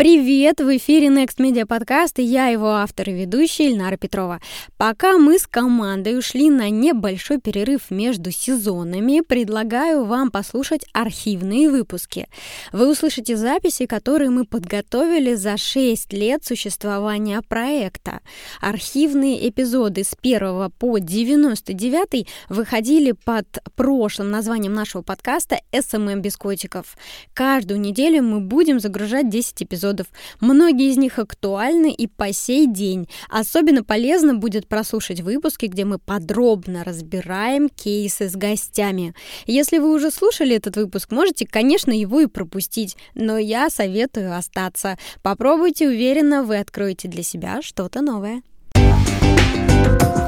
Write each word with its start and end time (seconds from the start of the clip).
Привет! 0.00 0.60
В 0.60 0.76
эфире 0.76 1.08
Next 1.08 1.38
Media 1.38 1.66
Podcast 1.66 2.12
и 2.18 2.22
я 2.22 2.46
его 2.46 2.68
автор 2.68 3.10
и 3.10 3.12
ведущая 3.12 3.70
Ильнара 3.70 3.96
Петрова. 3.96 4.40
Пока 4.76 5.18
мы 5.18 5.40
с 5.40 5.48
командой 5.48 6.16
ушли 6.16 6.50
на 6.50 6.70
небольшой 6.70 7.40
перерыв 7.40 7.90
между 7.90 8.30
сезонами, 8.30 9.22
предлагаю 9.26 10.04
вам 10.04 10.30
послушать 10.30 10.86
архивные 10.92 11.68
выпуски. 11.68 12.28
Вы 12.70 12.92
услышите 12.92 13.36
записи, 13.36 13.86
которые 13.86 14.30
мы 14.30 14.44
подготовили 14.44 15.34
за 15.34 15.56
6 15.56 16.12
лет 16.12 16.44
существования 16.44 17.42
проекта. 17.42 18.20
Архивные 18.60 19.48
эпизоды 19.48 20.04
с 20.04 20.14
1 20.22 20.70
по 20.78 20.98
99 20.98 22.28
выходили 22.48 23.10
под 23.24 23.48
прошлым 23.74 24.30
названием 24.30 24.74
нашего 24.74 25.02
подкаста 25.02 25.60
«СММ 25.72 26.22
без 26.22 26.36
котиков». 26.36 26.96
Каждую 27.34 27.80
неделю 27.80 28.22
мы 28.22 28.38
будем 28.38 28.78
загружать 28.78 29.28
10 29.28 29.64
эпизодов 29.64 29.87
эпизодов. 29.88 30.06
Многие 30.40 30.90
из 30.90 30.96
них 30.96 31.18
актуальны 31.18 31.92
и 31.92 32.06
по 32.06 32.32
сей 32.32 32.66
день. 32.66 33.08
Особенно 33.28 33.84
полезно 33.84 34.34
будет 34.34 34.68
прослушать 34.68 35.20
выпуски, 35.20 35.66
где 35.66 35.84
мы 35.84 35.98
подробно 35.98 36.84
разбираем 36.84 37.68
кейсы 37.68 38.28
с 38.28 38.36
гостями. 38.36 39.14
Если 39.46 39.78
вы 39.78 39.94
уже 39.94 40.10
слушали 40.10 40.56
этот 40.56 40.76
выпуск, 40.76 41.10
можете, 41.10 41.46
конечно, 41.46 41.92
его 41.92 42.20
и 42.20 42.26
пропустить, 42.26 42.96
но 43.14 43.38
я 43.38 43.70
советую 43.70 44.36
остаться. 44.36 44.98
Попробуйте, 45.22 45.88
уверенно, 45.88 46.42
вы 46.42 46.58
откроете 46.58 47.08
для 47.08 47.22
себя 47.22 47.60
что-то 47.62 48.00
новое. 48.00 48.42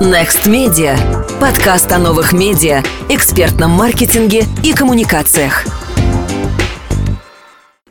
Next 0.01 0.47
Media. 0.47 0.97
Подкаст 1.39 1.93
о 1.93 1.99
новых 1.99 2.33
медиа, 2.33 2.83
экспертном 3.11 3.71
маркетинге 3.73 4.45
и 4.65 4.73
коммуникациях. 4.73 5.80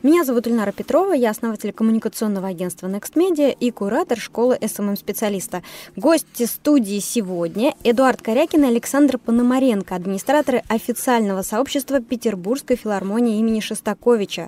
Меня 0.02 0.24
зовут 0.24 0.48
Ильнара 0.48 0.72
Петрова, 0.72 1.12
я 1.12 1.30
основатель 1.30 1.74
коммуникационного 1.74 2.48
агентства 2.48 2.88
Next 2.88 3.16
Media 3.16 3.52
и 3.52 3.70
куратор 3.70 4.18
школы 4.18 4.58
СММ-специалиста. 4.62 5.62
Гости 5.98 6.46
студии 6.46 7.00
сегодня 7.00 7.74
Эдуард 7.84 8.22
Корякин 8.22 8.64
и 8.64 8.68
Александр 8.68 9.18
Пономаренко, 9.18 9.94
администраторы 9.94 10.64
официального 10.70 11.42
сообщества 11.42 12.00
Петербургской 12.00 12.78
филармонии 12.78 13.40
имени 13.40 13.60
Шостаковича. 13.60 14.48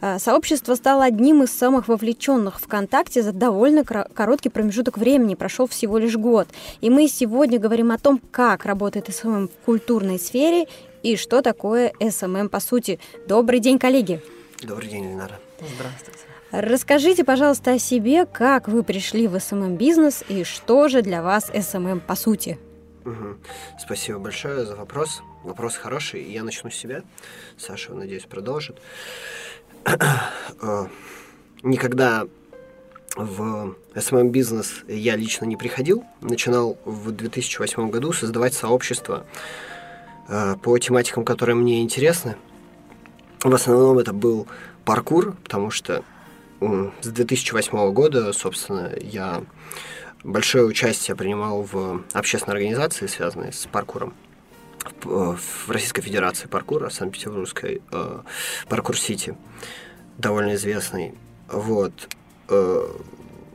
Э, 0.00 0.18
сообщество 0.18 0.74
стало 0.74 1.04
одним 1.04 1.44
из 1.44 1.52
самых 1.52 1.86
вовлеченных 1.86 2.60
ВКонтакте 2.60 3.22
за 3.22 3.30
довольно 3.30 3.84
короткий 3.84 4.48
промежуток 4.48 4.98
времени, 4.98 5.36
прошел 5.36 5.68
всего 5.68 5.98
лишь 5.98 6.16
год. 6.16 6.48
И 6.80 6.90
мы 6.90 7.06
сегодня 7.06 7.60
говорим 7.60 7.92
о 7.92 7.98
том, 7.98 8.20
как 8.32 8.64
работает 8.64 9.14
СММ 9.14 9.46
в 9.46 9.64
культурной 9.64 10.18
сфере 10.18 10.66
и 11.04 11.14
что 11.14 11.42
такое 11.42 11.92
СММ 12.00 12.48
по 12.48 12.58
сути. 12.58 12.98
Добрый 13.28 13.60
день, 13.60 13.78
коллеги! 13.78 14.20
Добрый 14.62 14.88
день, 14.90 15.04
Ильнара. 15.04 15.40
Здравствуйте. 15.58 16.18
Расскажите, 16.50 17.24
пожалуйста, 17.24 17.72
о 17.72 17.78
себе, 17.78 18.26
как 18.26 18.68
вы 18.68 18.82
пришли 18.82 19.26
в 19.26 19.38
СММ-бизнес 19.38 20.22
и 20.28 20.44
что 20.44 20.88
же 20.88 21.00
для 21.00 21.22
вас 21.22 21.46
СММ 21.46 22.00
по 22.00 22.14
сути? 22.14 22.58
Угу. 23.04 23.38
Спасибо 23.78 24.18
большое 24.18 24.66
за 24.66 24.76
вопрос. 24.76 25.22
Вопрос 25.44 25.76
хороший. 25.76 26.24
Я 26.24 26.44
начну 26.44 26.70
с 26.70 26.74
себя. 26.74 27.02
Саша, 27.56 27.94
надеюсь, 27.94 28.24
продолжит. 28.24 28.78
Э, 30.62 30.88
никогда 31.62 32.26
в 33.16 33.74
СММ-бизнес 33.94 34.82
я 34.88 35.16
лично 35.16 35.46
не 35.46 35.56
приходил. 35.56 36.04
Начинал 36.20 36.76
в 36.84 37.12
2008 37.12 37.88
году 37.88 38.12
создавать 38.12 38.52
сообщество 38.52 39.24
э, 40.28 40.56
по 40.62 40.78
тематикам, 40.78 41.24
которые 41.24 41.56
мне 41.56 41.80
интересны. 41.80 42.36
В 43.42 43.54
основном 43.54 43.98
это 43.98 44.12
был 44.12 44.46
паркур, 44.84 45.34
потому 45.44 45.70
что 45.70 46.04
с 46.60 47.06
2008 47.06 47.92
года, 47.92 48.32
собственно, 48.34 48.92
я 49.00 49.42
большое 50.22 50.64
участие 50.64 51.16
принимал 51.16 51.62
в 51.62 52.02
общественной 52.12 52.56
организации, 52.56 53.06
связанной 53.06 53.52
с 53.52 53.66
паркуром 53.66 54.12
в 55.02 55.70
Российской 55.70 56.02
Федерации 56.02 56.48
паркура, 56.48 56.90
Санкт-Петербургской 56.90 57.82
э, 57.92 58.18
паркур-сити, 58.68 59.36
довольно 60.18 60.54
известный. 60.54 61.14
Вот. 61.48 61.92
Э, 62.48 62.88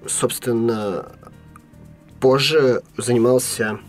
собственно, 0.07 1.11
позже 2.19 2.83
занимался 2.97 3.79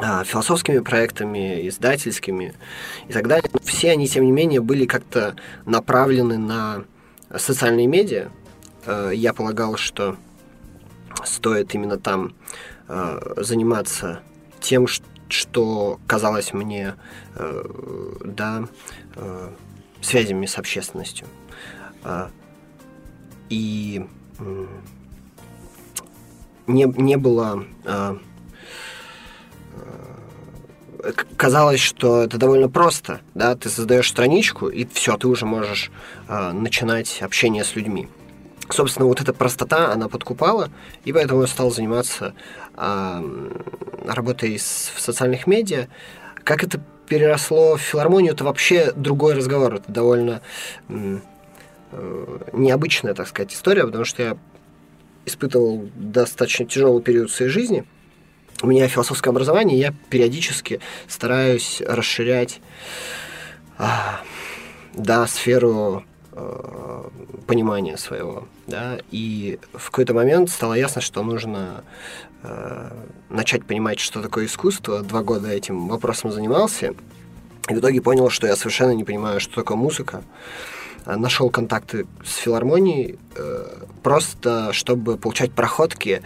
философскими 0.00 0.80
проектами, 0.80 1.68
издательскими 1.68 2.54
и 3.08 3.12
так 3.12 3.28
далее. 3.28 3.50
Все 3.62 3.92
они, 3.92 4.08
тем 4.08 4.24
не 4.24 4.32
менее, 4.32 4.60
были 4.60 4.86
как-то 4.86 5.36
направлены 5.66 6.36
на 6.36 6.84
социальные 7.36 7.86
медиа. 7.86 8.30
Э, 8.86 9.10
я 9.14 9.32
полагал, 9.32 9.76
что 9.76 10.16
стоит 11.24 11.74
именно 11.74 11.98
там 11.98 12.34
э, 12.88 13.34
заниматься 13.36 14.20
тем, 14.60 14.86
что 15.28 16.00
казалось 16.06 16.52
мне 16.52 16.94
э, 17.36 17.64
да, 18.24 18.64
связями 20.00 20.46
с 20.46 20.58
общественностью. 20.58 21.26
И 23.48 24.06
не, 26.66 26.84
не 26.84 27.16
было 27.16 27.64
казалось, 31.36 31.80
что 31.80 32.22
это 32.22 32.38
довольно 32.38 32.68
просто, 32.68 33.20
да, 33.34 33.54
ты 33.56 33.68
создаешь 33.68 34.08
страничку, 34.08 34.68
и 34.68 34.86
все, 34.92 35.16
ты 35.16 35.28
уже 35.28 35.46
можешь 35.46 35.90
э, 36.28 36.52
начинать 36.52 37.22
общение 37.22 37.64
с 37.64 37.76
людьми. 37.76 38.08
Собственно, 38.70 39.06
вот 39.06 39.20
эта 39.20 39.32
простота, 39.34 39.92
она 39.92 40.08
подкупала, 40.08 40.70
и 41.04 41.12
поэтому 41.12 41.42
я 41.42 41.46
стал 41.46 41.70
заниматься 41.70 42.34
э, 42.76 43.48
работой 44.06 44.58
с, 44.58 44.90
в 44.94 45.00
социальных 45.00 45.46
медиа. 45.46 45.88
Как 46.44 46.64
это 46.64 46.80
переросло 47.08 47.76
в 47.76 47.80
филармонию, 47.80 48.32
это 48.32 48.44
вообще 48.44 48.92
другой 48.96 49.34
разговор, 49.34 49.74
это 49.74 49.92
довольно 49.92 50.40
э, 50.88 51.18
необычная, 52.52 53.14
так 53.14 53.28
сказать, 53.28 53.52
история, 53.52 53.84
потому 53.84 54.04
что 54.04 54.22
я 54.22 54.36
испытывал 55.26 55.88
достаточно 55.94 56.66
тяжелый 56.66 57.02
период 57.02 57.30
в 57.30 57.34
своей 57.34 57.50
жизни– 57.50 57.84
у 58.62 58.66
меня 58.66 58.88
философское 58.88 59.30
образование, 59.30 59.78
я 59.78 59.94
периодически 60.10 60.80
стараюсь 61.08 61.82
расширять 61.86 62.60
а, 63.78 64.20
да, 64.94 65.26
сферу 65.26 66.04
а, 66.32 67.10
понимания 67.46 67.96
своего. 67.96 68.46
Да, 68.66 68.98
и 69.10 69.58
в 69.72 69.90
какой-то 69.90 70.14
момент 70.14 70.50
стало 70.50 70.74
ясно, 70.74 71.00
что 71.00 71.22
нужно 71.22 71.84
а, 72.42 72.96
начать 73.28 73.64
понимать, 73.64 74.00
что 74.00 74.22
такое 74.22 74.46
искусство. 74.46 75.00
Два 75.02 75.22
года 75.22 75.48
этим 75.48 75.88
вопросом 75.88 76.32
занимался. 76.32 76.94
И 77.68 77.74
в 77.74 77.78
итоге 77.78 78.00
понял, 78.02 78.30
что 78.30 78.46
я 78.46 78.56
совершенно 78.56 78.92
не 78.92 79.04
понимаю, 79.04 79.40
что 79.40 79.54
такое 79.54 79.76
музыка. 79.76 80.22
Э, 81.06 81.16
нашел 81.16 81.50
контакты 81.50 82.06
с 82.24 82.36
филармонией 82.36 83.18
э, 83.36 83.84
просто, 84.02 84.72
чтобы 84.72 85.16
получать 85.16 85.52
проходки. 85.52 86.22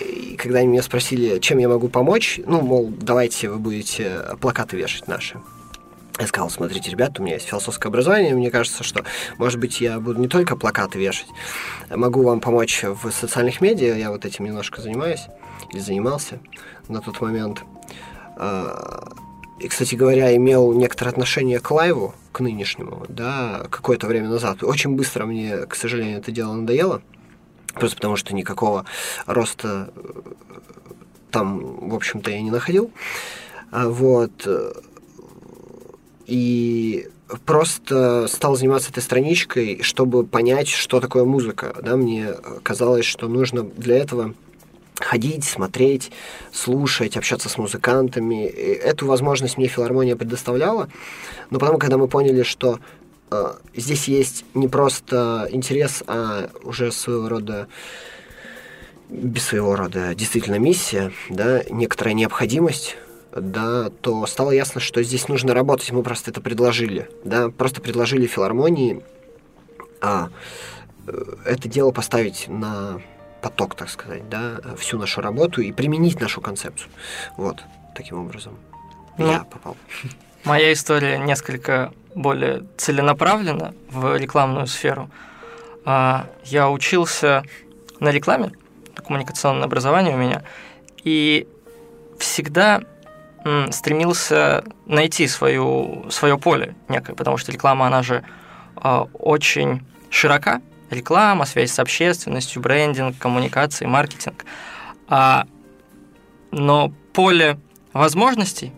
И 0.00 0.36
когда 0.36 0.60
они 0.60 0.68
меня 0.68 0.82
спросили, 0.82 1.38
чем 1.38 1.58
я 1.58 1.68
могу 1.68 1.88
помочь, 1.88 2.40
ну, 2.46 2.60
мол, 2.60 2.92
давайте 2.96 3.48
вы 3.48 3.58
будете 3.58 4.22
плакаты 4.40 4.76
вешать 4.76 5.08
наши. 5.08 5.40
Я 6.18 6.28
сказал, 6.28 6.48
смотрите, 6.48 6.92
ребята, 6.92 7.20
у 7.20 7.24
меня 7.24 7.34
есть 7.34 7.48
философское 7.48 7.88
образование, 7.88 8.36
мне 8.36 8.52
кажется, 8.52 8.84
что, 8.84 9.04
может 9.36 9.58
быть, 9.58 9.80
я 9.80 9.98
буду 9.98 10.20
не 10.20 10.28
только 10.28 10.54
плакаты 10.54 10.96
вешать, 10.96 11.26
могу 11.90 12.22
вам 12.22 12.38
помочь 12.38 12.84
в 12.84 13.10
социальных 13.10 13.60
медиа, 13.60 13.96
я 13.96 14.12
вот 14.12 14.24
этим 14.24 14.44
немножко 14.44 14.80
занимаюсь, 14.80 15.26
или 15.72 15.80
занимался 15.80 16.38
на 16.86 17.00
тот 17.00 17.20
момент. 17.20 17.64
Э, 18.36 19.08
и, 19.58 19.66
кстати 19.66 19.96
говоря, 19.96 20.34
имел 20.36 20.72
некоторое 20.72 21.10
отношение 21.10 21.58
к 21.58 21.68
лайву, 21.72 22.14
к 22.34 22.40
нынешнему, 22.40 23.06
да, 23.08 23.64
какое-то 23.70 24.08
время 24.08 24.28
назад. 24.28 24.64
Очень 24.64 24.96
быстро 24.96 25.24
мне, 25.24 25.66
к 25.66 25.76
сожалению, 25.76 26.18
это 26.18 26.32
дело 26.32 26.52
надоело, 26.52 27.00
просто 27.74 27.96
потому 27.96 28.16
что 28.16 28.34
никакого 28.34 28.86
роста 29.26 29.92
э, 29.94 30.20
там, 31.30 31.88
в 31.88 31.94
общем-то, 31.94 32.32
я 32.32 32.42
не 32.42 32.50
находил. 32.50 32.90
А, 33.70 33.88
вот. 33.88 34.48
И 36.26 37.08
просто 37.46 38.26
стал 38.28 38.56
заниматься 38.56 38.90
этой 38.90 39.02
страничкой, 39.02 39.82
чтобы 39.82 40.24
понять, 40.26 40.68
что 40.68 41.00
такое 41.00 41.24
музыка. 41.24 41.76
Да, 41.82 41.96
мне 41.96 42.34
казалось, 42.64 43.04
что 43.04 43.28
нужно 43.28 43.62
для 43.62 43.96
этого 43.96 44.34
ходить, 45.00 45.44
смотреть, 45.44 46.10
слушать, 46.52 47.16
общаться 47.16 47.48
с 47.48 47.58
музыкантами. 47.58 48.48
И 48.48 48.72
эту 48.72 49.06
возможность 49.06 49.56
мне 49.56 49.66
филармония 49.66 50.16
предоставляла. 50.16 50.88
Но 51.50 51.58
потом, 51.58 51.78
когда 51.78 51.98
мы 51.98 52.08
поняли, 52.08 52.42
что 52.42 52.78
э, 53.30 53.54
здесь 53.74 54.08
есть 54.08 54.44
не 54.54 54.68
просто 54.68 55.48
интерес, 55.50 56.02
а 56.06 56.50
уже 56.62 56.92
своего 56.92 57.28
рода 57.28 57.68
без 59.10 59.44
своего 59.44 59.76
рода 59.76 60.14
действительно 60.14 60.58
миссия, 60.58 61.12
да, 61.28 61.62
некоторая 61.70 62.14
необходимость, 62.14 62.96
да, 63.36 63.90
то 64.00 64.24
стало 64.26 64.50
ясно, 64.50 64.80
что 64.80 65.02
здесь 65.02 65.28
нужно 65.28 65.54
работать. 65.54 65.92
Мы 65.92 66.02
просто 66.02 66.30
это 66.30 66.40
предложили, 66.40 67.08
да, 67.22 67.50
просто 67.50 67.80
предложили 67.80 68.26
филармонии 68.26 69.02
а, 70.00 70.30
это 71.44 71.68
дело 71.68 71.90
поставить 71.90 72.46
на 72.48 73.00
поток, 73.44 73.74
так 73.74 73.90
сказать, 73.90 74.26
да, 74.30 74.56
всю 74.78 74.98
нашу 74.98 75.20
работу 75.20 75.60
и 75.60 75.70
применить 75.70 76.18
нашу 76.18 76.40
концепцию. 76.40 76.90
Вот, 77.36 77.62
таким 77.94 78.18
образом 78.20 78.54
ну, 79.18 79.30
я 79.30 79.40
попал. 79.40 79.76
Моя 80.44 80.72
история 80.72 81.18
несколько 81.18 81.92
более 82.14 82.64
целенаправлена 82.78 83.74
в 83.90 84.16
рекламную 84.16 84.66
сферу. 84.66 85.10
А, 85.84 86.26
я 86.44 86.70
учился 86.70 87.42
на 88.00 88.08
рекламе, 88.08 88.52
коммуникационное 89.06 89.64
образование 89.64 90.14
у 90.14 90.18
меня, 90.18 90.42
и 91.02 91.46
всегда 92.18 92.80
стремился 93.70 94.64
найти 94.86 95.28
свою, 95.28 96.06
свое 96.08 96.38
поле 96.38 96.74
некое, 96.88 97.14
потому 97.14 97.36
что 97.36 97.52
реклама, 97.52 97.86
она 97.86 98.02
же 98.02 98.24
а, 98.76 99.06
очень 99.12 99.82
широка. 100.08 100.62
Реклама, 100.94 101.44
связь 101.44 101.72
с 101.72 101.78
общественностью, 101.78 102.62
брендинг, 102.62 103.18
коммуникации, 103.18 103.86
маркетинг. 103.86 104.44
А, 105.08 105.46
но 106.50 106.92
поле 107.12 107.58
возможностей 107.92 108.72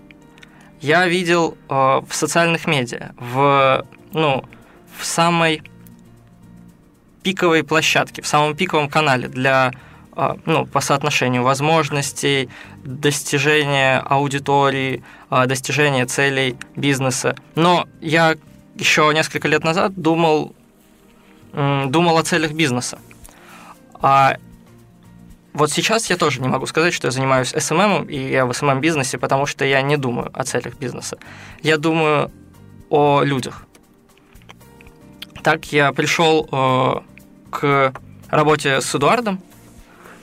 я 0.80 1.06
видел 1.06 1.56
э, 1.68 1.74
в 1.74 2.08
социальных 2.12 2.66
медиа, 2.66 3.12
в, 3.18 3.84
ну, 4.12 4.44
в 4.98 5.04
самой 5.04 5.62
пиковой 7.22 7.64
площадке, 7.64 8.22
в 8.22 8.26
самом 8.26 8.54
пиковом 8.54 8.88
канале 8.88 9.28
для 9.28 9.72
э, 10.14 10.36
ну, 10.44 10.66
по 10.66 10.80
соотношению 10.80 11.42
возможностей, 11.42 12.48
достижения 12.84 13.98
аудитории, 13.98 15.02
э, 15.30 15.46
достижения 15.46 16.06
целей 16.06 16.56
бизнеса. 16.76 17.34
Но 17.54 17.88
я 18.00 18.36
еще 18.76 19.10
несколько 19.14 19.48
лет 19.48 19.64
назад 19.64 19.92
думал, 19.96 20.54
думал 21.56 22.18
о 22.18 22.22
целях 22.22 22.52
бизнеса. 22.52 22.98
А 23.94 24.36
вот 25.54 25.72
сейчас 25.72 26.10
я 26.10 26.18
тоже 26.18 26.42
не 26.42 26.48
могу 26.48 26.66
сказать, 26.66 26.92
что 26.92 27.08
я 27.08 27.10
занимаюсь 27.10 27.54
SMM, 27.54 28.08
и 28.08 28.30
я 28.30 28.44
в 28.44 28.50
SMM-бизнесе, 28.50 29.16
потому 29.16 29.46
что 29.46 29.64
я 29.64 29.80
не 29.80 29.96
думаю 29.96 30.30
о 30.34 30.44
целях 30.44 30.76
бизнеса. 30.76 31.16
Я 31.62 31.78
думаю 31.78 32.30
о 32.90 33.22
людях. 33.22 33.64
Так 35.42 35.72
я 35.72 35.92
пришел 35.92 36.46
э, 36.52 36.94
к 37.50 37.94
работе 38.28 38.82
с 38.82 38.94
Эдуардом. 38.94 39.40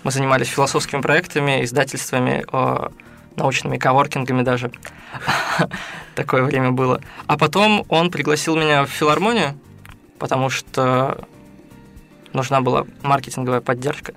Мы 0.03 0.11
занимались 0.11 0.49
философскими 0.49 1.01
проектами, 1.01 1.63
издательствами, 1.63 2.45
э, 2.51 2.89
научными 3.35 3.77
коворкингами 3.77 4.43
даже. 4.43 4.71
Такое 6.15 6.43
время 6.43 6.71
было. 6.71 7.01
А 7.25 7.39
потом 7.39 7.85
он 7.89 8.11
пригласил 8.11 8.55
меня 8.55 8.85
в 8.85 8.89
филармонию, 8.89 9.57
потому 10.23 10.49
что 10.49 11.27
нужна 12.31 12.61
была 12.61 12.85
маркетинговая 13.01 13.59
поддержка 13.59 14.13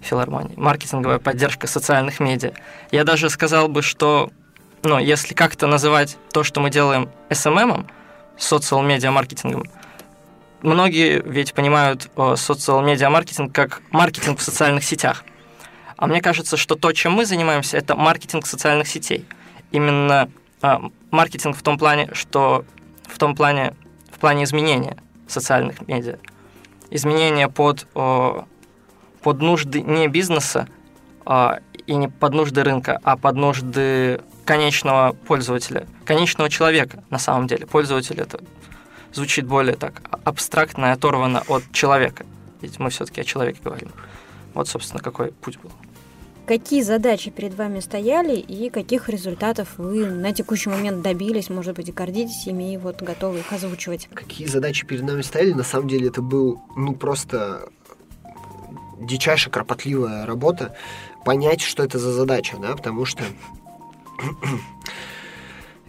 филармонии, 0.00 0.54
маркетинговая 0.56 1.18
поддержка 1.18 1.66
социальных 1.66 2.18
медиа. 2.18 2.52
Я 2.90 3.04
даже 3.04 3.28
сказал 3.28 3.68
бы, 3.68 3.82
что 3.82 4.30
ну, 4.84 4.98
если 4.98 5.34
как-то 5.34 5.66
называть 5.66 6.16
то, 6.32 6.44
что 6.44 6.62
мы 6.62 6.70
делаем 6.70 7.10
SMM, 7.28 7.86
социал 8.38 8.80
медиа 8.80 9.10
маркетингом, 9.10 9.64
многие 10.62 11.20
ведь 11.20 11.52
понимают 11.52 12.10
социал 12.36 12.80
медиа 12.80 13.10
маркетинг 13.10 13.54
как 13.54 13.82
маркетинг 13.90 14.38
в 14.38 14.42
социальных 14.42 14.82
сетях. 14.82 15.26
А 15.98 16.06
мне 16.06 16.22
кажется, 16.22 16.56
что 16.56 16.74
то, 16.74 16.90
чем 16.92 17.12
мы 17.12 17.26
занимаемся, 17.26 17.76
это 17.76 17.96
маркетинг 17.96 18.46
социальных 18.46 18.88
сетей. 18.88 19.26
Именно 19.72 20.30
а, 20.62 20.80
маркетинг 21.10 21.54
в 21.54 21.62
том 21.62 21.76
плане, 21.76 22.08
что 22.14 22.64
в 23.06 23.18
том 23.18 23.36
плане, 23.36 23.74
в 24.10 24.18
плане 24.18 24.44
изменения 24.44 24.96
социальных 25.30 25.86
медиа. 25.86 26.18
Изменения 26.90 27.48
под 27.48 27.86
о, 27.94 28.46
под 29.22 29.40
нужды 29.40 29.82
не 29.82 30.08
бизнеса 30.08 30.68
а, 31.24 31.60
и 31.86 31.94
не 31.94 32.08
под 32.08 32.34
нужды 32.34 32.62
рынка, 32.62 32.98
а 33.02 33.16
под 33.16 33.36
нужды 33.36 34.20
конечного 34.44 35.12
пользователя, 35.26 35.86
конечного 36.04 36.50
человека 36.50 37.04
на 37.10 37.18
самом 37.18 37.46
деле. 37.46 37.66
Пользователь 37.66 38.20
это 38.20 38.40
звучит 39.12 39.46
более 39.46 39.76
так 39.76 40.02
абстрактно 40.24 40.86
и 40.86 40.90
оторвано 40.90 41.42
от 41.48 41.62
человека. 41.72 42.26
Ведь 42.60 42.78
мы 42.78 42.90
все-таки 42.90 43.20
о 43.20 43.24
человеке 43.24 43.60
говорим. 43.62 43.90
Вот, 44.54 44.68
собственно, 44.68 45.02
какой 45.02 45.32
путь 45.32 45.58
был. 45.58 45.70
Какие 46.50 46.82
задачи 46.82 47.30
перед 47.30 47.54
вами 47.54 47.78
стояли 47.78 48.34
и 48.34 48.70
каких 48.70 49.08
результатов 49.08 49.68
вы 49.78 50.04
на 50.04 50.32
текущий 50.32 50.68
момент 50.68 51.00
добились, 51.00 51.48
может 51.48 51.76
быть, 51.76 51.90
и 51.90 51.92
гордитесь 51.92 52.44
ими 52.48 52.74
и 52.74 52.76
вот 52.76 53.00
готовы 53.02 53.38
их 53.38 53.52
озвучивать? 53.52 54.08
Какие 54.12 54.48
задачи 54.48 54.84
перед 54.84 55.04
нами 55.04 55.22
стояли? 55.22 55.52
На 55.52 55.62
самом 55.62 55.86
деле 55.86 56.08
это 56.08 56.22
был, 56.22 56.60
ну, 56.74 56.92
просто 56.92 57.68
дичайше 59.00 59.48
кропотливая 59.48 60.26
работа 60.26 60.74
понять, 61.24 61.60
что 61.60 61.84
это 61.84 62.00
за 62.00 62.10
задача, 62.10 62.56
да, 62.60 62.74
потому 62.74 63.04
что 63.04 63.22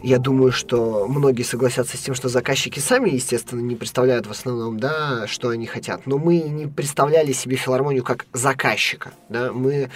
я 0.03 0.17
думаю, 0.17 0.51
что 0.51 1.07
многие 1.07 1.43
согласятся 1.43 1.97
с 1.97 1.99
тем, 1.99 2.15
что 2.15 2.29
заказчики 2.29 2.79
сами, 2.79 3.09
естественно, 3.09 3.61
не 3.61 3.75
представляют 3.75 4.27
в 4.27 4.31
основном, 4.31 4.79
да, 4.79 5.27
что 5.27 5.49
они 5.49 5.65
хотят. 5.67 6.07
Но 6.07 6.17
мы 6.17 6.39
не 6.39 6.67
представляли 6.67 7.31
себе 7.31 7.55
филармонию 7.55 8.03
как 8.03 8.25
заказчика, 8.33 9.11
да. 9.29 9.51
Мы 9.53 9.89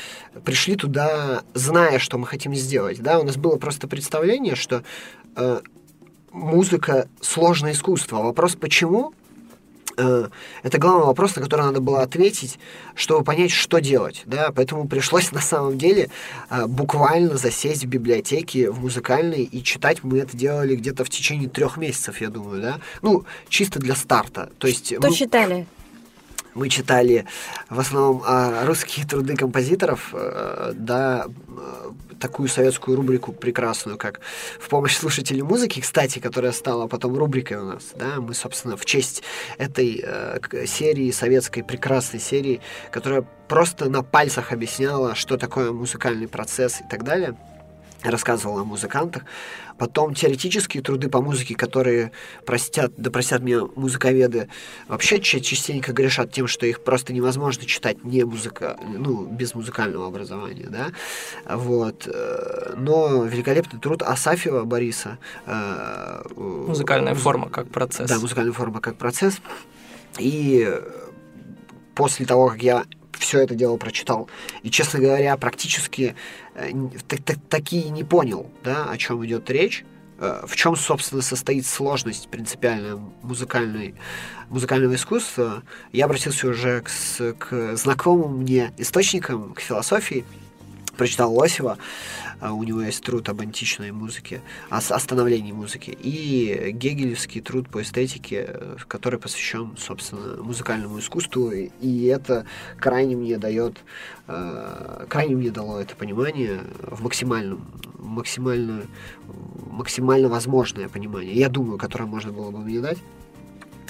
пришли 0.43 0.75
туда, 0.75 1.43
зная, 1.53 1.99
что 1.99 2.17
мы 2.17 2.27
хотим 2.27 2.53
сделать, 2.53 3.01
да. 3.01 3.19
У 3.19 3.23
нас 3.23 3.37
было 3.37 3.57
просто 3.57 3.87
представление, 3.87 4.55
что 4.55 4.83
э, 5.35 5.61
музыка 6.31 7.07
сложное 7.21 7.71
искусство. 7.71 8.17
Вопрос 8.17 8.55
почему 8.55 9.13
это 9.97 10.77
главный 10.77 11.05
вопрос, 11.05 11.35
на 11.35 11.41
который 11.41 11.61
надо 11.61 11.81
было 11.81 12.01
ответить, 12.01 12.59
чтобы 12.95 13.23
понять, 13.23 13.51
что 13.51 13.79
делать. 13.79 14.23
Да? 14.25 14.51
Поэтому 14.55 14.87
пришлось 14.87 15.31
на 15.31 15.41
самом 15.41 15.77
деле 15.77 16.09
э, 16.49 16.65
буквально 16.67 17.37
засесть 17.37 17.83
в 17.83 17.87
библиотеке, 17.87 18.69
в 18.71 18.81
музыкальной, 18.81 19.43
и 19.43 19.63
читать 19.63 20.03
мы 20.03 20.19
это 20.19 20.35
делали 20.35 20.75
где-то 20.75 21.03
в 21.05 21.09
течение 21.09 21.49
трех 21.49 21.77
месяцев, 21.77 22.21
я 22.21 22.29
думаю, 22.29 22.61
да. 22.61 22.79
Ну, 23.01 23.25
чисто 23.49 23.79
для 23.79 23.95
старта. 23.95 24.49
То 24.57 24.67
есть, 24.67 24.87
что 24.87 25.07
мы... 25.07 25.13
читали? 25.13 25.67
Мы 26.55 26.69
читали 26.69 27.25
в 27.69 27.79
основном 27.79 28.23
а, 28.25 28.65
русские 28.65 29.05
труды 29.05 29.35
композиторов, 29.35 30.09
э, 30.13 30.71
да, 30.73 31.27
такую 32.19 32.47
советскую 32.47 32.95
рубрику 32.95 33.33
прекрасную, 33.33 33.97
как 33.97 34.21
«В 34.59 34.69
помощь 34.69 34.95
слушателю 34.95 35.45
музыки», 35.45 35.81
кстати, 35.81 36.19
которая 36.19 36.53
стала 36.53 36.87
потом 36.87 37.17
рубрикой 37.17 37.57
у 37.57 37.65
нас, 37.65 37.91
да, 37.95 38.19
мы, 38.19 38.33
собственно, 38.33 38.77
в 38.77 38.85
честь 38.85 39.21
этой 39.57 40.01
э, 40.03 40.65
серии, 40.65 41.11
советской 41.11 41.61
прекрасной 41.61 42.19
серии, 42.19 42.61
которая 42.89 43.27
просто 43.47 43.89
на 43.89 44.01
пальцах 44.01 44.53
объясняла, 44.53 45.13
что 45.13 45.37
такое 45.37 45.71
музыкальный 45.71 46.27
процесс 46.27 46.81
и 46.81 46.83
так 46.89 47.03
далее– 47.03 47.35
рассказывал 48.09 48.59
о 48.59 48.63
музыкантах. 48.63 49.23
Потом 49.77 50.13
теоретические 50.13 50.81
труды 50.81 51.09
по 51.09 51.21
музыке, 51.21 51.55
которые 51.55 52.11
простят, 52.45 52.93
да 52.95 53.11
простят 53.11 53.41
мне 53.41 53.59
музыковеды, 53.59 54.47
вообще 54.87 55.19
частенько 55.19 55.91
грешат 55.91 56.31
тем, 56.31 56.47
что 56.47 56.65
их 56.65 56.83
просто 56.83 57.11
невозможно 57.11 57.65
читать 57.65 58.03
не 58.03 58.23
музыка, 58.23 58.77
ну, 58.81 59.25
без 59.25 59.53
музыкального 59.53 60.07
образования, 60.07 60.67
да. 60.69 60.91
Вот. 61.45 62.07
Но 62.75 63.25
великолепный 63.25 63.79
труд 63.79 64.01
Асафьева 64.01 64.63
Бориса. 64.63 65.17
Э, 65.45 66.23
музыкальная 66.35 67.15
форма 67.15 67.49
как 67.49 67.67
процесс. 67.69 68.09
Да, 68.09 68.19
музыкальная 68.19 68.53
форма 68.53 68.81
как 68.81 68.97
процесс. 68.97 69.41
И 70.17 70.73
после 71.93 72.25
того, 72.25 72.49
как 72.49 72.61
я 72.61 72.85
все 73.17 73.39
это 73.39 73.55
дело 73.55 73.77
прочитал. 73.77 74.29
И, 74.63 74.69
честно 74.69 74.99
говоря, 74.99 75.35
практически 75.37 76.15
э, 76.55 76.71
такие 77.49 77.89
не 77.89 78.03
понял, 78.03 78.49
да, 78.63 78.89
о 78.89 78.97
чем 78.97 79.25
идет 79.25 79.49
речь. 79.49 79.85
Э, 80.17 80.43
в 80.47 80.55
чем, 80.55 80.75
собственно, 80.75 81.21
состоит 81.21 81.65
сложность 81.65 82.29
принципиальная 82.29 82.97
музыкальной, 83.21 83.95
музыкального 84.49 84.95
искусства, 84.95 85.63
я 85.91 86.05
обратился 86.05 86.47
уже 86.47 86.81
к, 86.81 87.33
к 87.37 87.75
знакомым 87.75 88.39
мне 88.39 88.73
источникам, 88.77 89.53
к 89.53 89.59
философии, 89.59 90.25
прочитал 90.95 91.33
Лосева, 91.33 91.77
у 92.41 92.63
него 92.63 92.81
есть 92.81 93.03
труд 93.03 93.29
об 93.29 93.41
античной 93.41 93.91
музыке, 93.91 94.41
о 94.69 94.77
остановлении 94.77 95.51
музыки, 95.51 95.97
и 95.99 96.71
гегелевский 96.71 97.41
труд 97.41 97.69
по 97.69 97.81
эстетике, 97.81 98.77
который 98.87 99.19
посвящен, 99.19 99.75
собственно, 99.77 100.41
музыкальному 100.41 100.99
искусству, 100.99 101.51
и 101.51 102.03
это 102.05 102.45
крайне 102.77 103.15
мне 103.15 103.37
дает, 103.37 103.77
а, 104.27 105.05
крайне 105.09 105.35
мне 105.35 105.51
дало 105.51 105.79
это 105.79 105.95
понимание 105.95 106.61
в 106.81 107.03
максимальном, 107.03 107.65
максимально, 107.97 108.83
максимально 109.71 110.29
возможное 110.29 110.89
понимание, 110.89 111.33
я 111.33 111.49
думаю, 111.49 111.77
которое 111.77 112.05
можно 112.05 112.31
было 112.31 112.51
бы 112.51 112.59
мне 112.59 112.79
дать. 112.79 112.97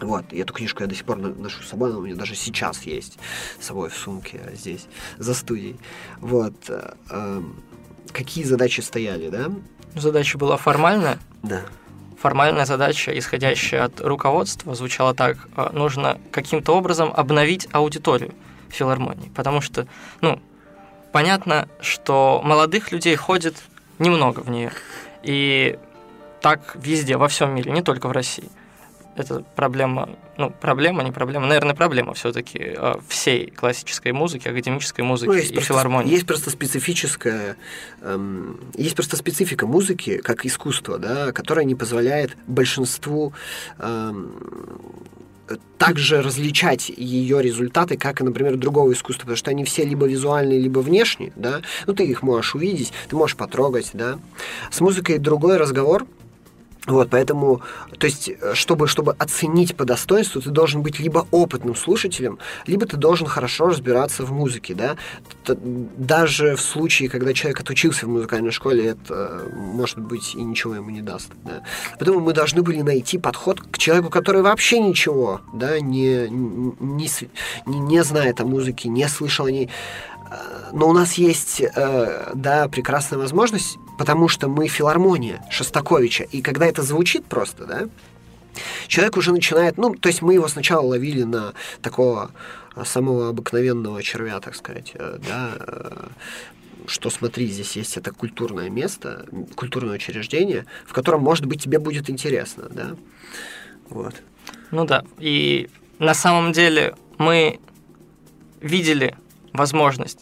Вот, 0.02 0.34
и 0.34 0.38
эту 0.38 0.54
книжку 0.54 0.84
я 0.84 0.88
до 0.88 0.96
сих 0.96 1.06
пор 1.06 1.18
ношу 1.18 1.64
с 1.64 1.70
собой, 1.70 1.90
она 1.90 2.00
у 2.00 2.02
меня 2.02 2.16
даже 2.16 2.36
сейчас 2.36 2.84
есть 2.84 3.18
с 3.60 3.66
собой 3.66 3.90
в 3.90 3.96
сумке 3.96 4.42
здесь, 4.54 4.88
за 5.18 5.34
студией. 5.34 5.78
Вот. 6.20 6.54
Э, 6.70 7.42
какие 8.12 8.44
задачи 8.44 8.82
стояли, 8.82 9.30
да? 9.30 9.52
Задача 9.96 10.38
была 10.38 10.58
формальная. 10.58 11.20
Да. 11.44 11.62
формальная 12.20 12.66
задача, 12.66 13.18
исходящая 13.18 13.84
от 13.84 14.02
руководства, 14.02 14.74
звучала 14.74 15.14
так, 15.14 15.38
э, 15.56 15.70
нужно 15.74 16.20
каким-то 16.32 16.76
образом 16.76 17.14
обновить 17.16 17.68
аудиторию 17.72 18.34
филармонии, 18.70 19.32
потому 19.36 19.62
что, 19.62 19.86
ну, 20.22 20.42
понятно, 21.12 21.68
что 21.82 22.42
молодых 22.44 22.92
людей 22.92 23.16
ходит 23.16 23.56
немного 24.00 24.40
в 24.40 24.50
нее, 24.50 24.72
и 25.22 25.78
так 26.42 26.76
везде, 26.76 27.18
во 27.18 27.28
всем 27.28 27.54
мире, 27.54 27.72
не 27.72 27.82
только 27.82 28.08
в 28.08 28.12
России– 28.12 28.50
это 29.16 29.44
проблема, 29.56 30.10
ну, 30.38 30.50
проблема, 30.50 31.04
не 31.04 31.12
проблема, 31.12 31.48
наверное, 31.48 31.74
проблема 31.74 32.14
все-таки 32.14 32.60
э, 32.60 32.96
всей 33.08 33.50
классической 33.50 34.12
музыки, 34.12 34.48
академической 34.48 35.02
музыки 35.02 35.30
ну, 35.30 35.36
есть 35.36 35.52
и 35.52 35.54
просто, 35.54 35.74
филармонии. 35.74 36.12
Есть 36.12 36.26
просто 36.28 36.50
специфическая, 36.50 37.56
эм, 38.02 38.60
есть 38.76 38.96
просто 38.96 39.16
специфика 39.16 39.68
музыки 39.68 40.18
как 40.18 40.46
искусства, 40.46 40.98
да, 40.98 41.32
которая 41.32 41.66
не 41.66 41.76
позволяет 41.76 42.36
большинству 42.48 43.34
эм, 43.80 44.34
также 45.78 46.22
различать 46.22 46.90
ее 46.90 47.42
результаты, 47.42 47.98
как 47.98 48.20
и, 48.20 48.24
например, 48.24 48.58
другого 48.58 48.92
искусства, 48.92 49.22
потому 49.22 49.38
что 49.38 49.52
они 49.52 49.64
все 49.64 49.86
либо 49.86 50.08
визуальные, 50.08 50.60
либо 50.60 50.80
внешние, 50.80 51.32
да, 51.36 51.62
ну, 51.86 51.94
ты 51.94 52.06
их 52.06 52.24
можешь 52.24 52.56
увидеть, 52.56 52.92
ты 53.08 53.16
можешь 53.16 53.38
потрогать, 53.38 53.92
да. 53.94 54.20
С 54.72 54.82
музыкой 54.82 55.20
другой 55.20 55.58
разговор, 55.58 56.06
вот, 56.88 57.10
поэтому, 57.10 57.62
то 57.98 58.06
есть, 58.06 58.30
э, 58.30 58.54
чтобы, 58.54 58.88
чтобы 58.88 59.14
оценить 59.14 59.76
по 59.76 59.86
достоинству, 59.86 60.42
ты 60.42 60.52
должен 60.52 60.82
быть 60.82 61.00
либо 61.00 61.28
опытным 61.32 61.76
слушателем, 61.76 62.38
либо 62.68 62.86
ты 62.86 62.96
должен 62.98 63.28
хорошо 63.28 63.68
разбираться 63.68 64.24
в 64.24 64.32
музыке, 64.32 64.76
да. 64.76 64.96
Даже 65.48 66.56
в 66.56 66.62
случае, 66.62 67.10
когда 67.10 67.34
человек 67.34 67.60
отучился 67.60 68.06
в 68.06 68.10
музыкальной 68.10 68.52
школе, 68.52 68.86
это, 68.90 69.14
э, 69.14 69.50
может 69.56 69.98
быть, 69.98 70.36
и 70.36 70.44
ничего 70.44 70.76
ему 70.76 70.92
не 70.92 71.02
даст, 71.02 71.30
да. 71.44 71.64
Поэтому 71.98 72.20
мы 72.20 72.34
должны 72.34 72.62
были 72.62 72.82
найти 72.82 73.18
подход 73.18 73.62
к 73.62 73.78
человеку, 73.80 74.10
который 74.12 74.44
вообще 74.44 74.80
ничего, 74.80 75.42
да, 75.54 75.80
не, 75.80 76.28
не, 76.30 77.10
не, 77.66 77.80
не 77.80 78.04
знает 78.04 78.42
о 78.42 78.46
музыке, 78.46 78.90
не 78.90 79.08
слышал 79.08 79.48
о 79.48 79.52
ней, 79.52 79.70
но 80.72 80.90
у 80.90 80.94
нас 80.94 81.14
есть, 81.14 81.62
э, 81.62 82.32
да, 82.34 82.68
прекрасная 82.68 83.20
возможность, 83.20 83.78
потому 83.98 84.28
что 84.28 84.48
мы 84.48 84.68
филармония 84.68 85.44
Шостаковича, 85.50 86.24
и 86.24 86.42
когда 86.42 86.66
это 86.66 86.82
звучит 86.82 87.26
просто, 87.26 87.66
да, 87.66 87.90
человек 88.88 89.18
уже 89.18 89.32
начинает, 89.32 89.78
ну, 89.78 89.96
то 89.96 90.10
есть 90.10 90.22
мы 90.22 90.34
его 90.34 90.48
сначала 90.48 90.86
ловили 90.86 91.24
на 91.24 91.54
такого 91.82 92.32
самого 92.84 93.30
обыкновенного 93.30 94.04
червя, 94.04 94.40
так 94.40 94.56
сказать, 94.56 94.92
э, 94.96 95.18
да, 95.26 95.52
э, 95.60 96.08
что 96.88 97.10
смотри, 97.10 97.48
здесь 97.48 97.76
есть 97.76 97.98
это 97.98 98.12
культурное 98.12 98.70
место, 98.70 99.26
культурное 99.56 99.96
учреждение, 99.96 100.66
в 100.86 100.94
котором, 100.94 101.22
может 101.22 101.46
быть, 101.46 101.64
тебе 101.64 101.80
будет 101.80 102.10
интересно, 102.10 102.68
да, 102.70 102.96
вот. 103.90 104.16
Ну 104.72 104.86
да, 104.86 105.04
и 105.20 105.70
на 106.00 106.14
самом 106.14 106.52
деле 106.52 106.96
мы 107.18 107.60
видели 108.62 109.16
возможность 109.56 110.20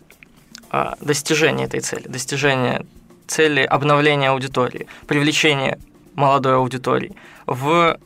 а, 0.69 0.95
достижения 1.01 1.65
этой 1.65 1.79
цели, 1.79 2.07
достижения 2.07 2.85
цели 3.27 3.61
обновления 3.61 4.29
аудитории, 4.29 4.87
привлечения 5.07 5.79
молодой 6.15 6.55
аудитории 6.55 7.15
в 7.45 7.97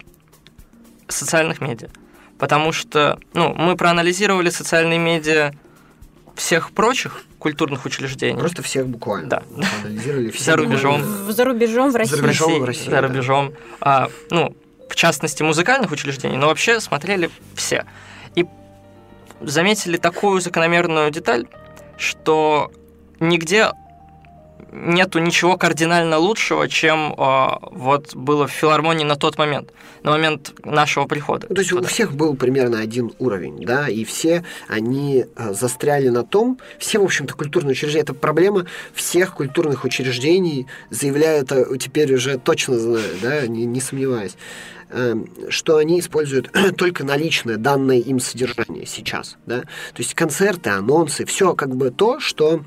социальных 1.07 1.62
медиа. 1.62 1.89
Потому 2.38 2.72
что 2.72 3.19
ну, 3.34 3.53
мы 3.53 3.75
проанализировали 3.75 4.50
социальные 4.50 5.00
медиа 5.00 5.53
всех 6.36 6.72
прочих 6.72 7.24
культурных 7.39 7.86
учреждений. 7.86 8.39
Просто 8.39 8.62
всех 8.62 8.88
буквально. 8.88 9.29
Да. 9.29 9.43
Анализировали 9.84 10.31
все 10.31 10.43
За 10.43 10.55
рубежом. 10.57 11.03
За 11.31 11.46
рубежом 11.46 11.91
в 11.91 11.96
России. 11.96 12.15
За 12.15 12.22
рубежом 12.22 12.60
в 12.60 12.63
России. 12.63 12.89
За 12.89 13.01
рубежом. 13.01 13.50
Да. 13.50 13.55
А, 13.81 14.10
ну, 14.29 14.55
в 14.89 14.96
частности, 14.96 15.43
музыкальных 15.43 15.91
учреждений, 15.91 16.38
но 16.38 16.48
вообще 16.48 16.79
смотрели 16.79 17.29
все. 17.55 17.86
Заметили 19.41 19.98
такую 19.98 20.41
закономерную 20.41 21.12
деталь, 21.12 21.48
что 21.98 22.72
нигде 23.20 23.72
нету 24.72 25.20
ничего 25.20 25.58
кардинально 25.58 26.17
лучшего, 26.17 26.67
чем 26.67 27.13
э, 27.13 27.48
вот 27.72 28.15
было 28.15 28.48
в 28.48 28.51
филармонии 28.51 29.06
на 29.06 29.15
тот 29.15 29.38
момент, 29.38 29.72
на 30.03 30.12
момент 30.12 30.53
нашего 30.63 31.06
прихода. 31.06 31.48
То 31.48 31.60
есть 31.60 31.70
туда. 31.70 31.84
у 31.84 31.86
всех 31.86 32.13
был 32.13 32.36
примерно 32.36 32.79
один 32.79 33.13
уровень, 33.20 33.65
да, 33.65 33.88
и 33.88 34.03
все 34.03 34.44
они 34.67 35.25
э, 35.36 35.53
застряли 35.53 36.10
на 36.10 36.24
том, 36.24 36.60
все, 36.79 37.00
в 37.00 37.03
общем-то, 37.03 37.34
культурные 37.34 37.72
учреждения, 37.72 38.03
это 38.03 38.13
проблема 38.13 38.65
всех 38.94 39.36
культурных 39.36 39.84
учреждений, 39.84 40.67
заявляю 40.89 41.41
это 41.44 41.77
теперь 41.77 42.13
уже 42.13 42.38
точно 42.38 42.77
знаю, 42.77 43.15
да, 43.22 43.48
не, 43.48 43.65
не 43.65 43.82
сомневаюсь 43.82 44.36
что 45.50 45.77
они 45.77 46.00
используют 46.00 46.51
только 46.77 47.03
наличное 47.03 47.58
данное 47.58 47.98
им 47.98 48.20
содержание 48.20 48.86
сейчас, 48.86 49.38
да, 49.46 49.62
то 49.62 49.98
есть 49.98 50.13
концерты, 50.13 50.70
анонсы, 50.70 51.25
все 51.25 51.53
как 51.56 51.75
бы 51.75 51.91
то, 51.91 52.20
что 52.20 52.62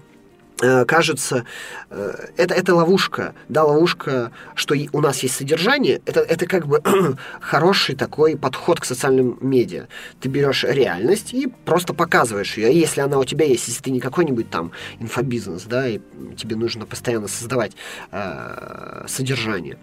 Э, 0.62 0.84
кажется, 0.84 1.46
э, 1.88 2.26
это, 2.36 2.54
это 2.54 2.74
ловушка, 2.74 3.34
да, 3.48 3.64
ловушка, 3.64 4.30
что 4.54 4.74
у 4.92 5.00
нас 5.00 5.22
есть 5.22 5.36
содержание, 5.36 6.02
это, 6.04 6.20
это 6.20 6.46
как 6.46 6.66
бы 6.66 6.82
хороший 7.40 7.94
такой 7.94 8.36
подход 8.36 8.78
к 8.78 8.84
социальным 8.84 9.38
медиа. 9.40 9.86
Ты 10.20 10.28
берешь 10.28 10.64
реальность 10.64 11.32
и 11.32 11.46
просто 11.46 11.94
показываешь 11.94 12.58
ее. 12.58 12.78
Если 12.78 13.00
она 13.00 13.18
у 13.18 13.24
тебя 13.24 13.46
есть, 13.46 13.68
если 13.68 13.82
ты 13.82 13.90
не 13.90 14.00
какой-нибудь 14.00 14.50
там 14.50 14.72
инфобизнес, 14.98 15.62
да, 15.62 15.88
и 15.88 16.00
тебе 16.36 16.56
нужно 16.56 16.84
постоянно 16.84 17.28
создавать 17.28 17.72
э, 18.12 19.04
содержание. 19.08 19.78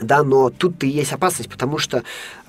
Да, 0.00 0.22
но 0.22 0.50
тут 0.50 0.82
и 0.84 0.88
есть 0.88 1.12
опасность, 1.12 1.50
потому 1.50 1.78
что 1.78 2.02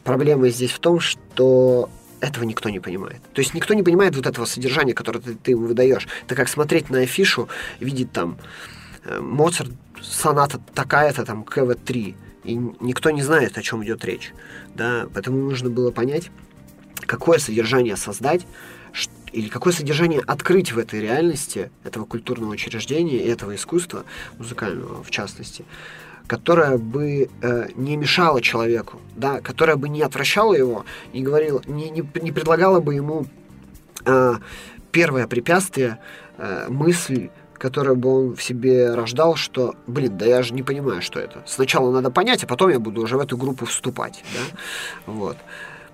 проблема 0.04 0.50
здесь 0.50 0.72
в 0.72 0.80
том, 0.80 1.00
что 1.00 1.90
этого 2.20 2.44
никто 2.44 2.70
не 2.70 2.80
понимает. 2.80 3.22
То 3.34 3.42
есть 3.42 3.54
никто 3.54 3.74
не 3.74 3.84
понимает 3.84 4.16
вот 4.16 4.26
этого 4.26 4.46
содержания, 4.46 4.94
которое 4.94 5.20
ты, 5.20 5.36
ты 5.36 5.52
ему 5.52 5.68
выдаешь. 5.68 6.08
Это 6.26 6.36
как 6.36 6.50
смотреть 6.50 6.90
на 6.90 7.00
афишу, 7.00 7.50
видеть 7.80 8.12
там 8.12 8.38
э, 9.04 9.20
Моцарт, 9.20 9.72
соната 10.02 10.60
такая-то, 10.74 11.26
там, 11.26 11.44
КВ-3, 11.44 12.16
и 12.46 12.56
никто 12.80 13.12
не 13.12 13.22
знает, 13.22 13.58
о 13.58 13.62
чем 13.62 13.84
идет 13.84 14.04
речь. 14.06 14.34
Да? 14.74 15.08
Поэтому 15.14 15.38
нужно 15.38 15.70
было 15.70 15.92
понять, 15.92 16.32
какое 17.06 17.40
содержание 17.40 17.96
создать, 17.96 18.46
или 19.32 19.50
какое 19.50 19.74
содержание 19.74 20.22
открыть 20.26 20.72
в 20.72 20.78
этой 20.78 21.02
реальности 21.02 21.70
этого 21.84 22.06
культурного 22.06 22.52
учреждения 22.52 23.18
и 23.18 23.28
этого 23.28 23.54
искусства, 23.56 24.06
музыкального 24.38 25.04
в 25.04 25.12
частности, 25.12 25.66
которая 26.28 26.78
бы 26.78 27.30
э, 27.42 27.68
не 27.76 27.98
мешала 27.98 28.42
человеку, 28.42 29.00
да, 29.16 29.42
которая 29.42 29.76
бы 29.76 29.90
не 29.90 30.02
отвращала 30.02 30.54
его 30.54 30.86
и 31.14 31.22
говорила, 31.22 31.62
не, 31.68 31.90
не, 31.90 32.08
не 32.22 32.32
предлагала 32.32 32.80
бы 32.80 32.96
ему 32.96 33.26
э, 34.06 34.34
первое 34.92 35.28
препятствие, 35.28 36.00
э, 36.38 36.68
мысль, 36.70 37.30
которую 37.58 37.96
бы 37.96 38.10
он 38.10 38.36
в 38.36 38.44
себе 38.44 38.94
рождал, 38.94 39.36
что, 39.36 39.76
блин, 39.88 40.18
да 40.18 40.26
я 40.26 40.42
же 40.44 40.54
не 40.54 40.64
понимаю, 40.64 41.02
что 41.02 41.20
это. 41.20 41.44
Сначала 41.46 41.92
надо 41.92 42.12
понять, 42.12 42.44
а 42.44 42.48
потом 42.48 42.70
я 42.70 42.80
буду 42.80 43.02
уже 43.02 43.18
в 43.18 43.22
эту 43.22 43.38
группу 43.38 43.66
вступать, 43.66 44.24
да, 44.34 44.58
вот. 45.06 45.38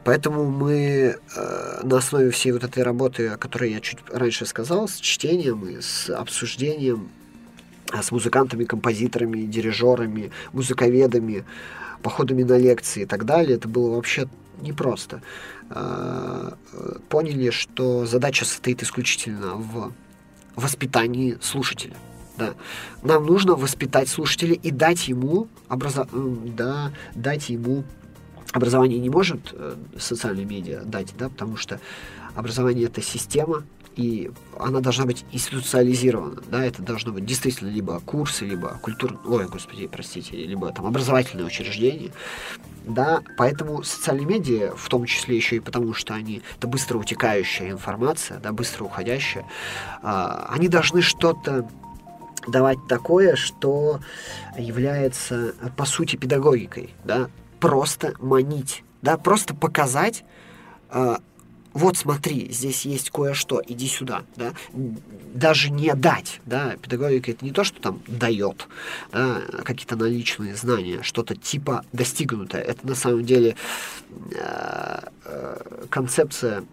Поэтому 0.04 0.50
мы 0.50 1.16
э, 1.36 1.80
на 1.84 1.98
основе 1.98 2.32
всей 2.32 2.52
вот 2.54 2.64
этой 2.64 2.82
работы, 2.82 3.28
о 3.28 3.38
которой 3.38 3.72
я 3.72 3.80
чуть 3.82 4.00
раньше 4.12 4.48
сказал, 4.48 4.88
с 4.88 4.96
чтением 4.96 5.64
и 5.68 5.80
с 5.80 6.10
обсуждением 6.10 7.10
с 8.02 8.12
музыкантами, 8.12 8.66
композиторами, 8.66 9.42
дирижерами, 9.42 10.32
музыковедами, 10.54 11.46
походами 12.02 12.44
на 12.44 12.58
лекции 12.58 13.04
и 13.04 13.06
так 13.06 13.26
далее. 13.26 13.58
Это 13.58 13.68
было 13.68 13.96
вообще 13.96 14.28
непросто. 14.62 15.22
А, 15.70 16.58
поняли, 17.10 17.50
что 17.50 18.06
задача 18.06 18.46
состоит 18.46 18.84
исключительно 18.84 19.56
в 19.56 19.94
воспитании 20.56 21.38
слушателя. 21.42 21.96
Да. 22.38 22.54
Нам 23.04 23.26
нужно 23.26 23.56
воспитать 23.56 24.10
слушателя 24.10 24.54
и 24.54 24.72
дать 24.72 25.08
ему 25.08 25.48
образо... 25.68 26.08
да, 26.12 26.92
дать 27.14 27.50
ему 27.50 27.84
образование 28.52 29.00
не 29.00 29.10
может 29.10 29.54
э, 29.54 29.76
социальные 29.98 30.46
медиа 30.46 30.82
дать, 30.84 31.14
да, 31.18 31.30
потому 31.30 31.58
что 31.58 31.80
образование 32.36 32.86
это 32.86 33.02
система, 33.02 33.64
и 33.96 34.32
она 34.58 34.80
должна 34.80 35.06
быть 35.06 35.26
институциализирована, 35.32 36.42
да, 36.48 36.64
это 36.64 36.82
должно 36.82 37.12
быть 37.12 37.26
действительно 37.26 37.70
либо 37.70 38.00
курсы, 38.00 38.46
либо 38.46 38.80
культур, 38.82 39.20
ой, 39.26 39.48
господи, 39.48 39.88
простите, 39.88 40.36
либо 40.36 40.72
там 40.72 40.86
образовательные 40.86 41.46
учреждения, 41.46 42.12
да, 42.86 43.22
поэтому 43.38 43.84
социальные 43.84 44.26
медиа, 44.26 44.74
в 44.76 44.88
том 44.90 45.06
числе 45.06 45.36
еще 45.36 45.58
и 45.58 45.60
потому, 45.60 45.94
что 45.94 46.14
они, 46.14 46.42
это 46.58 46.68
быстро 46.68 46.98
утекающая 46.98 47.72
информация, 47.72 48.40
да, 48.40 48.52
быстро 48.52 48.86
уходящая, 48.86 49.46
а, 50.02 50.48
они 50.50 50.68
должны 50.68 51.02
что-то 51.02 51.70
давать 52.48 52.80
такое, 52.88 53.36
что 53.36 54.00
является, 54.58 55.54
по 55.78 55.86
сути, 55.86 56.16
педагогикой, 56.16 56.92
да, 57.04 57.30
просто 57.60 58.14
манить, 58.20 58.84
да, 59.02 59.18
просто 59.18 59.54
показать, 59.54 60.24
а, 60.90 61.20
вот 61.74 61.98
смотри, 61.98 62.52
здесь 62.52 62.86
есть 62.86 63.10
кое-что, 63.12 63.62
иди 63.66 63.88
сюда, 63.88 64.24
да, 64.36 64.54
даже 65.34 65.70
не 65.70 65.94
дать, 65.94 66.42
да, 66.46 66.76
педагогика 66.82 67.32
это 67.32 67.46
не 67.46 67.52
то, 67.52 67.64
что 67.64 67.82
там 67.82 68.02
дает, 68.08 68.68
да, 69.12 69.42
какие-то 69.64 69.96
наличные 69.96 70.56
знания, 70.56 71.02
что-то 71.02 71.36
типа 71.36 71.86
достигнутое, 71.94 72.62
это 72.62 72.86
на 72.86 72.96
самом 72.96 73.26
деле 73.26 73.56
э, 74.32 75.00
э, 75.26 75.86
концепция 75.90 76.64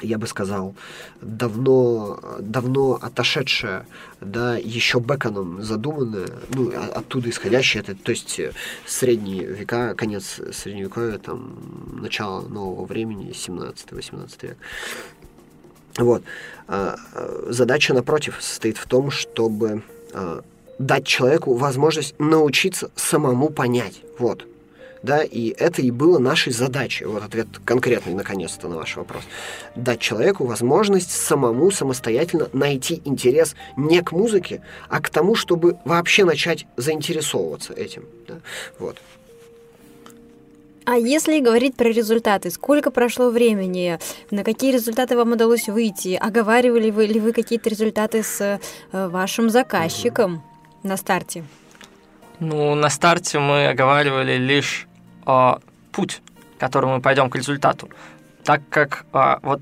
я 0.00 0.18
бы 0.18 0.26
сказал, 0.26 0.74
давно, 1.20 2.20
давно 2.40 2.98
отошедшая, 3.00 3.86
да, 4.20 4.56
еще 4.56 5.00
Беконом 5.00 5.62
задуманная, 5.62 6.28
ну, 6.50 6.72
оттуда 6.94 7.28
исходящая, 7.30 7.82
это, 7.82 7.94
то 7.94 8.10
есть 8.10 8.38
э, 8.40 8.52
средние 8.86 9.44
века, 9.44 9.94
конец 9.94 10.40
средневековья, 10.52 11.18
там, 11.18 11.98
начало 12.00 12.40
нового 12.48 12.86
времени, 12.86 13.32
17-18 13.32 14.46
век. 14.46 14.56
Вот. 15.98 16.22
А, 16.68 16.96
а, 17.14 17.46
задача, 17.50 17.92
напротив, 17.92 18.38
состоит 18.40 18.78
в 18.78 18.86
том, 18.86 19.10
чтобы 19.10 19.82
а, 20.14 20.42
дать 20.78 21.06
человеку 21.06 21.54
возможность 21.54 22.18
научиться 22.18 22.90
самому 22.96 23.50
понять. 23.50 24.02
Вот 24.18 24.46
да, 25.02 25.22
и 25.22 25.50
это 25.50 25.82
и 25.82 25.90
было 25.90 26.18
нашей 26.18 26.52
задачей, 26.52 27.04
вот 27.04 27.22
ответ 27.22 27.48
конкретный, 27.64 28.14
наконец-то, 28.14 28.68
на 28.68 28.76
ваш 28.76 28.96
вопрос, 28.96 29.22
дать 29.74 30.00
человеку 30.00 30.44
возможность 30.44 31.10
самому 31.10 31.70
самостоятельно 31.70 32.48
найти 32.52 33.02
интерес 33.04 33.54
не 33.76 34.02
к 34.02 34.12
музыке, 34.12 34.62
а 34.88 35.00
к 35.00 35.10
тому, 35.10 35.34
чтобы 35.34 35.76
вообще 35.84 36.24
начать 36.24 36.66
заинтересовываться 36.76 37.72
этим, 37.72 38.04
да, 38.28 38.36
вот. 38.78 38.98
А 40.84 40.96
если 40.96 41.38
говорить 41.38 41.76
про 41.76 41.88
результаты, 41.88 42.50
сколько 42.50 42.90
прошло 42.90 43.30
времени, 43.30 44.00
на 44.32 44.42
какие 44.42 44.72
результаты 44.72 45.16
вам 45.16 45.32
удалось 45.32 45.68
выйти, 45.68 46.18
оговаривали 46.20 46.90
вы 46.90 47.06
ли 47.06 47.20
вы 47.20 47.32
какие-то 47.32 47.70
результаты 47.70 48.24
с 48.24 48.40
э, 48.40 48.58
вашим 49.08 49.48
заказчиком 49.48 50.34
угу. 50.34 50.42
на 50.82 50.96
старте? 50.96 51.44
Ну, 52.40 52.74
на 52.74 52.90
старте 52.90 53.38
мы 53.38 53.68
оговаривали 53.68 54.36
лишь 54.36 54.88
э, 55.26 55.54
путь, 55.92 56.22
которым 56.58 56.90
мы 56.90 57.00
пойдем 57.00 57.30
к 57.30 57.36
результату. 57.36 57.88
Так 58.44 58.62
как 58.68 59.04
э, 59.12 59.36
вот 59.42 59.60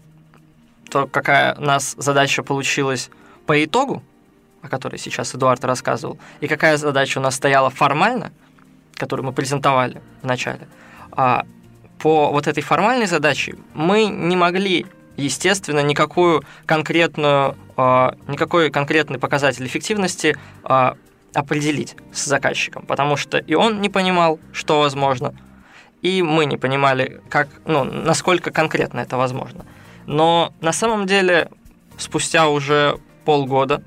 то, 0.91 1.07
какая 1.07 1.55
у 1.55 1.63
нас 1.63 1.95
задача 1.97 2.43
получилась 2.43 3.11
по 3.47 3.65
итогу, 3.65 4.03
о 4.63 4.69
которой 4.69 4.99
сейчас 4.99 5.35
Эдуард 5.35 5.65
рассказывал, 5.65 6.19
и 6.41 6.49
какая 6.49 6.77
задача 6.77 7.19
у 7.19 7.23
нас 7.23 7.37
стояла 7.37 7.71
формально, 7.71 8.33
которую 8.95 9.27
мы 9.27 9.33
презентовали 9.33 10.03
в 10.23 10.27
начале, 10.27 10.69
а, 11.13 11.45
по 11.99 12.31
вот 12.31 12.47
этой 12.47 12.63
формальной 12.63 13.07
задаче 13.07 13.57
мы 13.75 14.07
не 14.07 14.37
могли, 14.37 14.87
естественно, 15.17 15.81
никакую 15.81 16.45
конкретную, 16.67 17.57
а, 17.77 18.17
никакой 18.29 18.71
конкретный 18.71 19.19
показатель 19.19 19.67
эффективности 19.67 20.37
а, 20.63 20.97
определить 21.33 21.97
с 22.13 22.25
заказчиком, 22.25 22.85
потому 22.87 23.17
что 23.17 23.39
и 23.39 23.55
он 23.55 23.81
не 23.81 23.89
понимал, 23.89 24.39
что 24.53 24.81
возможно, 24.81 25.35
и 26.03 26.23
мы 26.23 26.47
не 26.47 26.57
понимали, 26.57 27.21
как, 27.29 27.49
ну, 27.67 27.85
насколько 27.85 28.51
конкретно 28.51 29.01
это 29.01 29.17
возможно. 29.17 29.67
Но 30.07 30.53
на 30.61 30.73
самом 30.73 31.07
деле 31.07 31.51
спустя 31.99 32.49
уже 32.49 32.99
полгода 33.25 33.83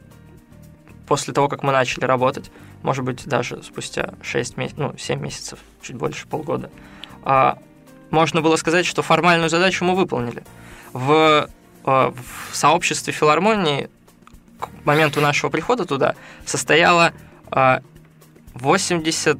после 1.07 1.33
того, 1.33 1.47
как 1.47 1.63
мы 1.63 1.71
начали 1.71 2.05
работать, 2.05 2.51
может 2.81 3.03
быть, 3.03 3.25
даже 3.25 3.63
спустя 3.63 4.13
6 4.21 4.57
месяцев, 4.57 4.79
ну, 4.79 4.93
7 4.97 5.19
месяцев, 5.19 5.59
чуть 5.81 5.95
больше 5.95 6.27
полгода, 6.27 6.69
а, 7.23 7.57
можно 8.11 8.41
было 8.41 8.55
сказать, 8.57 8.85
что 8.85 9.01
формальную 9.01 9.49
задачу 9.49 9.83
мы 9.85 9.95
выполнили. 9.95 10.43
В, 10.91 11.49
а, 11.83 12.11
в 12.11 12.55
сообществе 12.55 13.11
филармонии 13.11 13.89
к 14.59 14.69
моменту 14.85 15.19
нашего 15.19 15.49
прихода 15.49 15.85
туда 15.85 16.15
состояло 16.45 17.13
80 18.53 19.37
а, 19.37 19.39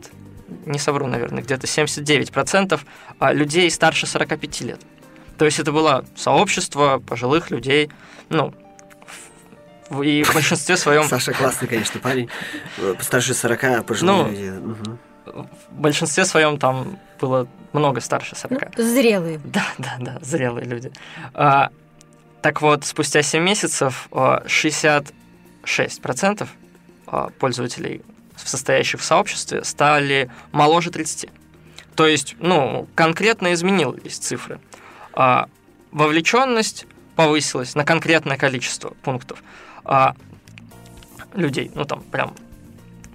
не 0.66 0.80
совру, 0.80 1.08
наверное, 1.08 1.44
где-то 1.44 1.68
79% 1.68 2.80
а, 3.20 3.34
людей 3.34 3.70
старше 3.72 4.08
45 4.08 4.62
лет. 4.62 4.82
То 5.38 5.46
есть 5.46 5.60
это 5.60 5.72
было 5.72 6.06
сообщество 6.16 7.00
пожилых 7.00 7.52
людей, 7.52 7.90
ну, 8.30 8.54
и 10.02 10.24
в 10.24 10.34
большинстве 10.34 10.78
своем... 10.78 11.04
Саша 11.04 11.34
классный, 11.34 11.68
конечно, 11.68 12.00
парень. 12.00 12.30
Старше 13.00 13.34
40, 13.34 13.64
а 13.64 13.84
пожилые 13.84 14.24
ну, 14.24 14.30
люди. 14.30 14.50
Угу. 14.50 14.98
В 15.72 15.80
большинстве 15.80 16.26
своем 16.26 16.58
там 16.58 17.00
было 17.20 17.48
много 17.74 18.02
старше 18.02 18.36
40. 18.36 18.78
Ну, 18.78 18.84
зрелые. 18.84 19.40
Да, 19.44 19.66
да, 19.78 19.96
да, 20.00 20.18
зрелые 20.22 20.66
люди. 20.66 20.92
А, 21.34 21.70
так 22.42 22.62
вот, 22.62 22.86
спустя 22.86 23.22
7 23.22 23.44
месяцев 23.44 24.08
66% 24.12 26.48
а, 27.08 27.30
пользователей 28.44 28.50
состоящих 28.50 29.00
в 29.02 29.04
сообществе, 29.04 29.64
стали 29.64 30.30
моложе 30.52 30.92
30. 30.92 31.30
То 31.96 32.08
есть, 32.08 32.36
ну, 32.40 32.88
конкретно 32.96 33.54
изменились 33.54 34.18
цифры. 34.18 34.60
А 35.14 35.48
вовлеченность 35.92 36.88
повысилась 37.16 37.76
на 37.76 37.86
конкретное 37.86 38.38
количество 38.38 38.92
пунктов. 39.04 39.44
А 39.84 40.16
людей, 41.34 41.72
ну 41.76 41.86
там 41.86 42.02
прям 42.04 42.34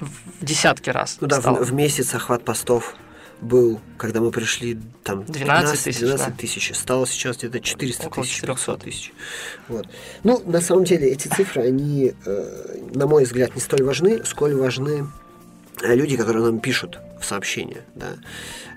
в 0.00 0.44
десятки 0.44 0.90
раз. 0.90 1.18
Ну 1.20 1.26
да, 1.26 1.40
в, 1.40 1.64
в 1.64 1.72
месяц 1.72 2.14
охват 2.14 2.44
постов 2.44 2.94
был, 3.40 3.80
когда 3.96 4.20
мы 4.20 4.30
пришли, 4.30 4.78
там 5.04 5.24
12 5.24 5.84
тысяч, 5.84 6.00
12 6.00 6.68
да. 6.68 6.74
стало 6.74 7.06
сейчас 7.06 7.38
где-то 7.38 7.60
400 7.60 8.06
Около 8.06 8.24
тысяч, 8.24 8.36
400 8.36 8.76
тысяч. 8.78 9.12
Вот. 9.68 9.86
Ну, 10.24 10.42
на 10.44 10.60
самом 10.60 10.84
деле, 10.84 11.10
эти 11.10 11.28
цифры, 11.28 11.62
они, 11.62 12.14
э, 12.24 12.78
на 12.94 13.06
мой 13.06 13.24
взгляд, 13.24 13.54
не 13.54 13.60
столь 13.60 13.84
важны, 13.84 14.24
сколь 14.24 14.54
важны 14.54 15.06
э, 15.82 15.94
люди, 15.94 16.16
которые 16.16 16.44
нам 16.44 16.58
пишут 16.60 16.98
в 17.20 17.24
сообщения, 17.24 17.84
да, 17.94 18.16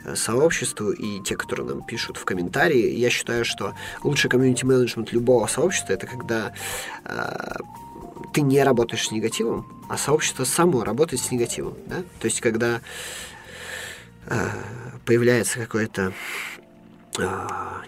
э, 0.05 0.15
сообществу 0.15 0.91
и 0.91 1.23
те, 1.23 1.35
которые 1.35 1.67
нам 1.67 1.83
пишут 1.83 2.17
в 2.17 2.25
комментарии. 2.25 2.95
Я 2.95 3.09
считаю, 3.09 3.45
что 3.45 3.73
лучший 4.03 4.29
комьюнити-менеджмент 4.29 5.11
любого 5.11 5.47
сообщества 5.47 5.93
это 5.93 6.07
когда 6.07 6.53
ты 8.33 8.41
не 8.41 8.63
работаешь 8.63 9.07
с 9.07 9.11
негативом, 9.11 9.65
а 9.89 9.97
сообщество 9.97 10.45
само 10.45 10.83
работает 10.83 11.21
с 11.21 11.31
негативом. 11.31 11.75
Да? 11.87 11.97
То 12.19 12.25
есть, 12.25 12.39
когда 12.39 12.81
появляется 15.05 15.59
какой-то 15.59 16.13
э, 17.17 17.37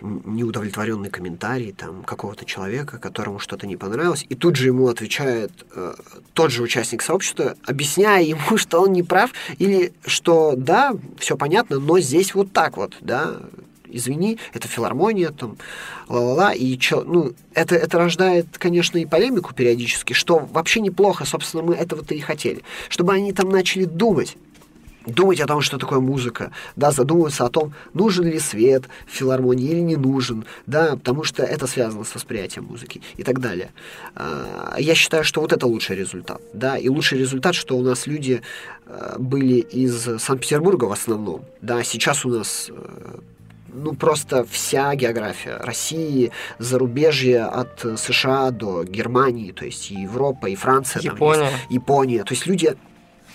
неудовлетворенный 0.02 1.10
комментарий 1.10 1.72
там 1.72 2.04
какого-то 2.04 2.46
человека, 2.46 2.98
которому 2.98 3.40
что-то 3.40 3.68
не 3.68 3.78
понравилось, 3.78 4.26
и 4.28 4.36
тут 4.36 4.56
же 4.56 4.68
ему 4.68 4.88
отвечает 4.88 5.52
э, 5.76 5.94
тот 6.34 6.52
же 6.52 6.64
участник 6.64 7.02
сообщества, 7.02 7.56
объясняя 7.66 8.22
ему, 8.22 8.58
что 8.58 8.82
он 8.82 8.94
не 8.94 9.04
прав, 9.04 9.32
или 9.58 9.94
что 10.06 10.56
да, 10.58 10.94
все 11.18 11.38
понятно, 11.38 11.80
но 11.80 12.00
здесь 12.00 12.34
вот 12.34 12.52
так 12.52 12.78
вот, 12.78 12.96
да, 13.02 13.38
извини, 13.88 14.40
это 14.54 14.68
филармония, 14.68 15.30
там, 15.30 15.58
ла-ла-ла, 16.10 16.54
и 16.54 16.78
чё, 16.78 17.04
ну, 17.04 17.34
это, 17.54 17.76
это 17.76 17.98
рождает, 18.00 18.48
конечно, 18.58 18.98
и 18.98 19.06
полемику 19.06 19.54
периодически, 19.54 20.14
что 20.14 20.40
вообще 20.40 20.82
неплохо, 20.82 21.26
собственно, 21.26 21.64
мы 21.64 21.76
этого-то 21.76 22.16
и 22.16 22.20
хотели, 22.20 22.64
чтобы 22.90 23.14
они 23.14 23.32
там 23.34 23.50
начали 23.50 23.86
думать, 23.86 24.36
думать 25.06 25.40
о 25.40 25.48
том, 25.48 25.62
что 25.62 25.78
такое 25.78 26.00
музыка, 26.00 26.52
да, 26.76 26.92
задумываться 26.92 27.46
о 27.46 27.50
том, 27.50 27.74
нужен 27.94 28.26
ли 28.26 28.40
свет 28.40 28.86
в 29.08 29.12
филармонии 29.12 29.70
или 29.70 29.80
не 29.80 29.96
нужен, 29.96 30.46
да, 30.66 30.96
потому 30.96 31.24
что 31.24 31.44
это 31.44 31.68
связано 31.68 32.04
с 32.04 32.16
восприятием 32.16 32.66
музыки 32.66 33.02
и 33.18 33.24
так 33.24 33.40
далее. 33.40 33.72
А, 34.16 34.76
я 34.80 34.96
считаю, 34.96 35.24
что 35.24 35.42
вот 35.42 35.54
это 35.54 35.68
лучший 35.68 35.96
результат, 35.96 36.42
да, 36.54 36.78
и 36.78 36.90
лучший 36.90 37.20
результат, 37.20 37.56
что 37.56 37.78
у 37.78 37.82
нас 37.82 38.08
люди 38.08 38.42
а, 38.86 39.16
были 39.20 39.60
из 39.60 40.22
Санкт-Петербурга 40.22 40.86
в 40.86 40.92
основном, 40.92 41.44
да, 41.62 41.84
сейчас 41.84 42.26
у 42.26 42.30
нас 42.30 42.70
э, 42.70 43.20
ну, 43.74 43.94
просто 43.94 44.46
вся 44.46 44.96
география 44.96 45.58
России, 45.58 46.32
зарубежье 46.60 47.44
от 47.44 47.86
США 47.98 48.52
до 48.52 48.84
Германии, 48.84 49.52
то 49.52 49.66
есть 49.66 49.92
и 49.92 49.96
Европа, 49.96 50.48
и 50.48 50.56
Франция, 50.56 51.02
Япония. 51.02 51.40
Там 51.40 51.50
есть, 51.50 51.66
Япония. 51.70 52.24
То 52.24 52.34
есть 52.34 52.46
люди 52.46 52.76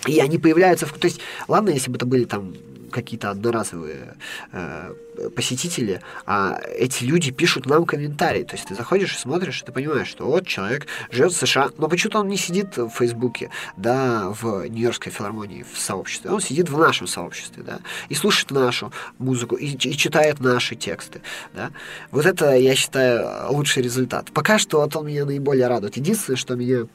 и 0.07 0.19
они 0.19 0.37
появляются, 0.37 0.85
в... 0.85 0.93
то 0.93 1.05
есть, 1.05 1.19
ладно, 1.47 1.69
если 1.69 1.89
бы 1.89 1.97
это 1.97 2.05
были 2.05 2.25
там 2.25 2.53
какие-то 2.89 3.29
одноразовые 3.29 4.15
э, 4.51 4.93
посетители, 5.35 6.01
а 6.25 6.59
эти 6.75 7.03
люди 7.03 7.31
пишут 7.31 7.65
нам 7.65 7.85
комментарии. 7.85 8.43
То 8.43 8.55
есть 8.55 8.67
ты 8.67 8.75
заходишь 8.75 9.15
и 9.15 9.17
смотришь, 9.17 9.61
и 9.61 9.65
ты 9.65 9.71
понимаешь, 9.71 10.07
что 10.07 10.25
вот 10.25 10.47
человек 10.47 10.87
живет 11.11 11.31
в 11.31 11.37
США, 11.37 11.69
но 11.77 11.87
почему-то 11.87 12.19
он 12.19 12.27
не 12.27 12.37
сидит 12.37 12.77
в 12.77 12.89
Фейсбуке, 12.89 13.49
да, 13.77 14.29
в 14.29 14.67
Нью-Йоркской 14.67 15.11
филармонии, 15.11 15.65
в 15.71 15.77
сообществе. 15.77 16.31
Он 16.31 16.41
сидит 16.41 16.69
в 16.69 16.77
нашем 16.77 17.07
сообществе, 17.07 17.63
да, 17.63 17.79
и 18.09 18.15
слушает 18.15 18.51
нашу 18.51 18.91
музыку, 19.17 19.55
и, 19.55 19.67
и 19.67 19.97
читает 19.97 20.39
наши 20.39 20.75
тексты, 20.75 21.21
да. 21.53 21.71
Вот 22.11 22.25
это, 22.25 22.55
я 22.55 22.75
считаю, 22.75 23.51
лучший 23.51 23.83
результат. 23.83 24.31
Пока 24.33 24.57
что 24.57 24.81
вот 24.81 24.95
он 24.95 25.07
меня 25.07 25.25
наиболее 25.25 25.67
радует. 25.67 25.97
Единственное, 25.97 26.37
что 26.37 26.55
меня 26.55 26.87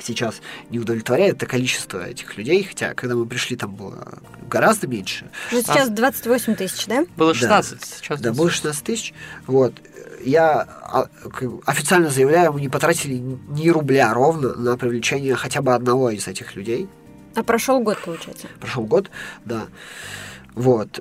сейчас 0.00 0.40
не 0.70 0.78
удовлетворяет 0.78 1.36
это 1.36 1.46
количество 1.46 2.06
этих 2.06 2.36
людей, 2.36 2.64
хотя 2.64 2.94
когда 2.94 3.14
мы 3.14 3.26
пришли, 3.26 3.56
там 3.56 3.74
было 3.74 4.18
гораздо 4.48 4.86
меньше. 4.86 5.30
Ну, 5.52 5.60
сейчас 5.62 5.88
28 5.88 6.54
тысяч, 6.56 6.86
да? 6.86 7.04
Было 7.16 7.34
16, 7.34 7.80
да, 7.80 7.86
сейчас 7.86 8.20
Да, 8.20 8.32
было 8.32 8.50
16 8.50 8.84
тысяч. 8.84 9.14
Вот. 9.46 9.74
Я 10.24 10.62
а, 10.62 11.08
официально 11.66 12.10
заявляю, 12.10 12.52
мы 12.52 12.60
не 12.60 12.68
потратили 12.68 13.14
ни 13.14 13.68
рубля 13.68 14.12
ровно 14.14 14.54
на 14.54 14.76
привлечение 14.76 15.34
хотя 15.34 15.60
бы 15.60 15.74
одного 15.74 16.10
из 16.10 16.26
этих 16.26 16.56
людей. 16.56 16.88
А 17.34 17.42
прошел 17.42 17.80
год, 17.80 17.98
получается? 18.02 18.46
Прошел 18.60 18.84
год, 18.84 19.10
да. 19.44 19.66
Вот. 20.54 21.00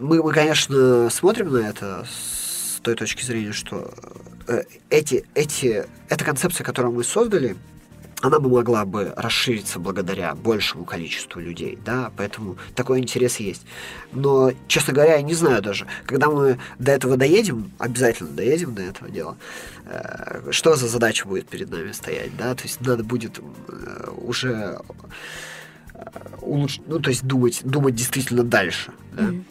Мы, 0.00 0.22
мы, 0.22 0.32
конечно, 0.32 1.08
смотрим 1.10 1.52
на 1.52 1.58
это 1.58 2.04
с 2.10 2.80
той 2.80 2.94
точки 2.96 3.24
зрения, 3.24 3.52
что 3.52 3.92
э, 4.48 4.64
эти, 4.90 5.24
эти, 5.34 5.86
эта 6.08 6.24
концепция, 6.24 6.64
которую 6.64 6.94
мы 6.94 7.04
создали, 7.04 7.56
она 8.20 8.40
бы 8.40 8.50
могла 8.50 8.84
бы 8.84 9.12
расшириться 9.16 9.78
благодаря 9.78 10.34
большему 10.34 10.84
количеству 10.84 11.40
людей, 11.40 11.78
да, 11.84 12.10
поэтому 12.16 12.56
такой 12.74 12.98
интерес 12.98 13.36
есть. 13.36 13.62
Но, 14.12 14.52
честно 14.66 14.92
говоря, 14.92 15.16
я 15.16 15.22
не 15.22 15.34
знаю 15.34 15.62
даже, 15.62 15.86
когда 16.04 16.28
мы 16.28 16.58
до 16.78 16.92
этого 16.92 17.16
доедем, 17.16 17.70
обязательно 17.78 18.30
доедем 18.30 18.74
до 18.74 18.82
этого 18.82 19.10
дела, 19.10 19.36
э, 19.84 20.50
что 20.50 20.74
за 20.74 20.88
задача 20.88 21.26
будет 21.26 21.48
перед 21.48 21.70
нами 21.70 21.92
стоять, 21.92 22.36
да, 22.36 22.54
то 22.54 22.64
есть 22.64 22.80
надо 22.80 23.04
будет 23.04 23.38
э, 23.68 24.10
уже 24.16 24.78
э, 25.94 26.00
улучш... 26.40 26.80
ну, 26.86 26.98
то 26.98 27.10
есть 27.10 27.24
думать, 27.24 27.60
думать 27.62 27.94
действительно 27.94 28.42
дальше, 28.42 28.92
да. 29.12 29.24
Mm-hmm. 29.24 29.44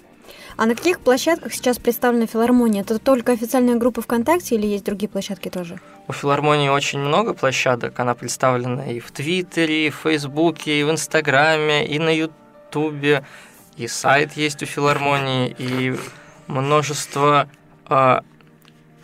А 0.57 0.65
на 0.65 0.73
каких 0.73 0.99
площадках 1.01 1.53
сейчас 1.53 1.77
представлена 1.77 2.25
филармония? 2.25 2.81
Это 2.81 2.97
только 2.97 3.31
официальная 3.31 3.75
группа 3.75 4.01
ВКонтакте 4.01 4.55
или 4.55 4.65
есть 4.65 4.83
другие 4.83 5.07
площадки 5.07 5.49
тоже? 5.49 5.79
У 6.07 6.13
филармонии 6.13 6.69
очень 6.69 6.97
много 6.97 7.35
площадок. 7.35 7.99
Она 7.99 8.15
представлена 8.15 8.87
и 8.87 8.99
в 8.99 9.11
Твиттере, 9.11 9.85
и 9.85 9.89
в 9.91 9.95
Фейсбуке, 9.97 10.79
и 10.79 10.83
в 10.83 10.89
Инстаграме, 10.89 11.85
и 11.85 11.99
на 11.99 12.09
Ютубе. 12.09 13.23
И 13.75 13.87
сайт 13.87 14.33
есть 14.33 14.63
у 14.63 14.65
филармонии, 14.65 15.55
и 15.59 15.95
множество 16.47 17.47
э, 17.87 18.21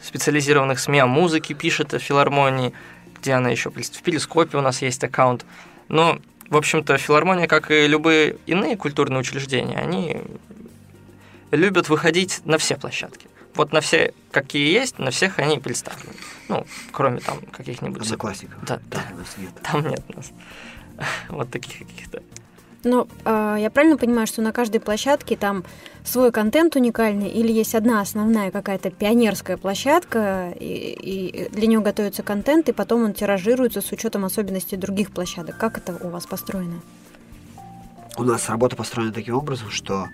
специализированных 0.01 0.79
СМИ 0.79 0.99
о 1.01 1.05
музыке 1.05 1.53
пишет 1.53 1.93
о 1.93 1.99
филармонии, 1.99 2.73
где 3.19 3.33
она 3.33 3.51
еще 3.51 3.69
в 3.69 4.01
Перископе 4.01 4.57
у 4.57 4.61
нас 4.61 4.81
есть 4.81 5.03
аккаунт. 5.03 5.45
Но, 5.87 6.17
в 6.49 6.57
общем-то, 6.57 6.97
филармония, 6.97 7.45
как 7.45 7.69
и 7.69 7.85
любые 7.85 8.37
иные 8.47 8.75
культурные 8.75 9.19
учреждения, 9.19 9.77
они 9.77 10.17
любят 11.55 11.89
выходить 11.89 12.41
на 12.45 12.57
все 12.57 12.75
площадки. 12.75 13.27
Вот 13.55 13.71
на 13.71 13.81
все, 13.81 14.13
какие 14.31 14.71
есть, 14.73 14.97
на 14.97 15.11
всех 15.11 15.37
они 15.39 15.59
представлены. 15.59 16.13
Ну, 16.49 16.65
кроме 16.91 17.19
там 17.19 17.39
каких-нибудь... 17.51 18.01
Одноклассников. 18.01 18.57
Да, 18.65 18.79
да. 18.89 18.99
Там, 18.99 19.17
нас 19.17 19.27
нет. 19.37 19.51
там 19.61 19.87
нет 19.87 20.15
нас. 20.15 20.31
Вот 21.29 21.49
таких 21.51 21.79
каких-то. 21.79 22.21
Ну, 22.83 23.07
э, 23.23 23.57
я 23.59 23.69
правильно 23.69 23.97
понимаю, 23.97 24.27
что 24.27 24.41
на 24.41 24.51
каждой 24.51 24.79
площадке 24.79 25.37
там 25.37 25.63
свой 26.03 26.31
контент 26.31 26.75
уникальный, 26.75 27.29
или 27.29 27.51
есть 27.51 27.75
одна 27.75 28.01
основная 28.01 28.51
какая-то 28.51 28.91
пионерская 28.91 29.55
площадка, 29.55 30.53
и, 30.59 30.65
и 30.65 31.49
для 31.49 31.67
нее 31.67 31.79
готовится 31.79 32.23
контент, 32.23 32.67
и 32.69 32.73
потом 32.73 33.03
он 33.03 33.13
тиражируется 33.13 33.81
с 33.81 33.91
учетом 33.91 34.25
особенностей 34.25 34.75
других 34.75 35.11
площадок. 35.11 35.57
Как 35.57 35.77
это 35.77 35.97
у 36.05 36.09
вас 36.09 36.25
построено? 36.25 36.81
У 38.17 38.23
нас 38.23 38.49
работа 38.49 38.75
построена 38.75 39.13
таким 39.13 39.37
образом, 39.37 39.71
что 39.71 40.07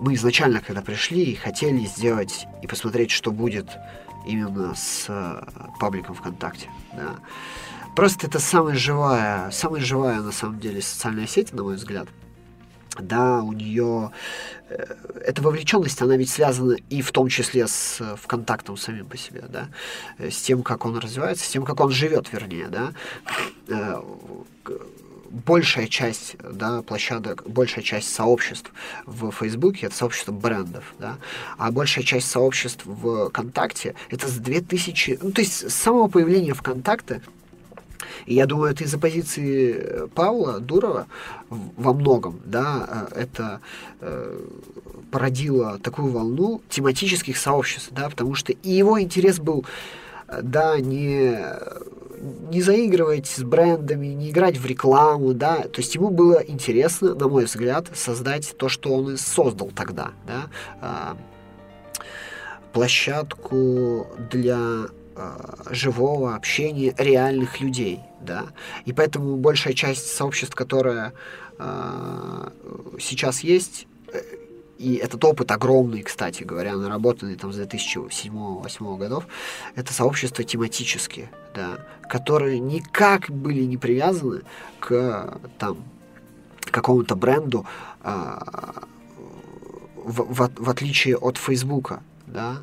мы 0.00 0.14
изначально, 0.14 0.60
когда 0.60 0.82
пришли, 0.82 1.34
хотели 1.34 1.84
сделать 1.84 2.46
и 2.62 2.66
посмотреть, 2.66 3.10
что 3.10 3.30
будет 3.30 3.68
именно 4.26 4.74
с 4.74 5.06
э, 5.08 5.42
пабликом 5.78 6.14
ВКонтакте. 6.14 6.68
Да. 6.92 7.16
Просто 7.94 8.26
это 8.26 8.38
самая 8.38 8.74
живая, 8.76 9.50
самая 9.50 9.80
живая 9.80 10.20
на 10.20 10.32
самом 10.32 10.60
деле 10.60 10.82
социальная 10.82 11.26
сеть, 11.26 11.52
на 11.52 11.62
мой 11.62 11.76
взгляд. 11.76 12.08
Да, 12.98 13.42
у 13.42 13.52
нее 13.52 14.10
э, 14.68 14.84
эта 15.24 15.42
вовлеченность, 15.42 16.00
она 16.02 16.16
ведь 16.16 16.30
связана 16.30 16.76
и 16.90 17.02
в 17.02 17.12
том 17.12 17.28
числе 17.28 17.66
с 17.66 18.02
ВКонтактом 18.22 18.76
самим 18.76 19.06
по 19.06 19.16
себе, 19.16 19.44
да, 19.48 19.68
э, 20.18 20.30
с 20.30 20.40
тем, 20.42 20.62
как 20.62 20.84
он 20.84 20.98
развивается, 20.98 21.44
с 21.44 21.48
тем, 21.48 21.64
как 21.64 21.80
он 21.80 21.90
живет, 21.90 22.32
вернее, 22.32 22.68
да 22.68 22.92
большая 25.30 25.86
часть 25.86 26.36
да, 26.38 26.82
площадок, 26.82 27.44
большая 27.46 27.84
часть 27.84 28.14
сообществ 28.14 28.72
в 29.06 29.30
Фейсбуке 29.30 29.86
это 29.86 29.94
сообщество 29.94 30.32
брендов, 30.32 30.94
да, 30.98 31.16
а 31.58 31.70
большая 31.70 32.04
часть 32.04 32.30
сообществ 32.30 32.84
в 32.84 33.28
ВКонтакте 33.28 33.94
это 34.10 34.28
с 34.28 34.36
2000, 34.36 35.18
ну 35.22 35.32
то 35.32 35.40
есть 35.40 35.70
с 35.70 35.74
самого 35.74 36.08
появления 36.08 36.54
ВКонтакта 36.54 37.20
и 38.26 38.34
я 38.34 38.46
думаю, 38.46 38.72
это 38.72 38.84
из-за 38.84 38.98
позиции 38.98 40.08
Павла 40.14 40.58
Дурова 40.60 41.06
во 41.48 41.92
многом, 41.92 42.40
да, 42.44 43.08
э, 43.12 43.20
это 43.22 43.60
э, 44.00 44.40
породило 45.10 45.78
такую 45.78 46.10
волну 46.10 46.60
тематических 46.68 47.36
сообществ, 47.36 47.90
да, 47.92 48.08
потому 48.10 48.34
что 48.34 48.52
и 48.52 48.70
его 48.70 49.00
интерес 49.00 49.38
был, 49.38 49.64
э, 50.28 50.40
да, 50.42 50.78
не 50.80 51.38
не 52.50 52.62
заигрывать 52.62 53.26
с 53.26 53.42
брендами, 53.42 54.08
не 54.08 54.30
играть 54.30 54.56
в 54.56 54.66
рекламу, 54.66 55.34
да, 55.34 55.62
то 55.62 55.80
есть 55.80 55.94
ему 55.94 56.10
было 56.10 56.42
интересно, 56.46 57.14
на 57.14 57.28
мой 57.28 57.44
взгляд, 57.44 57.88
создать 57.94 58.56
то, 58.56 58.68
что 58.68 58.92
он 58.92 59.14
и 59.14 59.16
создал 59.16 59.70
тогда, 59.70 60.12
да, 60.26 60.46
а, 60.80 61.16
площадку 62.72 64.06
для 64.30 64.86
а, 65.16 65.56
живого 65.70 66.34
общения 66.34 66.94
реальных 66.98 67.60
людей, 67.60 68.00
да, 68.20 68.46
и 68.84 68.92
поэтому 68.92 69.36
большая 69.36 69.74
часть 69.74 70.08
сообществ, 70.08 70.54
которая 70.54 71.12
а, 71.58 72.52
сейчас 72.98 73.40
есть, 73.40 73.86
и 74.86 74.94
этот 74.94 75.24
опыт 75.24 75.50
огромный, 75.50 76.02
кстати 76.02 76.44
говоря, 76.44 76.76
наработанный 76.76 77.34
там 77.34 77.52
с 77.52 77.58
2007-2008 77.58 78.98
годов, 78.98 79.26
это 79.74 79.92
сообщества 79.92 80.44
тематические, 80.44 81.28
да, 81.56 81.80
которые 82.08 82.60
никак 82.60 83.28
были 83.28 83.62
не 83.62 83.78
привязаны 83.78 84.42
к 84.78 85.40
там 85.58 85.78
какому-то 86.60 87.16
бренду, 87.16 87.66
а, 88.04 88.84
в, 89.96 90.22
в, 90.22 90.50
в 90.56 90.70
отличие 90.70 91.16
от 91.16 91.36
Фейсбука, 91.36 92.00
да, 92.28 92.58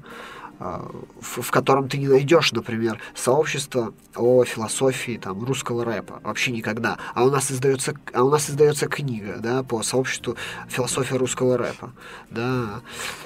в, 1.19 1.41
в 1.41 1.52
котором 1.52 1.89
ты 1.89 1.97
не 1.97 2.08
найдешь, 2.08 2.52
например, 2.54 2.99
сообщество 3.15 3.93
о 4.15 4.43
философии 4.45 5.17
там, 5.17 5.43
русского 5.43 5.84
рэпа. 5.84 6.21
Вообще 6.23 6.52
никогда. 6.52 6.97
А 7.13 7.26
у 7.26 7.30
нас 7.30 7.52
издается, 7.52 7.93
а 8.13 8.23
у 8.23 8.30
нас 8.30 8.49
издается 8.49 8.88
книга 8.88 9.38
да, 9.39 9.63
по 9.63 9.84
сообществу 9.84 10.38
философия 10.69 11.17
русского 11.17 11.58
рэпа. 11.58 11.91
Да, 12.30 12.82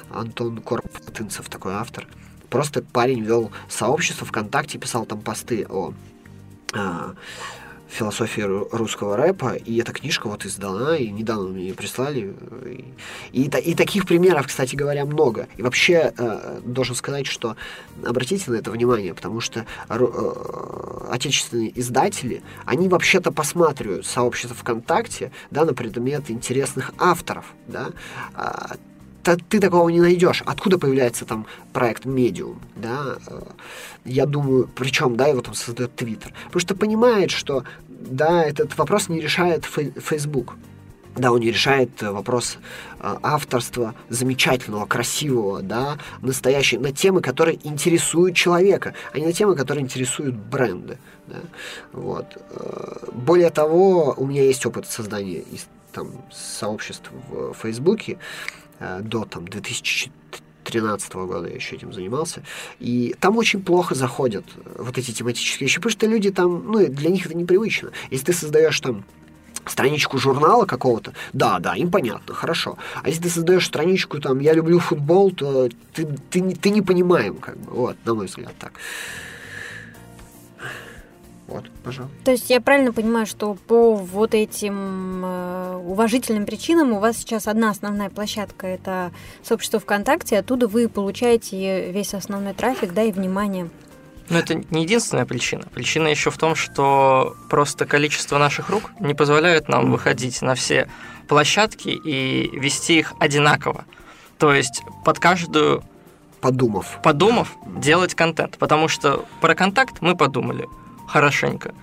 Антон 0.09 0.61
Корпатынцев 0.61 1.49
такой 1.49 1.73
автор. 1.73 2.07
Просто 2.49 2.81
парень 2.81 3.23
вел 3.23 3.51
сообщество 3.69 4.25
ВКонтакте, 4.25 4.79
писал 4.79 5.05
там 5.05 5.21
посты 5.21 5.65
о 5.69 5.93
а, 6.73 7.13
философии 7.89 8.41
русского 8.41 9.17
рэпа, 9.17 9.55
и 9.55 9.77
эта 9.77 9.93
книжка 9.93 10.27
вот 10.27 10.45
издана, 10.45 10.97
и 10.97 11.09
недавно 11.09 11.49
мне 11.49 11.67
ее 11.67 11.73
прислали. 11.73 12.33
И, 12.65 12.85
и, 13.31 13.43
и 13.43 13.75
таких 13.75 14.05
примеров, 14.05 14.47
кстати 14.47 14.75
говоря, 14.75 15.05
много. 15.05 15.47
И 15.57 15.61
вообще 15.61 16.13
э, 16.17 16.59
должен 16.63 16.95
сказать, 16.95 17.27
что 17.27 17.55
обратите 18.05 18.51
на 18.51 18.55
это 18.55 18.71
внимание, 18.71 19.13
потому 19.13 19.39
что 19.39 19.65
э, 19.89 21.07
отечественные 21.09 21.77
издатели, 21.79 22.41
они 22.65 22.89
вообще-то 22.89 23.31
посматривают 23.31 24.05
сообщество 24.05 24.55
ВКонтакте, 24.55 25.31
да, 25.51 25.65
на 25.65 25.73
предмет 25.73 26.29
интересных 26.29 26.91
авторов, 26.97 27.53
да, 27.67 27.89
а, 29.27 29.37
ты 29.37 29.59
такого 29.59 29.89
не 29.89 29.99
найдешь. 29.99 30.43
Откуда 30.45 30.77
появляется 30.77 31.25
там 31.25 31.45
проект 31.73 32.05
Medium, 32.05 32.57
да? 32.75 33.17
Э, 33.27 33.41
я 34.05 34.25
думаю, 34.25 34.69
причем, 34.75 35.15
да, 35.15 35.27
его 35.27 35.41
там 35.41 35.53
создает 35.53 35.91
Twitter. 36.01 36.31
Потому 36.45 36.61
что 36.61 36.75
понимает, 36.75 37.31
что, 37.31 37.63
да, 37.89 38.43
этот 38.43 38.77
вопрос 38.77 39.09
не 39.09 39.19
решает 39.19 39.65
Facebook. 39.65 40.55
Да, 41.15 41.31
он 41.31 41.39
не 41.39 41.51
решает 41.51 42.01
вопрос 42.01 42.57
э, 42.99 43.15
авторства 43.23 43.95
замечательного, 44.09 44.85
красивого, 44.85 45.61
да, 45.61 45.97
настоящего, 46.21 46.81
на 46.81 46.91
темы, 46.91 47.21
которые 47.21 47.59
интересуют 47.67 48.35
человека, 48.35 48.93
а 49.13 49.19
не 49.19 49.25
на 49.25 49.33
темы, 49.33 49.55
которые 49.55 49.83
интересуют 49.83 50.35
бренды. 50.35 50.99
Да? 51.27 51.37
Вот. 51.91 52.37
Э, 52.51 53.07
более 53.13 53.49
того, 53.49 54.13
у 54.15 54.27
меня 54.27 54.43
есть 54.43 54.65
опыт 54.65 54.87
создания 54.87 55.43
там, 55.91 56.11
сообществ 56.31 57.09
в 57.31 57.53
Фейсбуке, 57.53 58.13
Э, 58.13 58.66
до 58.79 59.25
там, 59.25 59.47
2013 59.47 61.13
года 61.13 61.47
я 61.47 61.55
еще 61.55 61.75
этим 61.75 61.93
занимался. 61.93 62.43
И 62.79 63.15
там 63.19 63.37
очень 63.37 63.61
плохо 63.61 63.95
заходят 63.95 64.45
вот 64.77 64.97
эти 64.97 65.11
тематические 65.11 65.67
вещи, 65.67 65.77
потому 65.77 65.91
что 65.91 66.07
люди 66.07 66.31
там, 66.31 66.71
ну, 66.71 66.87
для 66.87 67.09
них 67.09 67.25
это 67.25 67.35
непривычно. 67.35 67.91
Если 68.11 68.25
ты 68.25 68.33
создаешь 68.33 68.79
там 68.79 69.03
страничку 69.65 70.17
журнала 70.17 70.65
какого-то, 70.65 71.13
да, 71.33 71.59
да, 71.59 71.75
им 71.75 71.91
понятно, 71.91 72.33
хорошо. 72.33 72.77
А 73.03 73.09
если 73.09 73.23
ты 73.23 73.29
создаешь 73.29 73.65
страничку, 73.65 74.19
там, 74.19 74.39
я 74.39 74.53
люблю 74.53 74.79
футбол, 74.79 75.31
то 75.31 75.69
ты, 75.93 76.07
ты, 76.29 76.55
ты 76.55 76.69
не 76.69 76.81
понимаем, 76.81 77.35
как 77.35 77.57
бы, 77.57 77.71
вот, 77.71 77.97
на 78.05 78.13
мой 78.13 78.27
взгляд, 78.27 78.53
так. 78.59 78.73
Вот, 81.47 81.65
пожалуйста. 81.83 82.15
То 82.25 82.31
есть 82.31 82.49
я 82.49 82.59
правильно 82.59 82.91
понимаю, 82.91 83.25
что 83.25 83.53
по 83.53 83.95
вот 83.95 84.33
этим 84.33 85.23
э, 85.23 85.81
уважительным 85.85 86.45
причинам 86.45 86.91
у 86.91 86.99
вас 86.99 87.17
сейчас 87.17 87.47
одна 87.47 87.69
основная 87.69 88.09
площадка 88.09 88.67
это 88.67 89.11
сообщество 89.43 89.79
ВКонтакте, 89.79 90.37
оттуда 90.37 90.67
вы 90.67 90.89
получаете 90.89 91.91
весь 91.91 92.13
основной 92.13 92.53
трафик, 92.53 92.93
да, 92.93 93.03
и 93.03 93.11
внимание. 93.11 93.69
Но 94.29 94.39
это 94.39 94.55
не 94.55 94.83
единственная 94.83 95.25
причина. 95.25 95.63
Причина 95.73 96.07
еще 96.07 96.31
в 96.31 96.37
том, 96.37 96.55
что 96.55 97.35
просто 97.49 97.85
количество 97.85 98.37
наших 98.37 98.69
рук 98.69 98.91
не 98.99 99.13
позволяет 99.13 99.69
нам 99.69 99.89
выходить 99.89 100.41
на 100.41 100.53
все 100.53 100.89
площадки 101.29 101.89
и 101.89 102.49
вести 102.59 102.99
их 102.99 103.13
одинаково. 103.19 103.85
То 104.37 104.53
есть 104.53 104.83
под 105.05 105.19
каждую 105.19 105.83
Подумав. 106.41 106.99
подумав, 107.01 107.55
делать 107.65 108.13
контент. 108.15 108.57
Потому 108.57 108.87
что 108.87 109.25
про 109.41 109.55
контакт 109.55 110.01
мы 110.01 110.15
подумали 110.15 110.67
хорошенько. 111.07 111.73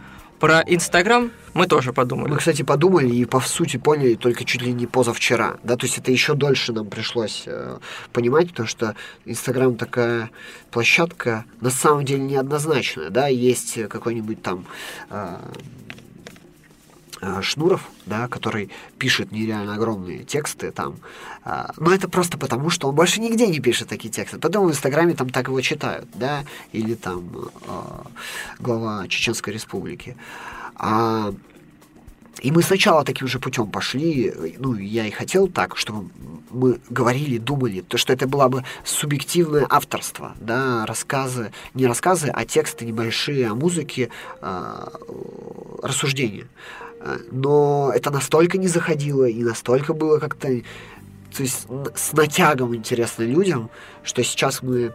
Про 0.41 0.61
Инстаграм 0.67 1.31
мы 1.55 1.67
тоже 1.67 1.93
подумали. 1.93 2.33
Мы, 2.33 2.37
кстати, 2.37 2.63
подумали 2.63 3.09
и 3.09 3.25
по 3.25 3.41
сути 3.41 3.77
поняли 3.77 4.15
только 4.15 4.45
чуть 4.45 4.61
ли 4.63 4.73
не 4.73 4.87
позавчера, 4.87 5.57
да, 5.63 5.77
то 5.77 5.87
есть 5.87 5.97
это 5.97 6.11
еще 6.13 6.35
дольше 6.35 6.73
нам 6.73 6.87
пришлось 6.87 7.45
э, 7.47 7.79
понимать, 8.13 8.51
потому 8.51 8.69
что 8.69 8.95
Инстаграм 9.25 9.77
такая 9.77 10.31
площадка 10.71 11.45
на 11.61 11.71
самом 11.71 12.05
деле 12.05 12.25
неоднозначная, 12.25 13.11
да, 13.11 13.29
есть 13.29 13.89
какой-нибудь 13.89 14.43
там 14.43 14.67
э, 15.11 15.37
Шнуров, 17.43 17.89
да, 18.07 18.29
который 18.29 18.71
пишет 18.99 19.33
нереально 19.33 19.75
огромные 19.75 20.25
тексты 20.25 20.71
там, 20.71 20.97
э, 21.45 21.67
но 21.77 21.93
это 21.93 22.09
просто 22.09 22.39
потому, 22.39 22.71
что 22.71 22.89
он 22.89 22.95
больше 22.95 23.21
нигде 23.21 23.47
не 23.47 23.61
пишет 23.61 23.89
такие 23.89 24.11
тексты. 24.11 24.39
Потом 24.39 24.67
в 24.67 24.71
Инстаграме 24.71 25.15
там 25.15 25.31
так 25.31 25.49
его 25.49 25.61
читают, 25.61 26.09
да, 26.15 26.45
или 26.73 26.95
там 26.95 27.25
э, 27.35 27.81
глава 28.59 29.09
Чеченской 29.09 29.53
Республики. 29.53 30.17
А, 30.77 31.33
и 32.41 32.51
мы 32.51 32.63
сначала 32.63 33.05
таким 33.05 33.29
же 33.29 33.39
путем 33.39 33.71
пошли, 33.71 34.33
ну, 34.59 34.75
я 34.75 35.07
и 35.07 35.11
хотел 35.11 35.49
так, 35.49 35.77
чтобы 35.77 36.11
мы 36.51 36.81
говорили, 36.91 37.39
думали, 37.39 37.81
то, 37.81 37.97
что 37.97 38.13
это 38.13 38.27
было 38.27 38.49
бы 38.49 38.65
субъективное 38.85 39.67
авторство, 39.69 40.35
да, 40.41 40.85
рассказы, 40.87 41.53
не 41.75 41.87
рассказы, 41.87 42.29
а 42.29 42.45
тексты 42.45 42.85
небольшие 42.85 43.49
о 43.49 43.55
музыке, 43.55 44.11
э, 44.41 44.87
рассуждения. 45.83 46.47
Но 47.31 47.93
это 47.95 48.11
настолько 48.11 48.59
не 48.59 48.69
заходило 48.69 49.25
и 49.25 49.43
настолько 49.43 49.93
было 49.93 50.19
как-то, 50.19 50.49
то 51.37 51.43
есть 51.43 51.67
с 51.95 52.13
натягом 52.13 52.75
интересно 52.75 53.25
людям, 53.25 53.71
что 54.03 54.23
сейчас 54.25 54.63
мы 54.63 54.93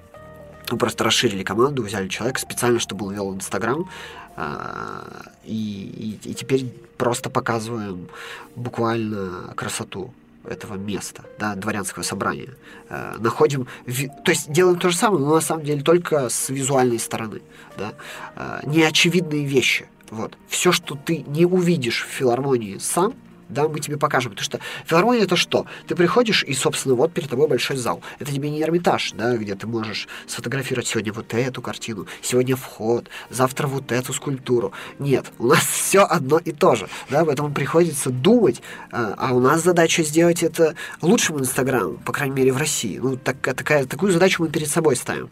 мы 0.72 0.78
просто 0.78 1.04
расширили 1.04 1.43
команду, 1.43 1.82
взяли 1.82 2.08
человека 2.08 2.39
специально, 2.39 2.80
чтобы 2.80 3.08
он 3.08 3.15
вел 3.15 3.34
Инстаграм, 3.34 3.89
а, 4.36 5.04
и, 5.43 6.19
и, 6.24 6.30
и 6.30 6.34
теперь 6.36 6.72
просто 6.98 7.32
показываем 7.32 8.08
буквально 8.56 9.54
красоту 9.56 10.13
этого 10.48 10.76
места, 10.76 11.24
да, 11.39 11.56
дворянского 11.56 12.04
собрания. 12.04 12.50
Э, 12.89 13.15
находим, 13.19 13.67
ви... 13.86 14.10
то 14.24 14.32
есть 14.32 14.52
делаем 14.52 14.80
то 14.80 14.89
же 14.89 14.98
самое, 14.98 15.24
но 15.24 15.36
на 15.36 15.41
самом 15.41 15.65
деле 15.65 15.82
только 15.84 16.30
с 16.30 16.50
визуальной 16.50 17.00
стороны, 17.00 17.41
да, 17.78 17.93
э, 18.36 18.62
неочевидные 18.65 19.45
вещи. 19.45 19.88
Вот. 20.12 20.38
Все, 20.48 20.72
что 20.72 20.95
ты 20.95 21.24
не 21.28 21.45
увидишь 21.45 22.06
в 22.06 22.12
филармонии 22.12 22.78
сам, 22.80 23.13
да, 23.50 23.67
мы 23.67 23.80
тебе 23.80 23.98
покажем. 23.98 24.32
Потому 24.32 24.45
что 24.45 24.60
филармония 24.86 25.24
это 25.24 25.36
что? 25.36 25.65
Ты 25.88 25.95
приходишь, 25.95 26.43
и, 26.43 26.54
собственно, 26.54 26.95
вот 26.95 27.12
перед 27.12 27.30
тобой 27.30 27.48
большой 27.48 27.78
зал. 27.78 28.02
Это 28.19 28.32
тебе 28.32 28.50
не 28.50 28.62
Эрмитаж, 28.62 29.12
да, 29.13 29.36
где 29.36 29.56
ты 29.56 29.67
можешь 29.67 30.08
сфотографировать 30.28 30.88
сегодня 30.88 31.12
вот 31.12 31.34
эту 31.34 31.62
картину, 31.62 32.08
сегодня 32.22 32.56
вход, 32.56 33.10
завтра 33.30 33.67
вот 33.67 33.91
эту 33.91 34.13
скульптуру. 34.13 34.72
Нет, 35.00 35.32
у 35.39 35.48
нас 35.48 35.65
все 35.65 36.04
одно 36.04 36.38
и 36.38 36.52
то 36.52 36.76
же, 36.76 36.88
да, 37.10 37.26
поэтому 37.26 37.52
приходится 37.52 38.12
думать, 38.12 38.62
а, 38.91 39.15
а 39.17 39.34
у 39.34 39.39
нас 39.39 39.63
задача 39.63 40.04
сделать 40.04 40.43
это 40.43 40.76
лучшим 41.02 41.39
Инстаграмом, 41.39 41.98
по 41.98 42.13
крайней 42.13 42.36
мере, 42.36 42.54
в 42.54 42.58
России. 42.58 43.00
Ну, 43.00 43.17
так, 43.17 43.38
такая, 43.41 43.86
такую 43.86 44.12
задачу 44.12 44.43
мы 44.43 44.50
перед 44.50 44.69
собой 44.69 44.95
ставим 44.95 45.30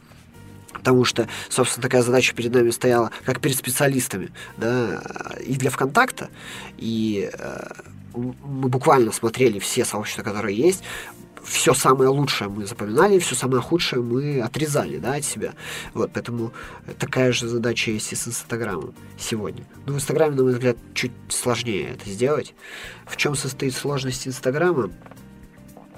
потому 0.87 1.03
что, 1.03 1.27
собственно, 1.49 1.81
такая 1.81 2.01
задача 2.01 2.33
перед 2.33 2.53
нами 2.53 2.69
стояла, 2.69 3.11
как 3.25 3.41
перед 3.41 3.57
специалистами, 3.57 4.31
да, 4.55 5.03
и 5.45 5.57
для 5.57 5.69
ВКонтакта, 5.69 6.29
и 6.77 7.29
э, 7.33 7.67
мы 8.15 8.69
буквально 8.69 9.11
смотрели 9.11 9.59
все 9.59 9.83
сообщества, 9.83 10.23
которые 10.23 10.55
есть, 10.55 10.85
все 11.43 11.73
самое 11.73 12.09
лучшее 12.09 12.49
мы 12.49 12.65
запоминали, 12.65 13.19
все 13.19 13.35
самое 13.35 13.61
худшее 13.61 14.01
мы 14.01 14.39
отрезали 14.39 14.97
да, 14.97 15.15
от 15.15 15.25
себя. 15.25 15.55
Вот, 15.93 16.11
поэтому 16.13 16.53
такая 16.97 17.33
же 17.33 17.49
задача 17.49 17.91
есть 17.91 18.13
и 18.13 18.15
с 18.15 18.25
Инстаграмом 18.25 18.93
сегодня. 19.19 19.65
Но 19.85 19.91
в 19.91 19.97
Инстаграме, 19.97 20.37
на 20.37 20.43
мой 20.43 20.53
взгляд, 20.53 20.77
чуть 20.93 21.11
сложнее 21.27 21.97
это 21.99 22.09
сделать. 22.09 22.55
В 23.05 23.17
чем 23.17 23.35
состоит 23.35 23.75
сложность 23.75 24.25
Инстаграма? 24.25 24.89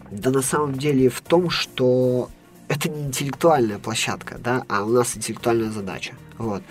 Да 0.10 0.32
на 0.32 0.41
самом 0.41 0.73
деле 0.73 1.10
в 1.10 1.21
том, 1.21 1.52
что 1.52 2.32
это 2.69 2.88
не 2.88 3.01
интеллектуальная 3.03 3.79
площадка, 3.79 4.38
да, 4.38 4.63
а 4.69 4.84
у 4.84 4.89
нас 4.89 5.17
интеллектуальная 5.17 5.71
задача. 5.71 6.13
Вот. 6.38 6.63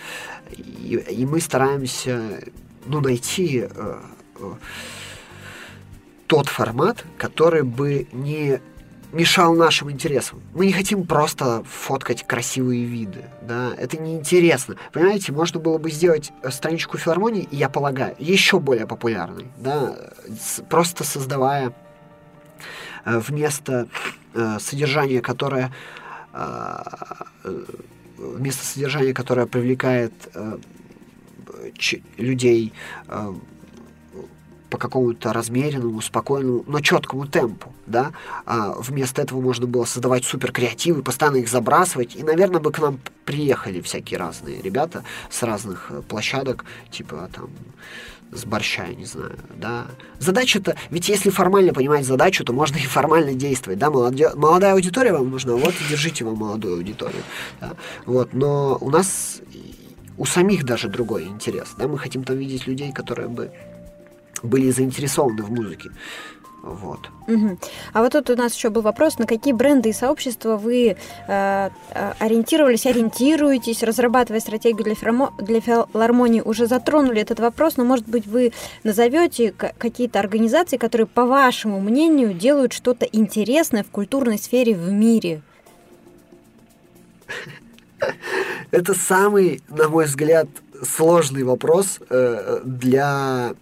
И, 0.51 1.05
и 1.11 1.27
мы 1.27 1.41
стараемся 1.41 2.41
ну, 2.87 3.01
найти 3.01 3.67
э, 3.69 4.01
э, 4.37 4.53
тот 6.27 6.49
формат, 6.49 7.05
который 7.19 7.63
бы 7.63 8.07
не 8.13 8.61
мешал 9.13 9.55
нашим 9.55 9.91
интересам. 9.91 10.41
Мы 10.55 10.67
не 10.67 10.73
хотим 10.73 11.07
просто 11.07 11.65
фоткать 11.65 12.27
красивые 12.27 12.85
виды, 12.85 13.25
да, 13.43 13.73
это 13.77 13.99
неинтересно. 13.99 14.77
Понимаете, 14.93 15.33
можно 15.33 15.59
было 15.59 15.79
бы 15.79 15.91
сделать 15.91 16.31
страничку 16.51 16.99
филармонии, 16.99 17.49
я 17.51 17.69
полагаю, 17.69 18.15
еще 18.19 18.61
более 18.61 18.87
популярной, 18.87 19.47
да, 19.57 19.97
просто 20.69 21.05
создавая 21.05 21.69
э, 21.69 21.73
вместо 23.16 23.88
э, 24.35 24.59
содержания, 24.61 25.21
которое 25.21 25.73
э, 26.33 26.83
вместо 28.16 28.66
содержания, 28.66 29.14
которое 29.14 29.47
привлекает 29.47 30.12
людей 32.16 32.73
по 34.71 34.79
какому-то 34.79 35.33
размеренному, 35.33 36.01
спокойному, 36.01 36.65
но 36.67 36.81
четкому 36.81 37.27
темпу, 37.27 37.73
да, 37.87 38.13
а 38.45 38.75
вместо 38.79 39.23
этого 39.23 39.41
можно 39.41 39.67
было 39.67 39.85
создавать 39.85 40.25
супер 40.25 40.53
креативы, 40.53 41.03
постоянно 41.03 41.37
их 41.37 41.49
забрасывать, 41.49 42.17
и, 42.17 42.23
наверное, 42.23 42.61
бы 42.61 42.71
к 42.71 42.79
нам 42.79 42.99
приехали 43.25 43.81
всякие 43.81 44.19
разные 44.19 44.61
ребята 44.61 45.05
с 45.31 45.43
разных 45.43 45.87
э, 45.91 46.03
площадок, 46.03 46.65
типа 46.91 47.31
там 47.35 47.51
с 48.31 48.45
борща, 48.45 48.85
я 48.85 48.95
не 48.95 49.07
знаю, 49.07 49.37
да. 49.57 49.87
Задача-то, 50.19 50.77
ведь 50.91 51.09
если 51.09 51.31
формально 51.31 51.73
понимать 51.73 52.05
задачу, 52.05 52.45
то 52.45 52.53
можно 52.53 52.77
и 52.77 52.81
формально 52.81 53.35
действовать, 53.35 53.79
да, 53.79 53.91
молодя, 53.91 54.33
молодая 54.35 54.75
аудитория 54.75 55.13
вам 55.13 55.31
нужна, 55.31 55.55
вот 55.55 55.75
и 55.75 55.91
держите 55.91 56.25
вам 56.25 56.37
молодую 56.37 56.77
аудиторию, 56.77 57.23
да. 57.61 57.73
вот, 58.05 58.35
но 58.35 58.77
у 58.81 58.91
нас 58.91 59.41
у 60.19 60.27
самих 60.27 60.65
даже 60.65 60.89
другой 60.89 61.25
интерес, 61.25 61.69
да, 61.79 61.89
мы 61.89 61.97
хотим 61.97 62.25
там 62.25 62.37
видеть 62.37 62.67
людей, 62.67 62.93
которые 62.93 63.29
бы 63.29 63.51
были 64.42 64.70
заинтересованы 64.70 65.42
в 65.42 65.51
музыке. 65.51 65.90
Вот. 66.62 67.09
Угу. 67.29 67.59
А 67.92 68.03
вот 68.03 68.12
тут 68.12 68.31
у 68.31 68.37
нас 68.37 68.55
еще 68.55 68.68
был 68.70 68.83
вопрос, 68.83 69.18
на 69.18 69.27
какие 69.27 69.53
бренды 69.53 69.90
и 69.90 69.92
сообщества 69.92 70.57
вы 70.57 70.88
э, 70.88 70.96
э 71.29 72.12
ориентировались, 72.18 72.85
ориентируетесь, 72.85 73.83
разрабатывая 73.83 74.40
стратегию 74.40 74.85
для, 74.85 74.94
фермо, 74.94 75.33
для 75.38 75.61
филармонии, 75.61 76.40
уже 76.40 76.66
затронули 76.66 77.20
этот 77.20 77.38
вопрос, 77.38 77.77
но, 77.77 77.85
может 77.85 78.09
быть, 78.09 78.27
вы 78.27 78.53
назовете 78.83 79.53
какие-то 79.53 80.18
организации, 80.18 80.79
которые, 80.79 81.07
по 81.07 81.27
вашему 81.27 81.81
мнению, 81.81 82.35
делают 82.35 82.72
что-то 82.72 83.07
интересное 83.07 83.85
в 83.85 83.90
культурной 83.90 84.38
сфере 84.38 84.74
в 84.74 84.90
мире? 84.90 85.42
Это 88.70 88.94
самый, 88.94 89.62
на 89.68 89.88
мой 89.88 90.07
взгляд, 90.07 90.48
сложный 90.83 91.44
вопрос 91.44 92.01
э, 92.11 92.61
для 92.64 93.55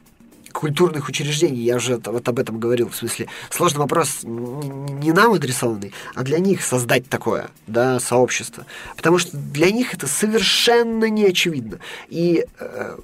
культурных 0.57 1.09
учреждений, 1.09 1.63
я 1.63 1.77
уже 1.77 2.01
вот 2.05 2.27
об 2.29 2.39
этом 2.39 2.59
говорил, 2.59 2.89
в 2.89 2.97
смысле, 2.97 3.29
сложный 3.51 3.81
вопрос 3.81 4.21
не 4.23 5.13
нам 5.13 5.35
адресованный, 5.35 5.93
а 6.15 6.23
для 6.23 6.39
них 6.39 6.63
создать 6.63 7.09
такое, 7.09 7.51
да, 7.67 8.01
сообщество. 8.01 8.65
Потому 8.97 9.19
что 9.19 9.37
для 9.37 9.71
них 9.71 9.93
это 9.93 10.07
совершенно 10.07 11.11
не 11.11 11.27
очевидно. 11.27 11.79
И 12.09 12.47
э, 12.59 12.97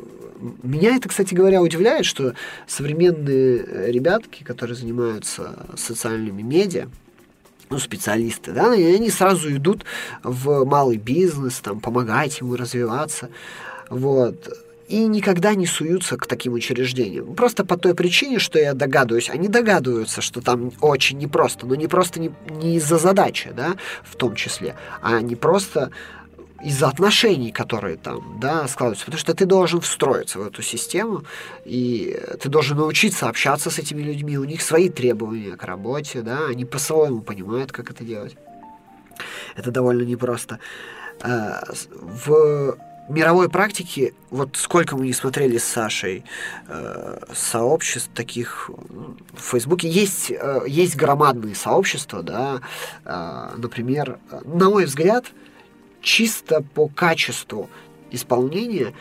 меня 0.63 0.97
это, 0.97 1.11
кстати 1.11 1.35
говоря, 1.35 1.61
удивляет, 1.61 2.07
что 2.07 2.35
современные 2.67 3.93
ребятки, 3.93 4.43
которые 4.45 4.75
занимаются 4.75 5.67
социальными 5.77 6.41
медиа, 6.41 6.89
ну, 7.69 7.79
специалисты, 7.79 8.53
да, 8.53 8.75
и 8.75 8.83
они 8.83 9.11
сразу 9.11 9.55
идут 9.55 9.85
в 10.23 10.65
малый 10.65 10.97
бизнес, 10.97 11.61
там, 11.61 11.81
помогать 11.81 12.41
ему 12.41 12.57
развиваться, 12.57 13.29
вот 13.91 14.49
и 14.93 15.07
никогда 15.07 15.55
не 15.55 15.67
суются 15.67 16.19
к 16.19 16.27
таким 16.27 16.53
учреждениям. 16.53 17.35
Просто 17.35 17.65
по 17.65 17.79
той 17.79 17.95
причине, 17.95 18.39
что 18.39 18.59
я 18.59 18.75
догадываюсь, 18.75 19.31
они 19.31 19.49
догадываются, 19.49 20.21
что 20.21 20.43
там 20.43 20.71
очень 20.83 21.17
непросто, 21.17 21.67
но 21.67 21.75
не 21.75 21.89
просто 21.89 22.21
не, 22.21 22.31
не 22.51 22.77
из-за 22.77 22.99
задачи, 22.99 23.53
да, 23.57 23.77
в 24.05 24.17
том 24.17 24.35
числе, 24.35 24.77
а 25.01 25.23
не 25.23 25.35
просто 25.35 25.93
из-за 26.63 26.89
отношений, 26.89 27.53
которые 27.53 27.97
там, 27.97 28.39
да, 28.39 28.69
складываются, 28.69 29.07
потому 29.07 29.19
что 29.19 29.33
ты 29.33 29.47
должен 29.47 29.81
встроиться 29.81 30.39
в 30.39 30.47
эту 30.47 30.61
систему, 30.61 31.25
и 31.65 32.21
ты 32.43 32.51
должен 32.51 32.77
научиться 32.77 33.31
общаться 33.31 33.71
с 33.71 33.79
этими 33.79 34.03
людьми, 34.03 34.37
у 34.37 34.45
них 34.45 34.61
свои 34.61 34.91
требования 34.91 35.57
к 35.57 35.65
работе, 35.65 36.21
да, 36.21 36.49
они 36.49 36.67
по-своему 36.67 37.23
понимают, 37.23 37.73
как 37.73 37.91
это 37.91 38.05
делать. 38.05 38.37
Это 39.57 39.71
довольно 39.71 40.03
непросто. 40.03 40.59
Э, 41.23 41.63
в 41.93 42.77
мировой 43.13 43.49
практике, 43.49 44.15
вот 44.31 44.57
сколько 44.57 44.97
мы 44.97 45.07
не 45.07 45.13
смотрели 45.13 45.59
с 45.59 45.65
Сашей 45.65 46.25
э, 46.69 47.19
сообществ 47.35 48.11
таких 48.15 48.71
в 49.33 49.41
Фейсбуке, 49.41 49.89
есть, 49.89 50.31
э, 50.31 50.63
есть 50.67 50.97
громадные 50.97 51.55
сообщества, 51.55 52.23
да, 52.23 52.61
например, 53.57 54.19
на 54.45 54.71
мой 54.71 54.87
взгляд, 54.87 55.27
чисто 56.01 56.63
по 56.75 56.89
качеству 56.89 57.69
исполнения 58.11 58.93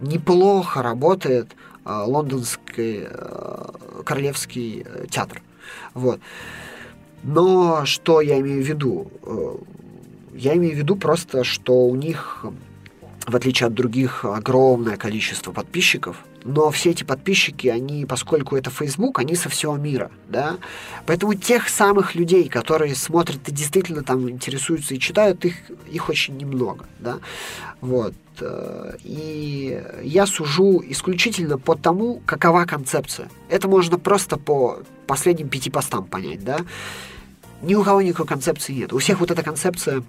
неплохо 0.00 0.82
работает 0.82 1.56
лондонский 1.84 3.08
королевский 4.04 4.86
театр. 5.10 5.42
Вот. 5.94 6.20
Но 7.22 7.84
что 7.86 8.20
я 8.20 8.40
имею 8.40 8.62
в 8.62 8.66
виду? 8.66 9.10
Я 10.34 10.54
имею 10.56 10.74
в 10.74 10.78
виду 10.78 10.96
просто, 10.96 11.44
что 11.44 11.86
у 11.86 11.94
них, 11.94 12.44
в 13.26 13.36
отличие 13.36 13.66
от 13.68 13.74
других, 13.74 14.24
огромное 14.24 14.96
количество 14.96 15.52
подписчиков, 15.52 16.16
но 16.44 16.70
все 16.70 16.90
эти 16.90 17.04
подписчики, 17.04 17.68
они, 17.68 18.04
поскольку 18.04 18.56
это 18.56 18.70
Facebook, 18.70 19.18
они 19.18 19.34
со 19.36 19.48
всего 19.48 19.76
мира, 19.76 20.10
да, 20.28 20.56
поэтому 21.06 21.34
тех 21.34 21.68
самых 21.68 22.14
людей, 22.14 22.48
которые 22.48 22.94
смотрят 22.94 23.48
и 23.48 23.52
действительно 23.52 24.02
там 24.02 24.28
интересуются 24.28 24.94
и 24.94 24.98
читают, 24.98 25.44
их, 25.44 25.54
их 25.90 26.08
очень 26.08 26.36
немного, 26.36 26.86
да, 26.98 27.18
вот, 27.80 28.14
и 29.04 29.82
я 30.02 30.26
сужу 30.26 30.82
исключительно 30.84 31.58
по 31.58 31.76
тому, 31.76 32.22
какова 32.26 32.64
концепция. 32.64 33.28
Это 33.48 33.68
можно 33.68 33.98
просто 33.98 34.36
по 34.36 34.80
последним 35.06 35.48
пяти 35.48 35.70
постам 35.70 36.06
понять, 36.06 36.42
да, 36.42 36.60
ни 37.60 37.76
у 37.76 37.84
кого 37.84 38.02
никакой 38.02 38.26
концепции 38.26 38.72
нет. 38.72 38.92
У 38.92 38.98
всех 38.98 39.20
вот 39.20 39.30
эта 39.30 39.44
концепция 39.44 40.02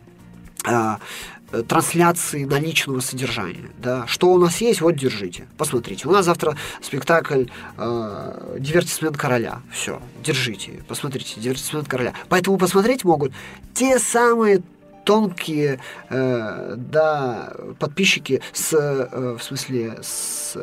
трансляции 1.68 2.46
наличного 2.46 3.00
содержания. 3.00 3.70
Да? 3.78 4.08
Что 4.08 4.32
у 4.32 4.38
нас 4.38 4.60
есть, 4.62 4.82
вот 4.82 4.96
держите. 4.96 5.48
Посмотрите. 5.58 6.08
У 6.08 6.12
нас 6.12 6.26
завтра 6.26 6.58
спектакль 6.82 7.46
э, 7.78 8.58
«Дивертисмент 8.60 9.18
короля». 9.18 9.62
Все, 9.72 10.02
держите. 10.24 10.84
Посмотрите, 10.88 11.40
«Дивертисмент 11.40 11.88
короля». 11.88 12.14
Поэтому 12.30 12.58
посмотреть 12.58 13.04
могут 13.04 13.34
те 13.74 14.00
самые 14.00 14.64
тонкие 15.06 15.80
э, 16.10 16.76
да, 16.78 17.54
подписчики 17.80 18.42
с, 18.52 18.74
э, 18.74 19.38
в 19.38 19.44
смысле, 19.44 20.00
с 20.02 20.58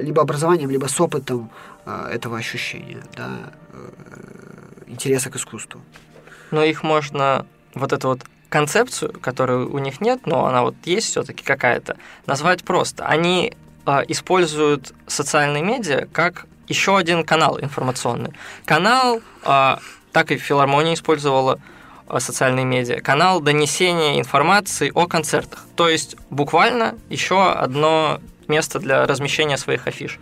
либо 0.00 0.22
образованием, 0.22 0.70
либо 0.70 0.86
с 0.86 1.00
опытом 1.00 1.50
э, 1.86 2.10
этого 2.12 2.36
ощущения, 2.36 3.02
да, 3.16 3.52
э, 3.72 3.88
интереса 4.86 5.30
к 5.30 5.36
искусству. 5.36 5.80
Но 6.50 6.64
их 6.64 6.82
можно 6.82 7.46
вот 7.74 7.92
это 7.92 8.08
вот 8.08 8.20
концепцию, 8.50 9.18
которой 9.20 9.64
у 9.64 9.78
них 9.78 10.00
нет, 10.02 10.26
но 10.26 10.44
она 10.44 10.62
вот 10.62 10.74
есть 10.84 11.08
все-таки 11.08 11.42
какая-то, 11.42 11.96
назвать 12.26 12.64
просто. 12.64 13.06
Они 13.06 13.54
э, 13.86 14.00
используют 14.08 14.92
социальные 15.06 15.62
медиа 15.62 16.06
как 16.12 16.46
еще 16.68 16.98
один 16.98 17.24
канал 17.24 17.58
информационный. 17.60 18.32
Канал, 18.66 19.20
э, 19.44 19.76
так 20.12 20.30
и 20.32 20.36
филармония 20.36 20.94
использовала 20.94 21.60
э, 22.08 22.20
социальные 22.20 22.64
медиа, 22.64 23.00
канал 23.00 23.40
донесения 23.40 24.18
информации 24.18 24.92
о 24.94 25.06
концертах. 25.06 25.64
То 25.76 25.88
есть 25.88 26.16
буквально 26.28 26.98
еще 27.08 27.50
одно 27.52 28.20
место 28.48 28.80
для 28.80 29.06
размещения 29.06 29.56
своих 29.56 29.86
афиш. 29.86 30.18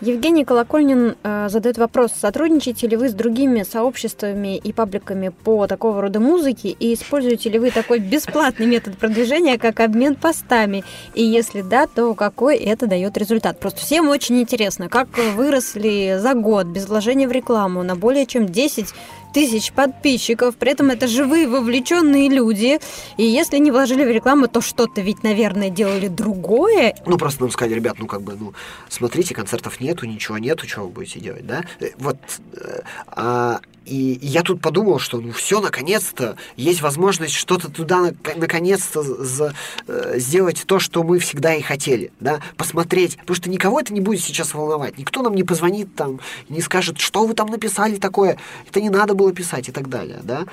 Евгений 0.00 0.46
Колокольнин 0.46 1.16
э, 1.22 1.48
задает 1.50 1.76
вопрос, 1.76 2.12
сотрудничаете 2.18 2.86
ли 2.86 2.96
вы 2.96 3.10
с 3.10 3.12
другими 3.12 3.64
сообществами 3.64 4.56
и 4.56 4.72
пабликами 4.72 5.28
по 5.28 5.66
такого 5.66 6.00
рода 6.00 6.20
музыке 6.20 6.70
и 6.70 6.94
используете 6.94 7.50
ли 7.50 7.58
вы 7.58 7.70
такой 7.70 7.98
бесплатный 7.98 8.64
метод 8.64 8.96
продвижения, 8.96 9.58
как 9.58 9.80
обмен 9.80 10.14
постами? 10.14 10.84
И 11.14 11.22
если 11.22 11.60
да, 11.60 11.86
то 11.86 12.14
какой 12.14 12.56
это 12.56 12.86
дает 12.86 13.18
результат? 13.18 13.60
Просто 13.60 13.80
всем 13.80 14.08
очень 14.08 14.40
интересно, 14.40 14.88
как 14.88 15.08
выросли 15.34 16.16
за 16.18 16.32
год 16.32 16.66
без 16.68 16.88
вложения 16.88 17.28
в 17.28 17.32
рекламу 17.32 17.82
на 17.82 17.94
более 17.94 18.24
чем 18.24 18.46
10 18.46 18.86
тысяч 19.32 19.72
подписчиков, 19.72 20.56
при 20.56 20.72
этом 20.72 20.90
это 20.90 21.06
живые 21.06 21.48
вовлеченные 21.48 22.28
люди, 22.28 22.78
и 23.16 23.24
если 23.24 23.58
не 23.58 23.70
вложили 23.70 24.04
в 24.04 24.10
рекламу, 24.10 24.48
то 24.48 24.60
что-то 24.60 25.00
ведь, 25.00 25.22
наверное, 25.22 25.70
делали 25.70 26.08
другое. 26.08 26.94
Ну, 27.06 27.18
просто 27.18 27.42
нам 27.42 27.50
сказали, 27.50 27.74
ребят, 27.74 27.96
ну, 27.98 28.06
как 28.06 28.22
бы, 28.22 28.36
ну, 28.38 28.52
смотрите, 28.88 29.34
концертов 29.34 29.80
нету, 29.80 30.06
ничего 30.06 30.38
нету, 30.38 30.68
что 30.68 30.82
вы 30.82 30.88
будете 30.88 31.20
делать, 31.20 31.46
да? 31.46 31.64
Э, 31.80 31.90
вот, 31.98 32.18
э, 32.56 32.80
а, 33.06 33.60
и, 33.90 34.18
я 34.22 34.42
тут 34.42 34.60
подумал, 34.60 35.00
что 35.00 35.20
ну 35.20 35.32
все, 35.32 35.60
наконец-то 35.60 36.36
есть 36.56 36.80
возможность 36.80 37.34
что-то 37.34 37.70
туда 37.70 38.12
наконец-то 38.36 39.02
за, 39.02 39.52
э, 39.88 40.18
сделать 40.18 40.62
то, 40.64 40.78
что 40.78 41.02
мы 41.02 41.18
всегда 41.18 41.54
и 41.54 41.60
хотели, 41.60 42.12
да, 42.20 42.40
посмотреть, 42.56 43.16
потому 43.18 43.34
что 43.34 43.50
никого 43.50 43.80
это 43.80 43.92
не 43.92 44.00
будет 44.00 44.20
сейчас 44.20 44.54
волновать, 44.54 44.96
никто 44.96 45.22
нам 45.22 45.34
не 45.34 45.42
позвонит 45.42 45.94
там, 45.96 46.20
не 46.48 46.60
скажет, 46.60 47.00
что 47.00 47.26
вы 47.26 47.34
там 47.34 47.48
написали 47.48 47.96
такое, 47.96 48.38
это 48.68 48.80
не 48.80 48.90
надо 48.90 49.14
было 49.14 49.32
писать 49.32 49.68
и 49.68 49.72
так 49.72 49.88
далее, 49.88 50.20
да, 50.22 50.46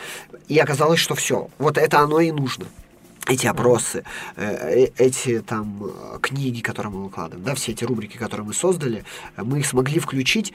и 0.48 0.58
оказалось, 0.58 1.00
что 1.00 1.14
все, 1.14 1.50
вот 1.60 1.78
это 1.78 2.00
оно 2.00 2.20
и 2.20 2.32
нужно 2.32 2.66
эти 3.30 3.48
опросы, 3.48 4.04
э, 4.36 4.86
э, 4.86 4.88
эти 4.98 5.42
там 5.42 5.84
э, 5.84 6.20
книги, 6.22 6.62
которые 6.62 6.92
мы 6.92 7.04
выкладываем, 7.06 7.44
да, 7.44 7.56
все 7.56 7.72
эти 7.72 7.84
рубрики, 7.84 8.18
которые 8.18 8.46
мы 8.46 8.54
создали, 8.54 9.04
мы 9.38 9.60
их 9.60 9.66
смогли 9.66 10.00
включить 10.00 10.54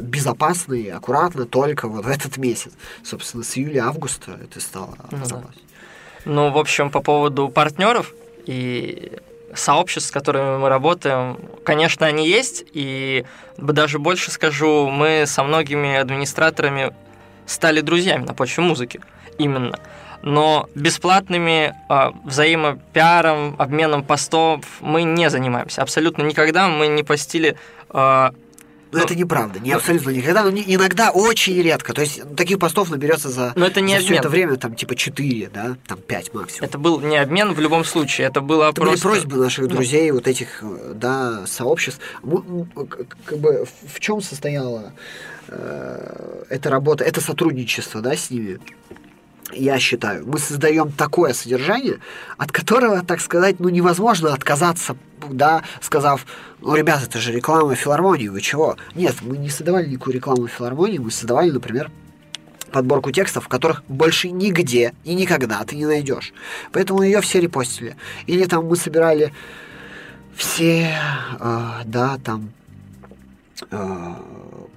безопасно 0.00 0.74
и 0.74 0.88
аккуратно 0.88 1.46
только 1.46 1.88
вот 1.88 2.04
в 2.04 2.08
этот 2.08 2.36
месяц. 2.36 2.72
Собственно, 3.02 3.42
с 3.42 3.56
июля-августа 3.56 4.38
это 4.42 4.60
стало 4.60 4.94
ну, 5.10 5.18
да. 5.26 5.42
ну, 6.26 6.50
в 6.50 6.58
общем, 6.58 6.90
по 6.90 7.00
поводу 7.00 7.48
партнеров 7.48 8.12
и 8.44 9.12
сообществ, 9.54 10.08
с 10.08 10.12
которыми 10.12 10.58
мы 10.58 10.68
работаем, 10.68 11.38
конечно, 11.64 12.06
они 12.06 12.28
есть, 12.28 12.64
и 12.74 13.24
даже 13.56 13.98
больше 13.98 14.30
скажу, 14.30 14.90
мы 14.90 15.24
со 15.26 15.42
многими 15.42 15.96
администраторами 15.96 16.92
стали 17.46 17.80
друзьями 17.80 18.24
на 18.24 18.34
почве 18.34 18.62
музыки. 18.62 19.00
Именно 19.38 19.78
но 20.22 20.68
бесплатными 20.74 21.74
э, 21.88 22.10
взаимопиаром, 22.24 23.56
обменом 23.58 24.04
постов 24.04 24.64
мы 24.80 25.02
не 25.02 25.30
занимаемся. 25.30 25.82
Абсолютно 25.82 26.22
никогда 26.22 26.68
мы 26.68 26.88
не 26.88 27.02
постили... 27.02 27.56
Э, 27.90 28.30
но 28.92 28.98
ну, 28.98 29.04
это 29.04 29.14
неправда, 29.14 29.60
не 29.60 29.70
ну, 29.70 29.76
абсолютно 29.76 30.10
никогда, 30.10 30.42
но 30.42 30.50
иногда 30.50 31.12
очень 31.12 31.62
редко. 31.62 31.94
То 31.94 32.00
есть 32.00 32.22
таких 32.34 32.58
постов 32.58 32.90
наберется 32.90 33.28
за, 33.28 33.52
но 33.54 33.64
это 33.64 33.80
не 33.80 33.96
за 33.96 34.04
все 34.04 34.16
это 34.16 34.28
время 34.28 34.56
там 34.56 34.74
типа 34.74 34.96
4, 34.96 35.48
да, 35.54 35.76
там 35.86 35.98
5 36.00 36.34
максимум. 36.34 36.68
Это 36.68 36.76
был 36.76 36.98
не 36.98 37.16
обмен 37.16 37.52
в 37.52 37.60
любом 37.60 37.84
случае, 37.84 38.26
это 38.26 38.40
было 38.40 38.70
это 38.70 38.80
просто... 38.80 39.06
были 39.06 39.20
просьбы 39.20 39.36
наших 39.36 39.68
ну. 39.68 39.76
друзей, 39.76 40.10
вот 40.10 40.26
этих, 40.26 40.64
да, 40.94 41.46
сообществ. 41.46 42.00
Как 43.24 43.38
бы 43.38 43.64
в 43.86 44.00
чем 44.00 44.20
состояла 44.20 44.92
э, 45.46 46.44
эта 46.48 46.68
работа, 46.68 47.04
это 47.04 47.20
сотрудничество, 47.20 48.00
да, 48.00 48.16
с 48.16 48.28
ними? 48.28 48.58
Я 49.52 49.78
считаю, 49.78 50.26
мы 50.26 50.38
создаем 50.38 50.92
такое 50.92 51.32
содержание, 51.32 51.98
от 52.36 52.52
которого, 52.52 53.02
так 53.02 53.20
сказать, 53.20 53.60
ну 53.60 53.68
невозможно 53.68 54.32
отказаться, 54.32 54.96
да, 55.28 55.62
сказав, 55.80 56.26
ну, 56.60 56.74
ребята, 56.74 57.04
это 57.04 57.18
же 57.18 57.32
реклама 57.32 57.74
филармонии, 57.74 58.28
вы 58.28 58.40
чего? 58.40 58.76
Нет, 58.94 59.16
мы 59.22 59.36
не 59.38 59.48
создавали 59.48 59.88
никакую 59.88 60.14
рекламу 60.14 60.46
филармонии, 60.46 60.98
мы 60.98 61.10
создавали, 61.10 61.50
например, 61.50 61.90
подборку 62.70 63.10
текстов, 63.10 63.48
которых 63.48 63.82
больше 63.88 64.30
нигде 64.30 64.94
и 65.04 65.14
никогда 65.14 65.62
ты 65.64 65.76
не 65.76 65.86
найдешь. 65.86 66.32
Поэтому 66.72 67.02
ее 67.02 67.20
все 67.20 67.40
репостили. 67.40 67.96
Или 68.26 68.44
там 68.44 68.66
мы 68.66 68.76
собирали 68.76 69.32
все, 70.34 70.94
э, 71.38 71.68
да, 71.84 72.18
там 72.24 72.52
э, 73.70 74.14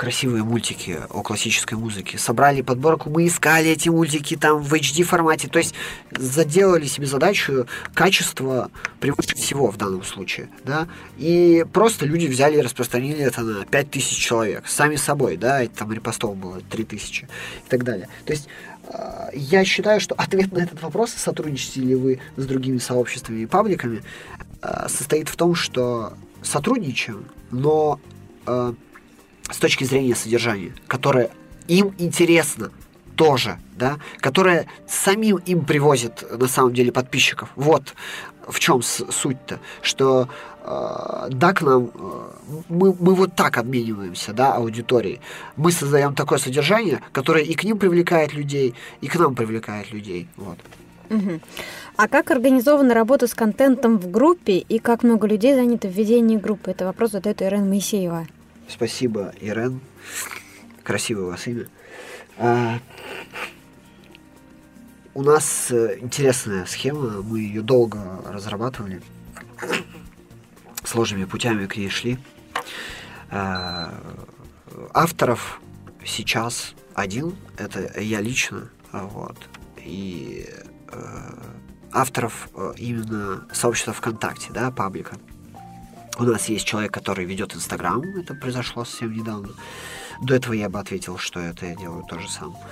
красивые 0.03 0.43
мультики 0.43 0.99
о 1.09 1.21
классической 1.21 1.75
музыке. 1.75 2.17
Собрали 2.17 2.61
подборку, 2.61 3.09
мы 3.09 3.25
искали 3.25 3.69
эти 3.69 3.87
мультики 3.87 4.35
там 4.35 4.61
в 4.61 4.73
HD 4.73 5.03
формате. 5.03 5.47
То 5.47 5.59
есть 5.59 5.73
заделали 6.11 6.85
себе 6.87 7.07
задачу 7.07 7.67
качество 7.93 8.69
превыше 8.99 9.33
всего 9.37 9.71
в 9.71 9.77
данном 9.77 10.03
случае. 10.03 10.49
Да? 10.65 10.89
И 11.17 11.65
просто 11.71 12.05
люди 12.05 12.27
взяли 12.27 12.57
и 12.57 12.61
распространили 12.61 13.23
это 13.23 13.43
на 13.43 13.65
5000 13.65 14.17
человек. 14.17 14.67
Сами 14.67 14.97
собой, 14.97 15.37
да, 15.37 15.63
и 15.63 15.69
там 15.69 15.93
репостов 15.93 16.35
было 16.35 16.60
3000 16.60 17.23
и 17.23 17.69
так 17.69 17.85
далее. 17.85 18.10
То 18.25 18.33
есть 18.33 18.49
э, 18.89 19.29
я 19.33 19.63
считаю, 19.63 20.01
что 20.01 20.15
ответ 20.15 20.51
на 20.51 20.63
этот 20.63 20.81
вопрос, 20.81 21.12
сотрудничаете 21.12 21.79
ли 21.79 21.95
вы 21.95 22.19
с 22.35 22.45
другими 22.45 22.79
сообществами 22.79 23.43
и 23.43 23.45
пабликами, 23.45 24.04
э, 24.62 24.87
состоит 24.89 25.29
в 25.29 25.37
том, 25.37 25.56
что 25.56 26.12
сотрудничаем, 26.41 27.25
но 27.51 28.01
э, 28.47 28.73
с 29.50 29.58
точки 29.58 29.83
зрения 29.83 30.15
содержания, 30.15 30.73
которое 30.87 31.29
им 31.67 31.94
интересно. 31.98 32.71
тоже, 33.15 33.60
да, 33.77 33.98
которая 34.19 34.65
самим 34.87 35.37
им 35.37 35.65
привозит 35.65 36.23
на 36.39 36.48
самом 36.48 36.73
деле 36.73 36.91
подписчиков. 36.91 37.50
Вот 37.56 37.94
в 38.48 38.60
чем 38.60 38.81
суть-то, 38.81 39.60
что 39.81 40.27
э, 40.63 41.27
да, 41.29 41.54
к 41.54 41.62
нам 41.62 41.91
э, 41.94 42.60
мы, 42.69 42.96
мы 43.00 43.15
вот 43.15 43.35
так 43.35 43.58
обмениваемся, 43.58 44.33
да, 44.33 44.54
аудиторией. 44.56 45.21
Мы 45.56 45.71
создаем 45.71 46.13
такое 46.13 46.39
содержание, 46.39 47.02
которое 47.12 47.44
и 47.44 47.54
к 47.54 47.63
ним 47.63 47.77
привлекает 47.77 48.33
людей, 48.33 48.75
и 49.02 49.08
к 49.08 49.15
нам 49.15 49.35
привлекает 49.35 49.91
людей. 49.91 50.27
Вот. 50.35 50.58
А 51.96 52.08
как 52.08 52.31
организована 52.31 52.96
работа 52.96 53.27
с 53.27 53.35
контентом 53.35 54.00
в 54.00 54.10
группе 54.10 54.58
и 54.58 54.79
как 54.79 55.04
много 55.04 55.27
людей 55.27 55.54
занято 55.54 55.87
в 55.87 55.91
ведении 55.91 56.37
группы? 56.37 56.71
Это 56.71 56.85
вопрос 56.85 57.12
задает 57.12 57.41
Ирен 57.44 57.69
Моисеева. 57.69 58.25
Спасибо, 58.67 59.33
Ирен. 59.39 59.81
Красивое 60.83 61.25
у 61.25 61.29
вас 61.29 61.47
имя. 61.47 61.67
А, 62.37 62.79
у 65.13 65.21
нас 65.21 65.69
э, 65.71 65.99
интересная 66.01 66.65
схема, 66.65 67.21
мы 67.21 67.39
ее 67.39 67.61
долго 67.61 68.21
разрабатывали, 68.25 69.01
сложными 70.83 71.25
путями 71.25 71.67
к 71.67 71.77
ней 71.77 71.89
шли. 71.89 72.17
А, 73.29 73.93
авторов 74.93 75.61
сейчас 76.03 76.73
один, 76.95 77.35
это 77.57 77.99
я 77.99 78.21
лично, 78.21 78.69
вот, 78.91 79.37
и 79.77 80.47
э, 80.91 81.33
авторов 81.91 82.49
э, 82.55 82.73
именно 82.77 83.47
сообщества 83.53 83.93
ВКонтакте, 83.93 84.51
да, 84.51 84.71
паблика. 84.71 85.17
У 86.19 86.23
нас 86.23 86.47
есть 86.47 86.65
человек, 86.65 86.93
который 86.93 87.25
ведет 87.25 87.55
Инстаграм, 87.55 88.01
это 88.01 88.35
произошло 88.35 88.85
совсем 88.85 89.13
недавно. 89.13 89.49
До 90.21 90.35
этого 90.35 90.53
я 90.53 90.69
бы 90.69 90.79
ответил, 90.79 91.17
что 91.17 91.39
это 91.39 91.65
я 91.65 91.75
делаю 91.75 92.03
то 92.03 92.19
же 92.19 92.29
самое. 92.29 92.63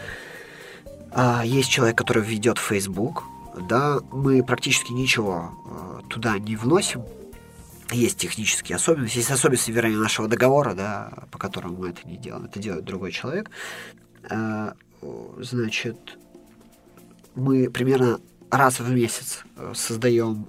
А, 1.12 1.44
есть 1.44 1.70
человек, 1.70 1.98
который 1.98 2.24
ведет 2.24 2.60
Facebook, 2.60 3.24
да, 3.68 4.00
мы 4.12 4.44
практически 4.44 4.94
ничего 4.94 5.52
а, 5.66 6.02
туда 6.08 6.38
не 6.38 6.56
вносим. 6.56 7.04
Есть 7.92 8.20
технические 8.20 8.78
особенности, 8.78 9.18
есть 9.18 9.32
особенности, 9.32 9.72
вернее, 9.72 9.98
нашего 9.98 10.28
договора, 10.28 10.74
да, 10.76 11.12
по 11.32 11.38
которому 11.38 11.78
мы 11.78 11.90
это 11.90 12.08
не 12.08 12.18
делаем. 12.18 12.46
Это 12.46 12.60
делает 12.60 12.86
другой 12.86 13.12
человек. 13.12 13.50
А, 14.30 14.76
значит, 15.40 15.98
мы 17.36 17.70
примерно 17.70 18.20
раз 18.52 18.80
в 18.80 18.92
месяц 18.92 19.44
э, 19.58 19.74
создаем 19.76 20.46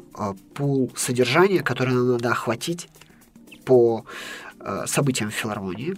пул 0.55 0.93
содержания, 0.97 1.63
которое 1.63 1.95
нам 1.95 2.13
надо 2.13 2.31
охватить 2.31 2.89
по 3.65 4.05
Э, 4.65 4.85
событиям 4.87 5.31
в 5.31 5.35
филармонии. 5.35 5.97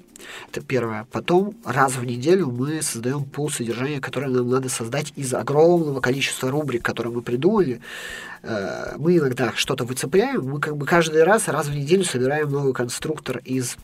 Это 0.48 0.62
первое. 0.62 1.06
Потом 1.12 1.54
раз 1.66 1.96
в 1.96 2.04
неделю 2.04 2.46
мы 2.50 2.80
создаем 2.80 3.24
пул 3.24 3.50
содержания, 3.50 4.00
которое 4.00 4.28
нам 4.28 4.48
надо 4.48 4.70
создать 4.70 5.12
из 5.16 5.34
огромного 5.34 6.00
количества 6.00 6.50
рубрик, 6.50 6.82
которые 6.82 7.12
мы 7.12 7.20
придумали. 7.20 7.82
Э, 8.42 8.94
мы 8.96 9.18
иногда 9.18 9.52
что-то 9.54 9.84
выцепляем, 9.84 10.46
мы 10.46 10.60
как 10.60 10.78
бы 10.78 10.86
каждый 10.86 11.24
раз, 11.24 11.48
раз 11.48 11.66
в 11.66 11.74
неделю 11.74 12.04
собираем 12.04 12.50
новый 12.50 12.72
конструктор 12.72 13.42
из 13.44 13.76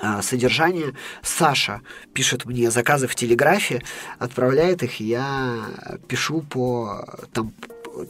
э, 0.00 0.22
содержания. 0.22 0.94
Саша 1.22 1.80
пишет 2.12 2.44
мне 2.44 2.70
заказы 2.70 3.06
в 3.06 3.14
телеграфе, 3.14 3.82
отправляет 4.18 4.82
их, 4.82 5.00
я 5.00 5.66
пишу 6.08 6.42
по 6.42 7.04
там 7.32 7.52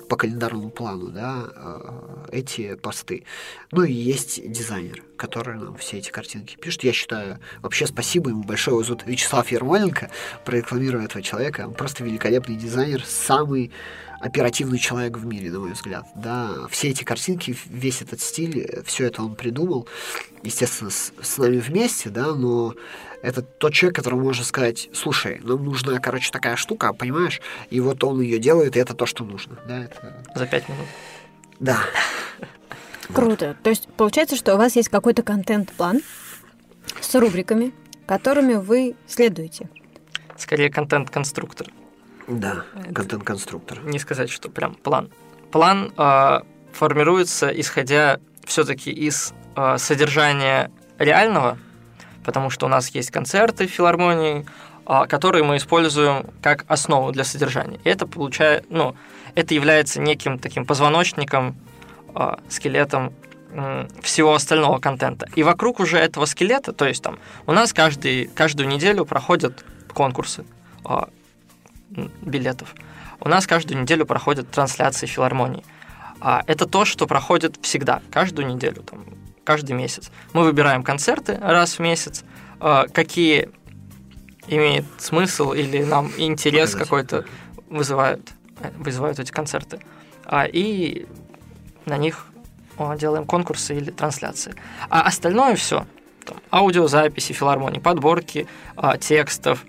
по 0.08 0.16
календарному 0.16 0.70
плану, 0.70 1.08
да, 1.08 1.48
э, 1.54 2.26
эти 2.32 2.74
посты. 2.76 3.24
Ну 3.70 3.82
и 3.82 3.92
есть 3.92 4.50
дизайнер, 4.50 5.02
который 5.16 5.56
нам 5.56 5.76
все 5.76 5.98
эти 5.98 6.10
картинки 6.10 6.56
пишет. 6.56 6.84
Я 6.84 6.92
считаю, 6.92 7.38
вообще 7.60 7.86
спасибо 7.86 8.30
ему 8.30 8.44
большое. 8.44 8.84
Зовут 8.84 9.04
Вячеслав 9.06 9.50
Ермоленко. 9.50 10.10
Прорекламирую 10.44 11.04
этого 11.04 11.22
человека. 11.22 11.66
Он 11.66 11.74
просто 11.74 12.04
великолепный 12.04 12.56
дизайнер, 12.56 13.04
самый 13.04 13.72
оперативный 14.22 14.78
человек 14.78 15.18
в 15.18 15.26
мире, 15.26 15.50
на 15.50 15.58
мой 15.58 15.72
взгляд. 15.72 16.06
Да, 16.14 16.68
все 16.70 16.90
эти 16.90 17.02
картинки, 17.02 17.56
весь 17.66 18.02
этот 18.02 18.20
стиль, 18.20 18.82
все 18.86 19.06
это 19.06 19.22
он 19.22 19.34
придумал, 19.34 19.88
естественно, 20.44 20.90
с, 20.90 21.12
с 21.20 21.38
нами 21.38 21.58
вместе, 21.58 22.08
да, 22.08 22.32
но 22.32 22.74
это 23.22 23.42
тот 23.42 23.72
человек, 23.72 23.96
которому 23.96 24.22
можно 24.22 24.44
сказать, 24.44 24.88
слушай, 24.92 25.40
нам 25.42 25.64
нужна, 25.64 25.98
короче, 25.98 26.30
такая 26.30 26.54
штука, 26.54 26.92
понимаешь, 26.92 27.40
и 27.70 27.80
вот 27.80 28.04
он 28.04 28.20
ее 28.20 28.38
делает, 28.38 28.76
и 28.76 28.80
это 28.80 28.94
то, 28.94 29.06
что 29.06 29.24
нужно. 29.24 29.58
Да, 29.66 29.84
это... 29.84 30.22
За 30.36 30.46
пять 30.46 30.68
минут. 30.68 30.86
Да. 31.58 31.80
Круто. 33.12 33.56
То 33.62 33.70
есть 33.70 33.88
получается, 33.96 34.36
что 34.36 34.54
у 34.54 34.58
вас 34.58 34.76
есть 34.76 34.88
какой-то 34.88 35.24
контент-план 35.24 36.00
с 37.00 37.14
рубриками, 37.16 37.72
которыми 38.06 38.54
вы 38.54 38.94
следуете. 39.08 39.68
Скорее 40.36 40.70
контент-конструктор. 40.70 41.68
Да, 42.26 42.64
контент-конструктор. 42.94 43.80
Не 43.82 43.98
сказать, 43.98 44.30
что 44.30 44.48
прям 44.48 44.74
план. 44.74 45.10
План 45.50 45.92
э, 45.96 46.40
формируется, 46.72 47.48
исходя 47.48 48.20
все-таки 48.44 48.90
из 48.90 49.34
э, 49.56 49.76
содержания 49.78 50.70
реального, 50.98 51.58
потому 52.24 52.50
что 52.50 52.66
у 52.66 52.68
нас 52.68 52.88
есть 52.90 53.10
концерты 53.10 53.66
в 53.66 53.70
филармонии, 53.70 54.46
э, 54.86 55.06
которые 55.08 55.44
мы 55.44 55.56
используем 55.56 56.26
как 56.40 56.64
основу 56.68 57.12
для 57.12 57.24
содержания. 57.24 57.80
И 57.84 57.88
это 57.88 58.06
получает, 58.06 58.66
ну, 58.70 58.96
это 59.34 59.54
является 59.54 60.00
неким 60.00 60.38
таким 60.38 60.64
позвоночником, 60.64 61.56
э, 62.14 62.36
скелетом 62.48 63.12
э, 63.50 63.88
всего 64.00 64.34
остального 64.34 64.78
контента. 64.78 65.28
И 65.34 65.42
вокруг 65.42 65.80
уже 65.80 65.98
этого 65.98 66.24
скелета, 66.26 66.72
то 66.72 66.86
есть 66.86 67.02
там 67.02 67.18
у 67.46 67.52
нас 67.52 67.72
каждый, 67.72 68.26
каждую 68.28 68.68
неделю 68.68 69.04
проходят 69.04 69.64
конкурсы 69.92 70.44
билетов. 72.22 72.74
У 73.20 73.28
нас 73.28 73.46
каждую 73.46 73.80
неделю 73.80 74.06
проходят 74.06 74.50
трансляции 74.50 75.06
филармонии. 75.06 75.64
А 76.20 76.42
это 76.46 76.66
то, 76.66 76.84
что 76.84 77.06
проходит 77.06 77.58
всегда, 77.62 78.00
каждую 78.10 78.46
неделю, 78.46 78.82
там, 78.82 79.04
каждый 79.44 79.72
месяц. 79.72 80.10
Мы 80.32 80.44
выбираем 80.44 80.82
концерты 80.82 81.36
раз 81.40 81.78
в 81.78 81.78
месяц, 81.80 82.24
а, 82.60 82.86
какие 82.86 83.50
имеет 84.46 84.84
смысл 84.98 85.52
или 85.52 85.82
нам 85.82 86.10
интерес 86.16 86.74
какой-то 86.74 87.24
вызывают, 87.68 88.32
вызывают 88.76 89.18
эти 89.18 89.32
концерты. 89.32 89.80
А, 90.24 90.44
и 90.44 91.06
на 91.86 91.96
них 91.96 92.26
делаем 92.96 93.24
конкурсы 93.24 93.76
или 93.76 93.90
трансляции. 93.90 94.54
А 94.88 95.02
остальное 95.02 95.56
все, 95.56 95.86
там, 96.24 96.38
аудиозаписи 96.50 97.32
филармонии, 97.32 97.80
подборки 97.80 98.46
а, 98.76 98.96
текстов, 98.96 99.64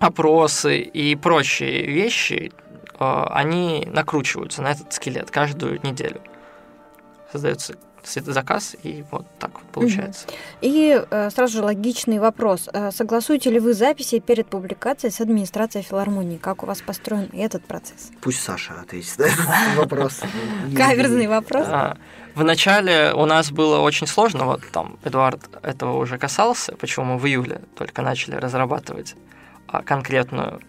опросы 0.00 0.80
и 0.80 1.16
прочие 1.16 1.86
вещи, 1.86 2.52
э, 2.98 3.24
они 3.30 3.88
накручиваются 3.90 4.62
на 4.62 4.72
этот 4.72 4.92
скелет 4.92 5.30
каждую 5.30 5.80
неделю. 5.82 6.20
Создается 7.32 7.74
заказ, 8.04 8.74
и 8.82 9.04
вот 9.10 9.26
так 9.38 9.50
вот 9.54 9.64
получается. 9.70 10.26
И 10.62 10.98
э, 11.10 11.30
сразу 11.30 11.58
же 11.58 11.62
логичный 11.62 12.18
вопрос. 12.18 12.68
Э, 12.72 12.90
согласуете 12.90 13.50
ли 13.50 13.58
вы 13.58 13.74
записи 13.74 14.18
перед 14.18 14.46
публикацией 14.46 15.12
с 15.12 15.20
администрацией 15.20 15.84
филармонии? 15.84 16.38
Как 16.38 16.62
у 16.62 16.66
вас 16.66 16.80
построен 16.80 17.28
этот 17.34 17.64
процесс? 17.66 18.10
Пусть 18.22 18.42
Саша 18.42 18.80
ответит 18.80 19.18
на 19.18 19.24
этот 19.24 19.76
вопрос. 19.76 20.20
Каверзный 20.74 21.26
вопрос. 21.26 21.66
А, 21.68 21.96
Вначале 22.38 23.12
у 23.14 23.26
нас 23.26 23.50
было 23.50 23.80
очень 23.80 24.06
сложно, 24.06 24.44
вот 24.44 24.62
там 24.70 24.96
Эдуард 25.02 25.40
этого 25.60 25.98
уже 25.98 26.18
касался, 26.18 26.76
почему 26.76 27.06
мы 27.06 27.18
в 27.18 27.26
июле 27.26 27.62
только 27.74 28.00
начали 28.00 28.36
разрабатывать 28.36 29.16
конкретную 29.84 30.60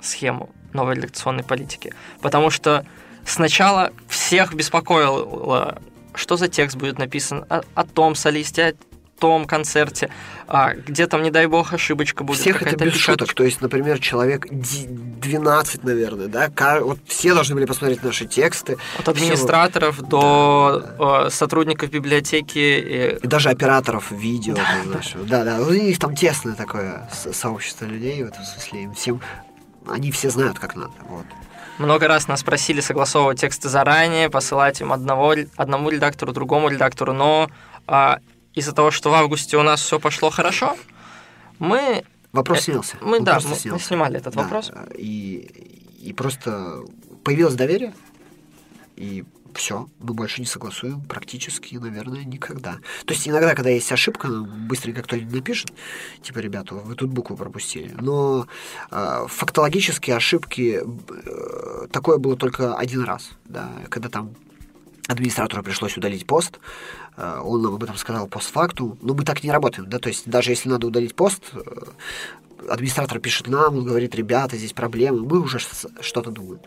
схему 0.00 0.50
новой 0.72 0.94
лекционной 0.94 1.44
политики. 1.44 1.92
Потому 2.20 2.50
что 2.50 2.84
сначала 3.24 3.92
всех 4.08 4.54
беспокоило, 4.54 5.80
что 6.14 6.36
за 6.36 6.48
текст 6.48 6.76
будет 6.76 6.98
написан 6.98 7.44
о, 7.48 7.62
о 7.74 7.84
том 7.84 8.14
солисте, 8.14 8.76
том 9.16 9.46
концерте, 9.46 10.10
а, 10.46 10.74
где 10.74 11.06
там, 11.06 11.22
не 11.22 11.30
дай 11.30 11.46
бог, 11.46 11.72
ошибочка 11.72 12.24
будет. 12.24 12.40
Всех 12.40 12.62
это 12.62 12.76
без 12.84 12.94
шуток. 12.94 13.34
То 13.34 13.44
есть, 13.44 13.60
например, 13.60 13.98
человек 13.98 14.46
12, 14.50 15.84
наверное, 15.84 16.28
да, 16.28 16.50
вот 16.80 16.98
все 17.06 17.34
должны 17.34 17.54
были 17.54 17.64
посмотреть 17.64 18.02
наши 18.02 18.26
тексты. 18.26 18.76
От 18.98 19.08
администраторов 19.08 19.96
все... 19.96 20.06
до 20.06 20.94
да. 20.98 21.30
сотрудников 21.30 21.90
библиотеки. 21.90 22.58
И... 22.58 23.18
и 23.22 23.26
даже 23.26 23.48
операторов 23.50 24.10
видео. 24.10 24.54
Да, 24.54 24.66
знаешь. 24.84 25.12
да, 25.28 25.44
да. 25.44 25.60
У 25.60 25.70
них 25.70 25.98
там 25.98 26.14
тесное 26.14 26.54
такое 26.54 27.08
сообщество 27.12 27.86
людей, 27.86 28.22
в 28.22 28.28
этом 28.28 28.44
смысле, 28.44 28.82
им 28.82 28.94
всем, 28.94 29.20
они 29.88 30.10
все 30.10 30.30
знают, 30.30 30.58
как 30.58 30.76
надо. 30.76 30.92
Вот. 31.08 31.26
Много 31.78 32.08
раз 32.08 32.26
нас 32.26 32.42
просили 32.42 32.80
согласовывать 32.80 33.40
тексты 33.40 33.68
заранее, 33.68 34.30
посылать 34.30 34.80
им 34.80 34.92
одного, 34.92 35.34
одному 35.56 35.90
редактору, 35.90 36.32
другому 36.32 36.68
редактору, 36.68 37.12
но 37.12 37.50
а, 37.86 38.20
из-за 38.56 38.72
того, 38.72 38.90
что 38.90 39.10
в 39.10 39.14
августе 39.14 39.56
у 39.56 39.62
нас 39.62 39.80
все 39.80 40.00
пошло 40.00 40.30
хорошо, 40.30 40.76
мы... 41.60 42.04
Вопрос 42.32 42.58
э, 42.60 42.62
снялся. 42.62 42.96
Мы, 43.00 43.18
Он 43.18 43.24
да, 43.24 43.34
мы, 43.36 43.40
снялся. 43.40 43.68
мы 43.68 43.78
снимали 43.78 44.16
этот 44.18 44.34
да, 44.34 44.42
вопрос. 44.42 44.72
И, 44.96 45.94
и 46.02 46.12
просто 46.12 46.82
появилось 47.22 47.54
доверие, 47.54 47.94
и 48.96 49.24
все, 49.54 49.88
мы 50.00 50.14
больше 50.14 50.40
не 50.40 50.46
согласуем 50.46 51.00
практически, 51.02 51.76
наверное, 51.76 52.24
никогда. 52.24 52.78
То 53.04 53.14
есть 53.14 53.26
иногда, 53.28 53.54
когда 53.54 53.70
есть 53.70 53.90
ошибка, 53.92 54.28
быстренько 54.28 55.02
кто-нибудь 55.02 55.32
напишет, 55.32 55.72
типа, 56.22 56.38
ребята, 56.38 56.74
вы 56.74 56.94
тут 56.94 57.10
букву 57.10 57.36
пропустили. 57.36 57.94
Но 58.00 58.46
э, 58.90 59.26
фактологические 59.28 60.16
ошибки, 60.16 60.82
э, 60.82 61.86
такое 61.90 62.18
было 62.18 62.36
только 62.36 62.74
один 62.74 63.02
раз, 63.04 63.30
да, 63.44 63.70
когда 63.88 64.08
там 64.08 64.34
администратору 65.08 65.62
пришлось 65.62 65.96
удалить 65.96 66.26
пост, 66.26 66.58
э, 66.58 67.05
он 67.16 67.62
нам 67.62 67.74
об 67.74 67.82
этом 67.82 67.96
сказал 67.96 68.26
постфактум, 68.26 68.98
но 69.00 69.14
мы 69.14 69.24
так 69.24 69.42
не 69.42 69.50
работаем, 69.50 69.88
да, 69.88 69.98
то 69.98 70.08
есть 70.08 70.28
даже 70.28 70.50
если 70.50 70.68
надо 70.68 70.86
удалить 70.86 71.14
пост, 71.14 71.42
э, 71.54 71.60
администратор 72.68 73.18
пишет 73.20 73.48
нам, 73.48 73.78
он 73.78 73.84
говорит, 73.84 74.14
ребята, 74.14 74.56
здесь 74.56 74.72
проблемы, 74.72 75.24
мы 75.24 75.40
уже 75.40 75.58
что-то 76.00 76.30
думаем. 76.30 76.60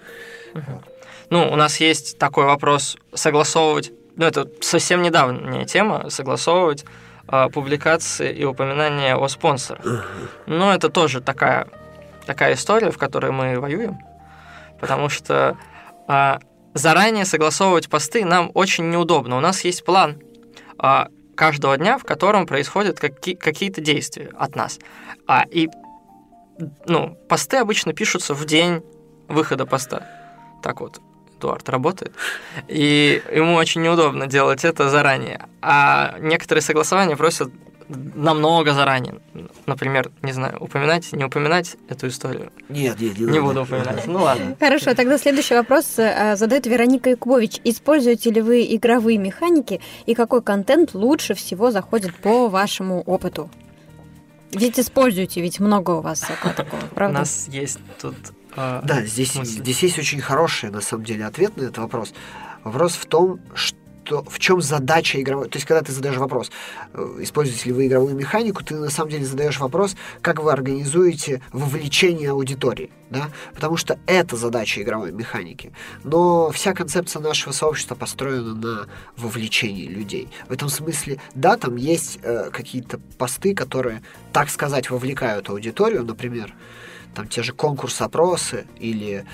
Ну, 1.29 1.51
у 1.51 1.55
нас 1.55 1.79
есть 1.79 2.17
такой 2.17 2.45
вопрос 2.45 2.97
согласовывать, 3.13 3.91
ну, 4.15 4.25
это 4.25 4.49
совсем 4.61 5.03
недавняя 5.03 5.65
тема, 5.65 6.09
согласовывать 6.09 6.85
э, 7.27 7.49
публикации 7.53 8.33
и 8.33 8.43
упоминания 8.43 9.15
о 9.15 9.27
спонсорах. 9.27 9.85
Но 10.47 10.73
это 10.73 10.89
тоже 10.89 11.21
такая, 11.21 11.67
такая 12.25 12.55
история, 12.55 12.89
в 12.89 12.97
которой 12.97 13.31
мы 13.31 13.59
воюем, 13.59 13.99
потому 14.79 15.09
что 15.09 15.55
э, 16.07 16.39
заранее 16.73 17.25
согласовывать 17.25 17.89
посты 17.89 18.25
нам 18.25 18.49
очень 18.55 18.89
неудобно. 18.89 19.37
У 19.37 19.41
нас 19.41 19.63
есть 19.63 19.85
план 19.85 20.17
э, 20.19 20.28
каждого 21.35 21.77
дня, 21.77 21.97
в 21.97 22.03
котором 22.03 22.45
происходят 22.45 22.99
какие- 22.99 23.35
какие-то 23.35 23.81
действия 23.81 24.31
от 24.37 24.55
нас. 24.55 24.79
А, 25.27 25.45
и 25.49 25.69
ну, 26.85 27.17
посты 27.29 27.57
обычно 27.57 27.93
пишутся 27.93 28.33
в 28.33 28.45
день 28.45 28.83
выхода 29.27 29.65
поста. 29.65 30.05
Так 30.61 30.81
вот, 30.81 30.99
Эдуард 31.37 31.69
работает. 31.69 32.13
И 32.67 33.23
ему 33.31 33.55
очень 33.55 33.81
неудобно 33.81 34.27
делать 34.27 34.65
это 34.65 34.89
заранее. 34.89 35.45
А 35.61 36.17
некоторые 36.19 36.61
согласования 36.61 37.15
просят 37.15 37.49
намного 37.89 38.73
заранее. 38.73 39.19
Например, 39.65 40.11
не 40.21 40.31
знаю, 40.31 40.57
упоминать, 40.59 41.11
не 41.11 41.25
упоминать 41.25 41.75
эту 41.89 42.07
историю. 42.07 42.51
Нет, 42.69 42.99
нет, 42.99 43.17
не, 43.17 43.25
не 43.25 43.41
буду 43.41 43.63
упоминать. 43.63 44.05
Ну 44.05 44.21
ладно. 44.23 44.55
Хорошо, 44.59 44.93
тогда 44.93 45.17
следующий 45.17 45.55
вопрос 45.55 45.97
э, 45.97 46.35
задает 46.35 46.67
Вероника 46.67 47.09
Якубович. 47.09 47.59
Используете 47.63 48.29
ли 48.31 48.41
вы 48.41 48.63
игровые 48.75 49.17
механики 49.17 49.81
и 50.05 50.13
какой 50.13 50.41
контент 50.41 50.93
лучше 50.93 51.33
всего 51.33 51.71
заходит 51.71 52.15
по 52.15 52.47
вашему 52.47 53.01
опыту? 53.01 53.49
Ведь 54.51 54.79
используете, 54.79 55.41
ведь 55.41 55.59
много 55.59 55.91
у 55.91 56.01
вас 56.01 56.21
такого, 56.55 56.81
правда? 56.95 57.17
У 57.17 57.19
нас 57.21 57.47
есть 57.49 57.79
тут 58.01 58.15
а, 58.55 58.81
да, 58.83 59.03
здесь, 59.03 59.33
здесь 59.33 59.83
есть 59.83 59.99
очень 59.99 60.21
хороший, 60.21 60.69
на 60.71 60.81
самом 60.81 61.05
деле, 61.05 61.25
ответ 61.25 61.55
на 61.55 61.63
этот 61.63 61.77
вопрос. 61.77 62.13
Вопрос 62.63 62.93
в 62.93 63.05
том, 63.05 63.39
что 63.53 63.77
в 64.07 64.39
чем 64.39 64.61
задача 64.61 65.21
игровой... 65.21 65.49
То 65.49 65.57
есть, 65.57 65.67
когда 65.67 65.81
ты 65.81 65.91
задаешь 65.91 66.17
вопрос, 66.17 66.51
э, 66.93 67.17
используете 67.19 67.69
ли 67.69 67.73
вы 67.73 67.87
игровую 67.87 68.15
механику, 68.15 68.63
ты 68.63 68.75
на 68.75 68.89
самом 68.89 69.11
деле 69.11 69.25
задаешь 69.25 69.59
вопрос, 69.59 69.95
как 70.21 70.41
вы 70.41 70.51
организуете 70.51 71.41
вовлечение 71.51 72.31
аудитории, 72.31 72.91
да? 73.09 73.29
Потому 73.53 73.77
что 73.77 73.99
это 74.05 74.35
задача 74.35 74.81
игровой 74.81 75.11
механики. 75.11 75.71
Но 76.03 76.51
вся 76.51 76.73
концепция 76.73 77.21
нашего 77.21 77.53
сообщества 77.53 77.95
построена 77.95 78.53
на 78.55 78.87
вовлечении 79.17 79.87
людей. 79.87 80.29
В 80.47 80.51
этом 80.51 80.69
смысле, 80.69 81.19
да, 81.35 81.57
там 81.57 81.75
есть 81.75 82.19
э, 82.23 82.49
какие-то 82.51 82.99
посты, 83.17 83.53
которые, 83.53 84.01
так 84.33 84.49
сказать, 84.49 84.89
вовлекают 84.89 85.49
аудиторию, 85.49 86.03
например, 86.03 86.53
там 87.13 87.27
те 87.27 87.43
же 87.43 87.53
конкурс-опросы 87.53 88.65
или 88.79 89.25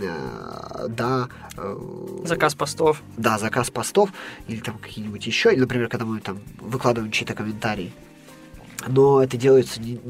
э, 0.00 0.86
да... 0.88 1.28
Э, 1.56 1.76
заказ 2.24 2.54
постов. 2.54 3.02
Да, 3.16 3.38
заказ 3.38 3.70
постов 3.70 4.10
или 4.48 4.60
там 4.60 4.78
какие-нибудь 4.78 5.26
еще, 5.26 5.52
или, 5.52 5.60
например, 5.60 5.88
когда 5.88 6.04
мы 6.04 6.20
там 6.20 6.40
выкладываем 6.60 7.12
чьи-то 7.12 7.34
комментарии. 7.34 7.92
Но 8.86 9.22
это 9.22 9.36
делается 9.36 9.80
не, 9.80 10.00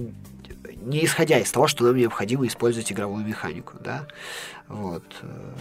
не 0.83 1.05
исходя 1.05 1.39
из 1.39 1.51
того, 1.51 1.67
что 1.67 1.85
нам 1.85 1.97
необходимо 1.97 2.47
использовать 2.47 2.91
игровую 2.93 3.25
механику, 3.25 3.75
да. 3.81 4.07
Вот. 4.69 5.05
Э, 5.23 5.55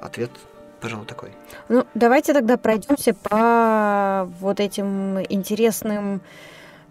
ответ 0.00 0.30
пожалуй, 0.80 1.06
такой. 1.06 1.30
Ну, 1.68 1.86
давайте 1.94 2.32
тогда 2.32 2.56
пройдемся 2.56 3.14
по 3.14 4.28
вот 4.40 4.60
этим 4.60 5.20
интересным 5.28 6.22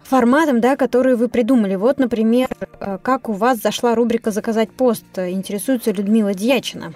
форматом, 0.04 0.60
да, 0.60 0.76
которые 0.76 1.16
вы 1.16 1.28
придумали. 1.28 1.74
Вот, 1.76 1.98
например, 1.98 2.48
э, 2.80 2.98
как 3.02 3.28
у 3.28 3.32
вас 3.32 3.58
зашла 3.58 3.94
рубрика 3.94 4.30
«Заказать 4.30 4.70
пост». 4.70 5.04
Интересуется 5.16 5.92
Людмила 5.92 6.34
Дьячина. 6.34 6.92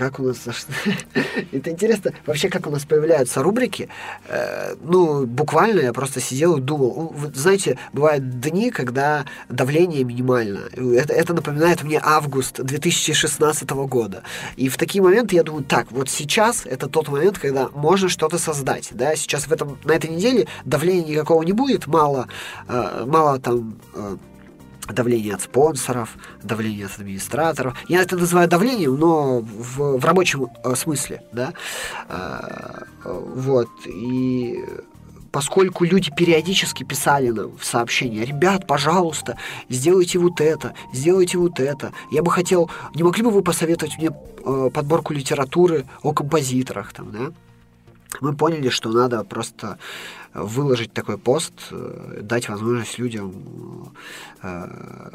Как 0.00 0.18
у 0.18 0.22
нас... 0.22 0.38
Это 1.52 1.70
интересно, 1.70 2.12
вообще, 2.24 2.48
как 2.48 2.66
у 2.66 2.70
нас 2.70 2.86
появляются 2.86 3.42
рубрики. 3.42 3.90
Э, 4.28 4.74
ну, 4.80 5.26
буквально 5.26 5.80
я 5.80 5.92
просто 5.92 6.20
сидел 6.20 6.56
и 6.56 6.60
думал. 6.62 7.14
Знаете, 7.34 7.76
бывают 7.92 8.40
дни, 8.40 8.70
когда 8.70 9.26
давление 9.50 10.04
минимально. 10.04 10.60
Это, 10.72 11.12
это 11.12 11.34
напоминает 11.34 11.82
мне 11.82 12.00
август 12.02 12.62
2016 12.62 13.68
года. 13.68 14.22
И 14.56 14.70
в 14.70 14.78
такие 14.78 15.04
моменты 15.04 15.36
я 15.36 15.42
думаю, 15.42 15.64
так, 15.64 15.92
вот 15.92 16.08
сейчас 16.08 16.64
это 16.64 16.88
тот 16.88 17.08
момент, 17.08 17.38
когда 17.38 17.68
можно 17.68 18.08
что-то 18.08 18.38
создать. 18.38 18.88
Да? 18.92 19.14
Сейчас 19.16 19.48
в 19.48 19.52
этом, 19.52 19.78
на 19.84 19.92
этой 19.92 20.08
неделе 20.08 20.46
давления 20.64 21.10
никакого 21.10 21.42
не 21.42 21.52
будет, 21.52 21.86
мало, 21.86 22.26
э, 22.68 23.04
мало 23.06 23.38
там 23.38 23.78
э, 23.92 24.16
давление 24.92 25.34
от 25.34 25.42
спонсоров, 25.42 26.16
давление 26.42 26.86
от 26.86 26.98
администраторов. 26.98 27.76
Я 27.88 28.02
это 28.02 28.16
называю 28.16 28.48
давлением, 28.48 28.96
но 28.96 29.40
в, 29.40 29.98
в 29.98 30.04
рабочем 30.04 30.48
э, 30.64 30.74
смысле, 30.74 31.22
да. 31.32 31.52
Э, 32.08 32.84
вот, 33.04 33.68
и 33.86 34.64
поскольку 35.32 35.84
люди 35.84 36.10
периодически 36.10 36.84
писали 36.84 37.30
нам 37.30 37.56
в 37.56 37.64
сообщения, 37.64 38.24
ребят, 38.24 38.66
пожалуйста, 38.66 39.36
сделайте 39.68 40.18
вот 40.18 40.40
это, 40.40 40.74
сделайте 40.92 41.38
вот 41.38 41.60
это. 41.60 41.92
Я 42.10 42.22
бы 42.22 42.30
хотел, 42.30 42.70
не 42.94 43.02
могли 43.02 43.22
бы 43.22 43.30
вы 43.30 43.42
посоветовать 43.42 43.98
мне 43.98 44.10
э, 44.10 44.70
подборку 44.72 45.12
литературы 45.12 45.86
о 46.02 46.12
композиторах, 46.12 46.92
там, 46.92 47.12
да? 47.12 47.32
Мы 48.20 48.34
поняли, 48.34 48.70
что 48.70 48.90
надо 48.90 49.22
просто 49.22 49.78
выложить 50.34 50.92
такой 50.92 51.18
пост, 51.18 51.52
э, 51.70 52.20
дать 52.22 52.48
возможность 52.48 52.98
людям 52.98 53.92
э, 54.42 55.10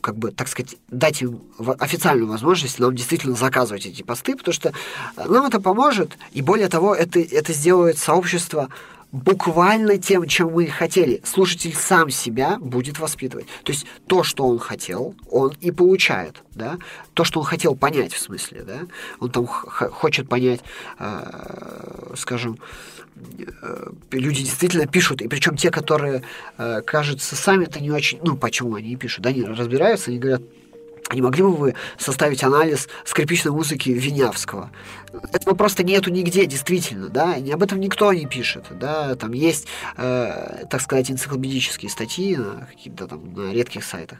как 0.00 0.16
бы, 0.16 0.30
так 0.30 0.48
сказать, 0.48 0.76
дать 0.88 1.22
им 1.22 1.40
официальную 1.78 2.28
возможность 2.30 2.78
нам 2.78 2.94
действительно 2.94 3.34
заказывать 3.34 3.86
эти 3.86 4.02
посты, 4.02 4.36
потому 4.36 4.52
что 4.52 4.72
нам 5.16 5.46
это 5.46 5.60
поможет, 5.60 6.16
и 6.32 6.42
более 6.42 6.68
того, 6.68 6.94
это, 6.94 7.18
это 7.18 7.52
сделает 7.52 7.98
сообщество 7.98 8.68
буквально 9.12 9.98
тем, 9.98 10.26
чем 10.26 10.52
мы 10.52 10.66
хотели. 10.66 11.20
Слушатель 11.24 11.74
сам 11.74 12.10
себя 12.10 12.58
будет 12.58 12.98
воспитывать. 12.98 13.46
То 13.64 13.72
есть 13.72 13.86
то, 14.06 14.22
что 14.22 14.46
он 14.46 14.58
хотел, 14.58 15.14
он 15.30 15.54
и 15.60 15.70
получает, 15.70 16.42
да. 16.54 16.78
То, 17.14 17.24
что 17.24 17.40
он 17.40 17.46
хотел 17.46 17.74
понять, 17.74 18.12
в 18.12 18.18
смысле, 18.18 18.62
да. 18.62 18.80
Он 19.20 19.30
там 19.30 19.46
хочет 19.46 20.28
понять, 20.28 20.60
э, 20.98 22.14
скажем, 22.16 22.58
э, 23.62 23.90
люди 24.10 24.42
действительно 24.42 24.86
пишут, 24.86 25.22
и 25.22 25.28
причем 25.28 25.56
те, 25.56 25.70
которые, 25.70 26.22
э, 26.58 26.82
кажется, 26.82 27.36
сами-то 27.36 27.80
не 27.80 27.90
очень, 27.90 28.18
ну, 28.22 28.36
почему 28.36 28.74
они 28.74 28.96
пишут, 28.96 29.22
да, 29.22 29.30
они 29.30 29.44
разбираются, 29.44 30.10
они 30.10 30.18
говорят, 30.18 30.42
не 31.12 31.22
могли 31.22 31.42
бы 31.42 31.54
вы 31.54 31.74
составить 31.98 32.42
анализ 32.42 32.88
скрипичной 33.04 33.52
музыки 33.52 33.90
Винявского? 33.90 34.70
Этого 35.32 35.54
просто 35.54 35.82
нету 35.82 36.10
нигде, 36.10 36.46
действительно, 36.46 37.08
да, 37.08 37.36
и 37.36 37.50
об 37.50 37.62
этом 37.62 37.80
никто 37.80 38.12
не 38.12 38.26
пишет, 38.26 38.66
да, 38.70 39.14
там 39.14 39.32
есть, 39.32 39.66
э, 39.96 40.64
так 40.68 40.80
сказать, 40.80 41.10
энциклопедические 41.10 41.90
статьи 41.90 42.36
на 42.36 42.66
каких-то 42.66 43.06
там 43.06 43.32
на 43.32 43.52
редких 43.52 43.84
сайтах, 43.84 44.18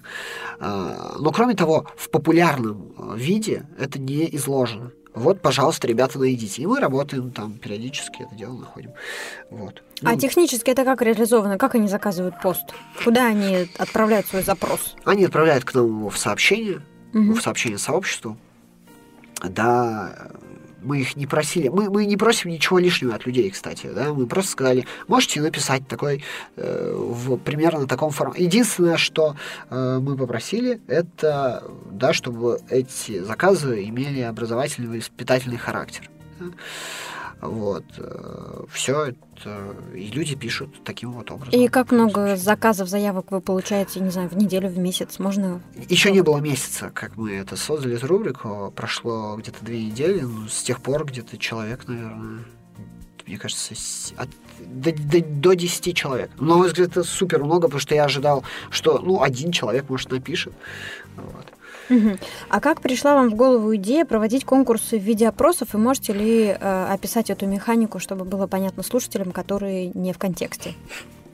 э, 0.58 1.14
но 1.18 1.32
кроме 1.32 1.54
того, 1.54 1.86
в 1.96 2.08
популярном 2.10 2.92
э, 2.96 3.16
виде 3.16 3.66
это 3.78 3.98
не 3.98 4.34
изложено. 4.36 4.92
Вот, 5.16 5.40
пожалуйста, 5.40 5.88
ребята, 5.88 6.18
найдите. 6.18 6.60
И 6.60 6.66
мы 6.66 6.78
работаем 6.78 7.30
там 7.30 7.54
периодически, 7.54 8.22
это 8.22 8.34
дело 8.34 8.58
находим. 8.58 8.92
Вот. 9.50 9.82
А 10.02 10.12
ну, 10.12 10.18
технически 10.18 10.70
это 10.70 10.84
как 10.84 11.00
реализовано? 11.00 11.56
Как 11.56 11.74
они 11.74 11.88
заказывают 11.88 12.38
пост? 12.42 12.64
Куда 13.02 13.28
они 13.28 13.66
отправляют 13.78 14.26
свой 14.26 14.42
запрос? 14.42 14.94
Они 15.06 15.24
отправляют 15.24 15.64
к 15.64 15.72
нам 15.72 15.86
его 15.86 16.10
в 16.10 16.18
сообщение, 16.18 16.82
угу. 17.14 17.32
в 17.32 17.40
сообщение 17.40 17.78
сообществу. 17.78 18.36
Да, 19.42 20.28
мы 20.86 21.00
их 21.00 21.16
не 21.16 21.26
просили, 21.26 21.68
мы, 21.68 21.90
мы 21.90 22.06
не 22.06 22.16
просим 22.16 22.50
ничего 22.50 22.78
лишнего 22.78 23.14
от 23.14 23.26
людей, 23.26 23.50
кстати, 23.50 23.90
да, 23.94 24.12
мы 24.12 24.26
просто 24.26 24.52
сказали, 24.52 24.86
можете 25.08 25.42
написать 25.42 25.86
такой, 25.88 26.24
э, 26.56 26.94
в 26.96 27.36
примерно 27.38 27.86
таком 27.86 28.10
формате. 28.10 28.44
Единственное, 28.44 28.96
что 28.96 29.36
э, 29.70 29.98
мы 30.00 30.16
попросили, 30.16 30.80
это, 30.86 31.64
да, 31.90 32.12
чтобы 32.12 32.60
эти 32.70 33.20
заказы 33.20 33.84
имели 33.84 34.20
образовательный 34.20 34.96
и 34.96 35.00
воспитательный 35.00 35.58
характер. 35.58 36.08
Да? 36.38 36.46
Вот. 37.40 37.84
Все 38.70 39.06
это... 39.06 39.74
И 39.94 40.06
люди 40.06 40.34
пишут 40.34 40.82
таким 40.84 41.12
вот 41.12 41.30
образом. 41.30 41.58
И 41.58 41.68
как 41.68 41.92
много 41.92 42.36
заказов, 42.36 42.88
заявок 42.88 43.30
вы 43.30 43.40
получаете, 43.40 44.00
не 44.00 44.10
знаю, 44.10 44.28
в 44.28 44.36
неделю, 44.36 44.68
в 44.68 44.78
месяц? 44.78 45.18
Можно... 45.18 45.60
Еще 45.88 46.10
не 46.10 46.22
было 46.22 46.38
месяца, 46.38 46.90
как 46.94 47.16
мы 47.16 47.34
это 47.34 47.56
создали, 47.56 47.96
эту 47.96 48.06
рубрику. 48.06 48.72
Прошло 48.74 49.36
где-то 49.36 49.64
две 49.64 49.84
недели. 49.84 50.20
Ну, 50.20 50.48
с 50.48 50.62
тех 50.62 50.80
пор 50.80 51.04
где-то 51.04 51.36
человек, 51.36 51.86
наверное, 51.86 52.44
мне 53.26 53.38
кажется, 53.38 53.74
от, 54.16 54.28
до, 54.60 54.92
до, 54.92 55.20
до 55.20 55.54
10 55.54 55.96
человек. 55.96 56.30
Но, 56.38 56.46
на 56.46 56.56
мой 56.56 56.68
взгляд, 56.68 56.90
это 56.90 57.02
супер 57.02 57.42
много, 57.42 57.62
потому 57.62 57.80
что 57.80 57.94
я 57.94 58.04
ожидал, 58.04 58.44
что, 58.70 58.98
ну, 58.98 59.22
один 59.22 59.52
человек, 59.52 59.88
может, 59.88 60.10
напишет. 60.10 60.54
Вот. 61.16 61.46
А 62.48 62.60
как 62.60 62.80
пришла 62.80 63.14
вам 63.14 63.30
в 63.30 63.34
голову 63.34 63.74
идея 63.76 64.04
проводить 64.04 64.44
конкурсы 64.44 64.98
в 64.98 65.02
виде 65.02 65.28
опросов, 65.28 65.74
и 65.74 65.78
можете 65.78 66.12
ли 66.12 66.46
э, 66.46 66.86
описать 66.90 67.30
эту 67.30 67.46
механику, 67.46 67.98
чтобы 67.98 68.24
было 68.24 68.46
понятно 68.46 68.82
слушателям, 68.82 69.32
которые 69.32 69.90
не 69.94 70.12
в 70.12 70.18
контексте? 70.18 70.74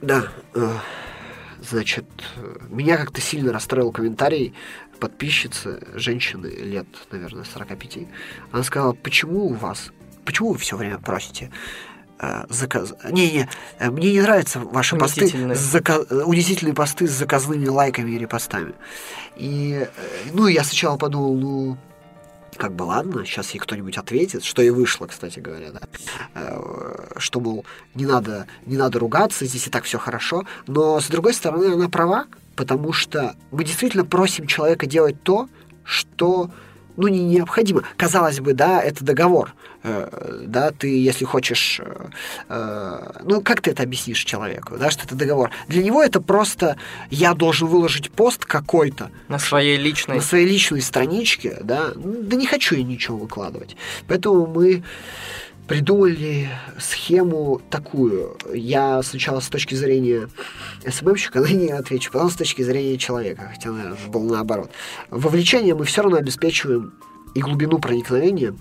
Да, 0.00 0.24
э, 0.55 0.68
значит, 1.70 2.07
меня 2.68 2.96
как-то 2.96 3.20
сильно 3.20 3.53
расстроил 3.53 3.92
комментарий 3.92 4.55
подписчицы, 4.98 5.80
женщины 5.94 6.46
лет, 6.46 6.86
наверное, 7.11 7.44
45. 7.44 7.98
Она 8.53 8.62
сказала, 8.62 8.92
почему 8.92 9.46
у 9.46 9.55
вас, 9.55 9.90
почему 10.24 10.53
вы 10.53 10.59
все 10.59 10.76
время 10.76 10.98
просите 10.98 11.50
заказ... 12.49 12.95
Не-не, 13.11 13.49
э, 13.79 13.91
мне 13.91 14.12
не 14.12 14.20
нравятся 14.20 14.61
ваши 14.61 14.97
посты, 14.97 15.55
зака... 15.55 15.99
унизительные 15.99 16.75
посты 16.75 17.09
с 17.09 17.12
заказными 17.12 17.66
лайками 17.66 18.12
и 18.12 18.18
репостами. 18.18 18.75
И, 19.37 19.87
э, 19.87 20.31
ну, 20.33 20.47
я 20.47 20.62
сначала 20.64 20.97
подумал, 20.97 21.35
ну, 21.35 21.77
как 22.57 22.75
бы 22.75 22.85
ладно, 22.85 23.25
сейчас 23.25 23.51
ей 23.51 23.61
кто-нибудь 23.61 23.97
ответит, 23.97 24.45
что 24.45 24.62
и 24.62 24.70
вышло, 24.70 25.07
кстати 25.07 25.41
говоря, 25.41 25.70
да, 25.73 26.61
что, 27.16 27.41
мол, 27.41 27.64
не 27.95 28.07
надо, 28.07 28.47
не 28.66 28.77
надо 28.77 28.99
ругаться, 28.99 29.47
здесь 29.47 29.66
и 29.66 29.70
так 29.70 29.85
все 29.85 29.99
хорошо, 29.99 30.45
но, 30.66 31.01
с 31.01 31.09
другой 31.09 31.35
стороны, 31.35 31.73
она 31.73 31.89
права, 31.89 32.27
потому 32.55 32.93
что 32.93 33.37
мы 33.51 33.64
действительно 33.64 34.05
просим 34.05 34.47
человека 34.47 34.87
делать 34.87 35.23
то, 35.23 35.49
что 35.83 36.51
ну, 36.97 37.09
не 37.09 37.20
необходимо. 37.20 37.82
Казалось 37.97 38.40
бы, 38.40 38.55
да, 38.55 38.82
это 38.82 39.05
договор. 39.05 39.55
Э, 39.82 40.43
да, 40.47 40.70
ты, 40.70 40.88
если 41.01 41.24
хочешь... 41.24 41.80
Э, 41.82 42.07
э, 42.49 43.20
ну, 43.24 43.40
как 43.40 43.61
ты 43.61 43.70
это 43.70 43.82
объяснишь 43.82 44.22
человеку, 44.24 44.76
да, 44.78 44.90
что 44.90 45.05
это 45.05 45.14
договор? 45.14 45.51
Для 45.68 45.82
него 45.82 46.03
это 46.03 46.20
просто 46.20 46.76
я 47.11 47.34
должен 47.34 47.68
выложить 47.68 48.11
пост 48.11 48.45
какой-то. 48.45 49.11
На 49.28 49.38
своей 49.38 49.76
личной... 49.76 50.16
На 50.16 50.22
своей 50.22 50.47
личной 50.47 50.82
страничке, 50.82 51.59
да. 51.62 51.93
Да 51.95 52.36
не 52.36 52.47
хочу 52.47 52.76
я 52.76 52.82
ничего 52.82 53.16
выкладывать. 53.16 53.76
Поэтому 54.07 54.47
мы 54.47 54.82
придумали 55.73 56.51
схему 56.79 57.62
такую. 57.70 58.37
Я 58.53 59.03
сначала 59.03 59.41
с 59.41 59.49
точки 59.49 59.75
зрения 59.75 60.29
СММщика 60.87 61.41
на 61.41 61.47
нее 61.47 61.77
отвечу, 61.77 62.12
потом 62.12 62.29
с 62.29 62.35
точки 62.35 62.61
зрения 62.61 62.99
человека, 62.99 63.51
хотя, 63.55 63.70
наверное, 63.70 63.97
было 64.09 64.35
наоборот. 64.35 64.70
Вовлечение 65.09 65.75
мы 65.75 65.87
все 65.87 66.03
равно 66.03 66.18
обеспечиваем 66.18 66.93
и 67.35 67.41
глубину 67.41 67.79
проникновения 67.79 68.55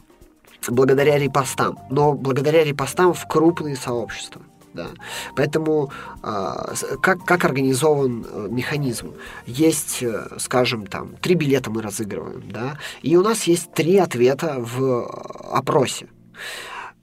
благодаря 0.70 1.20
репостам, 1.20 1.78
но 1.89 2.14
благодаря 2.14 2.64
репостам 2.64 3.14
в 3.14 3.28
крупные 3.28 3.76
сообщества. 3.76 4.41
Да. 4.74 4.88
Поэтому 5.36 5.91
э, 6.24 6.55
как, 7.01 7.26
как 7.26 7.43
организован 7.43 8.26
э, 8.26 8.47
механизм? 8.49 9.16
Есть, 9.45 10.01
э, 10.01 10.38
скажем, 10.38 10.88
там, 10.88 11.18
три 11.18 11.36
билета 11.36 11.72
мы 11.72 11.82
разыгрываем, 11.82 12.49
да, 12.49 12.78
и 13.01 13.18
у 13.18 13.22
нас 13.22 13.43
есть 13.43 13.74
три 13.74 13.97
ответа 13.97 14.55
в 14.59 15.05
опросе. 15.51 16.07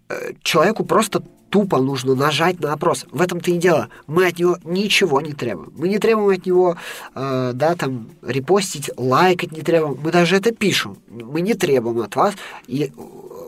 Э, 0.09 0.33
человеку 0.43 0.85
просто 0.85 1.23
тупо 1.51 1.79
нужно 1.79 2.15
нажать 2.15 2.61
на 2.61 2.73
опрос. 2.73 3.07
В 3.11 3.21
этом-то 3.21 3.51
и 3.51 3.59
дело. 3.59 3.89
Мы 4.07 4.27
от 4.27 4.39
него 4.39 4.59
ничего 4.65 5.21
не 5.21 5.33
требуем. 5.33 5.73
Мы 5.77 5.89
не 5.89 5.99
требуем 5.99 6.39
от 6.39 6.47
него, 6.47 6.77
э, 7.15 7.53
да, 7.55 7.75
там, 7.75 8.09
репостить, 8.23 8.91
лайкать 8.97 9.53
не 9.53 9.63
требуем. 9.63 9.99
Мы 10.03 10.11
даже 10.11 10.37
это 10.37 10.53
пишем. 10.53 10.99
Мы 11.09 11.41
не 11.41 11.55
требуем 11.55 12.01
от 12.01 12.17
вас. 12.17 12.35
И 12.67 12.85
э, 12.85 12.91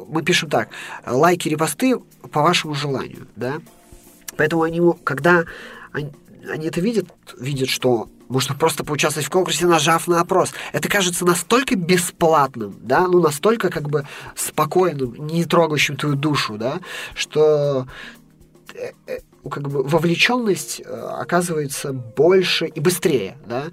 мы 0.09 0.23
пишем 0.23 0.51
так. 0.51 0.69
Лайки, 1.07 1.49
репосты 1.49 1.97
по 2.33 2.43
вашему 2.43 2.75
желанию, 2.75 3.27
да. 3.37 3.61
Поэтому 4.37 4.63
они, 4.63 4.81
когда 5.05 5.45
они, 5.93 6.11
они 6.51 6.67
это 6.69 6.81
видят, 6.81 7.07
видят, 7.39 7.69
что 7.69 8.09
можно 8.31 8.55
просто 8.55 8.85
поучаствовать 8.85 9.27
в 9.27 9.31
конкурсе, 9.31 9.67
нажав 9.67 10.07
на 10.07 10.21
опрос. 10.21 10.53
Это 10.73 10.89
кажется 10.89 11.27
настолько 11.27 11.77
бесплатным, 11.77 12.77
да, 12.81 13.07
ну 13.07 13.21
настолько 13.21 13.69
как 13.69 13.91
бы 13.91 14.07
спокойным, 14.37 15.15
не 15.27 15.45
трогающим 15.45 15.97
твою 15.97 16.15
душу, 16.15 16.57
да, 16.57 16.81
что 17.15 17.87
э, 18.73 18.93
э, 19.07 19.19
как 19.51 19.69
бы 19.69 19.83
вовлеченность 19.83 20.81
э, 20.81 20.85
оказывается 21.19 21.93
больше 21.93 22.67
и 22.67 22.81
быстрее, 22.81 23.37
да. 23.47 23.65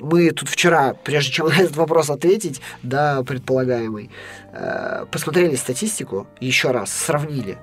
Мы 0.00 0.30
тут 0.30 0.48
вчера, 0.48 0.94
прежде 0.94 1.32
чем 1.32 1.46
на 1.48 1.54
этот 1.56 1.76
вопрос 1.76 2.10
ответить, 2.10 2.60
да, 2.82 3.22
предполагаемый, 3.22 4.10
э, 4.52 5.06
посмотрели 5.10 5.56
статистику 5.56 6.26
еще 6.40 6.70
раз, 6.70 6.92
сравнили. 6.92 7.58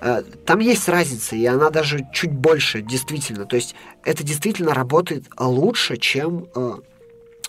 Э, 0.00 0.22
там 0.46 0.60
есть 0.60 0.88
разница, 0.88 1.36
и 1.36 1.44
она 1.46 1.70
даже 1.70 2.06
чуть 2.12 2.32
больше, 2.32 2.82
действительно. 2.82 3.46
То 3.46 3.56
есть 3.56 3.74
это 4.04 4.22
действительно 4.22 4.74
работает 4.74 5.24
лучше, 5.38 5.96
чем 5.96 6.48
э, 6.54 6.74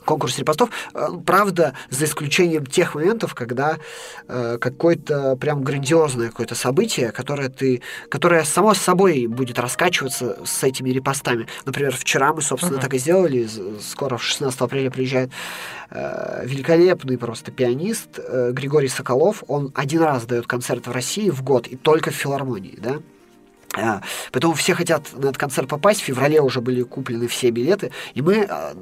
конкурс 0.05 0.37
репостов. 0.39 0.69
Э, 0.93 1.07
правда, 1.25 1.73
за 1.89 2.05
исключением 2.05 2.65
тех 2.65 2.95
моментов, 2.95 3.33
когда 3.35 3.77
э, 4.27 4.57
какое-то 4.59 5.35
прям 5.35 5.63
грандиозное 5.63 6.29
какое-то 6.29 6.55
событие, 6.55 7.11
которое 7.11 7.49
ты, 7.49 7.81
которое 8.09 8.43
само 8.43 8.73
собой 8.73 9.27
будет 9.27 9.59
раскачиваться 9.59 10.37
с 10.45 10.63
этими 10.63 10.89
репостами. 10.89 11.47
Например, 11.65 11.95
вчера 11.95 12.33
мы, 12.33 12.41
собственно, 12.41 12.77
uh-huh. 12.77 12.81
так 12.81 12.93
и 12.93 12.97
сделали. 12.97 13.47
Скоро, 13.81 14.17
в 14.17 14.23
16 14.23 14.59
апреля 14.61 14.89
приезжает 14.89 15.31
э, 15.89 16.43
великолепный 16.45 17.17
просто 17.17 17.51
пианист 17.51 18.19
э, 18.19 18.51
Григорий 18.51 18.87
Соколов. 18.87 19.43
Он 19.47 19.71
один 19.75 20.01
раз 20.01 20.25
дает 20.25 20.47
концерт 20.47 20.87
в 20.87 20.91
России 20.91 21.29
в 21.29 21.43
год, 21.43 21.67
и 21.67 21.75
только 21.75 22.11
в 22.11 22.15
филармонии, 22.15 22.77
да? 22.81 22.97
А, 23.75 24.01
поэтому 24.31 24.53
все 24.53 24.75
хотят 24.75 25.13
на 25.13 25.25
этот 25.25 25.37
концерт 25.37 25.67
попасть. 25.67 26.01
В 26.01 26.05
феврале 26.05 26.41
уже 26.41 26.61
были 26.61 26.83
куплены 26.83 27.27
все 27.27 27.49
билеты. 27.49 27.91
И 28.13 28.21
мы 28.21 28.43
а, 28.43 28.73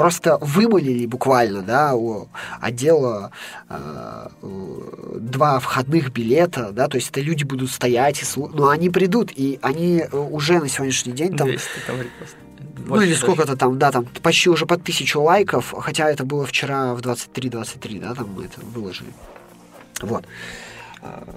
просто 0.00 0.38
вымолили 0.40 1.04
буквально, 1.04 1.60
да, 1.60 1.94
у 1.94 2.28
отдела 2.58 3.32
э, 3.68 4.28
два 4.40 5.58
входных 5.60 6.10
билета, 6.10 6.70
да, 6.72 6.88
то 6.88 6.96
есть 6.96 7.10
это 7.10 7.20
люди 7.20 7.44
будут 7.44 7.70
стоять, 7.70 8.22
и 8.22 8.24
слу... 8.24 8.48
но 8.48 8.70
они 8.70 8.88
придут, 8.88 9.30
и 9.36 9.58
они 9.60 10.04
уже 10.10 10.58
на 10.58 10.68
сегодняшний 10.70 11.12
день 11.12 11.36
там... 11.36 11.48
200 11.48 11.68
там 11.86 11.96
ну 12.86 13.00
или 13.02 13.12
сколько-то 13.12 13.56
там, 13.56 13.78
да, 13.78 13.92
там 13.92 14.06
почти 14.22 14.48
уже 14.48 14.64
под 14.64 14.82
тысячу 14.82 15.20
лайков, 15.20 15.74
хотя 15.78 16.10
это 16.10 16.24
было 16.24 16.46
вчера 16.46 16.94
в 16.94 17.00
23-23, 17.00 18.00
да, 18.00 18.14
там 18.14 18.30
мы 18.34 18.46
это 18.46 18.58
выложили. 18.62 19.12
Вот. 20.00 20.24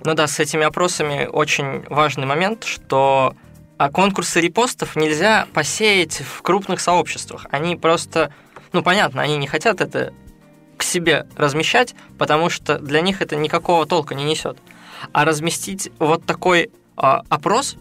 Ну 0.06 0.14
да, 0.14 0.26
с 0.28 0.40
этими 0.40 0.64
опросами 0.64 1.28
очень 1.30 1.84
важный 1.90 2.26
момент, 2.26 2.64
что 2.64 3.36
а 3.78 3.90
конкурсы 3.90 4.40
репостов 4.40 4.96
нельзя 4.96 5.48
посеять 5.54 6.22
в 6.22 6.42
крупных 6.42 6.80
сообществах. 6.80 7.48
Они 7.52 7.76
просто 7.76 8.32
ну, 8.74 8.84
понятно, 8.84 9.22
они 9.22 9.38
не 9.38 9.48
хотят 9.48 9.82
это 9.82 10.14
к 10.78 10.84
себе 10.84 11.28
размещать, 11.36 11.96
потому 12.18 12.50
что 12.50 12.80
для 12.80 13.02
них 13.02 13.22
это 13.22 13.36
никакого 13.36 13.86
толка 13.86 14.16
не 14.16 14.24
несет. 14.24 14.58
А 15.12 15.26
разместить 15.26 15.92
вот 16.00 16.26
такой 16.26 16.64
э, 16.64 16.70
опрос, 16.98 17.76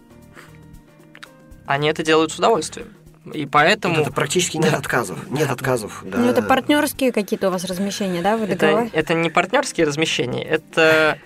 они 1.67 1.89
это 1.89 2.03
делают 2.03 2.33
с 2.33 2.39
удовольствием. 2.39 2.89
И 3.33 3.47
поэтому... 3.47 4.01
Это 4.01 4.13
практически 4.13 4.57
нет 4.57 4.75
отказов. 4.75 5.31
Нет 5.31 5.51
отказов. 5.51 6.03
Да. 6.05 6.19
Ну, 6.19 6.29
это 6.29 6.43
партнерские 6.43 7.13
какие-то 7.13 7.49
у 7.49 7.53
вас 7.53 7.65
размещения, 7.65 8.21
да, 8.21 8.37
вы 8.37 8.47
это, 8.47 8.91
это 8.93 9.15
не 9.15 9.31
партнерские 9.31 9.87
размещения, 9.87 10.45
это 10.45 11.19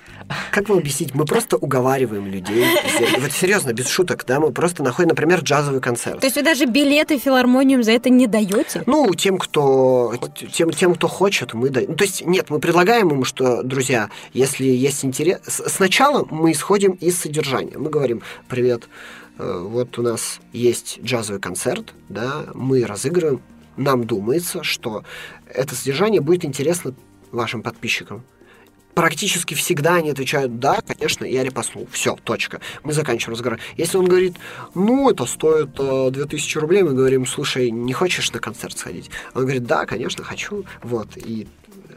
как 0.51 0.69
вам 0.69 0.79
объяснить? 0.79 1.15
Мы 1.15 1.25
просто 1.25 1.57
уговариваем 1.57 2.27
людей. 2.27 2.65
Вот 3.21 3.33
серьезно, 3.33 3.73
без 3.73 3.89
шуток, 3.89 4.25
да, 4.27 4.41
мы 4.41 4.53
просто 4.53 4.83
находим, 4.83 5.11
например, 5.11 5.41
джазовый 5.41 5.81
концерт. 5.81 6.21
То 6.21 6.27
есть 6.27 6.37
вы 6.37 6.43
даже 6.43 6.67
билеты 6.67 7.19
в 7.19 7.23
филармонию 7.23 7.83
за 7.83 7.93
это 7.93 8.11
не 8.11 8.27
даете? 8.27 8.83
Ну, 8.87 9.15
тем, 9.15 9.39
кто, 9.39 10.15
тем, 10.53 10.71
тем, 10.71 10.95
кто 10.95 11.09
хочет, 11.09 11.55
мы 11.55 11.71
даем. 11.71 11.95
То 11.95 12.05
есть, 12.05 12.25
нет, 12.25 12.51
мы 12.51 12.59
предлагаем 12.59 13.11
им, 13.11 13.25
что, 13.25 13.63
друзья, 13.63 14.11
если 14.33 14.65
есть 14.65 15.05
интерес... 15.05 15.41
Сначала 15.45 16.27
мы 16.31 16.53
исходим 16.53 16.93
из 16.93 17.19
содержания. 17.19 17.77
Мы 17.77 17.91
говорим, 17.91 18.23
привет, 18.49 18.89
э, 19.39 19.61
вот 19.63 19.99
у 19.99 20.03
нас 20.03 20.41
есть 20.53 21.01
джазовый 21.03 21.41
концерт, 21.41 21.95
да, 22.09 22.47
мы 22.55 22.85
разыгрываем, 22.85 23.41
нам 23.77 24.07
думается, 24.07 24.63
что 24.63 25.05
это 25.53 25.75
содержание 25.75 26.21
будет 26.21 26.45
интересно 26.45 26.95
вашим 27.31 27.63
подписчикам 27.63 28.25
практически 28.97 29.53
всегда 29.53 29.97
они 29.97 30.11
отвечают 30.11 30.59
«да, 30.59 30.81
конечно, 30.81 31.27
я 31.27 31.45
репостнул». 31.45 31.87
Все, 31.93 32.17
точка. 32.25 32.63
Мы 32.83 32.95
заканчиваем 32.95 33.35
разговор. 33.35 33.61
Если 33.77 33.99
он 33.99 34.07
говорит 34.07 34.37
«ну, 34.75 35.11
это 35.11 35.27
стоит 35.27 35.79
э, 35.79 36.11
2000 36.11 36.59
рублей», 36.59 36.83
мы 36.83 36.95
говорим 36.95 37.27
«слушай, 37.27 37.71
не 37.71 37.93
хочешь 37.93 38.33
на 38.33 38.41
концерт 38.41 38.79
сходить?» 38.79 39.11
Он 39.35 39.43
говорит 39.43 39.65
«да, 39.65 39.85
конечно, 39.85 40.25
хочу». 40.25 40.65
Вот, 40.83 41.09
и 41.19 41.47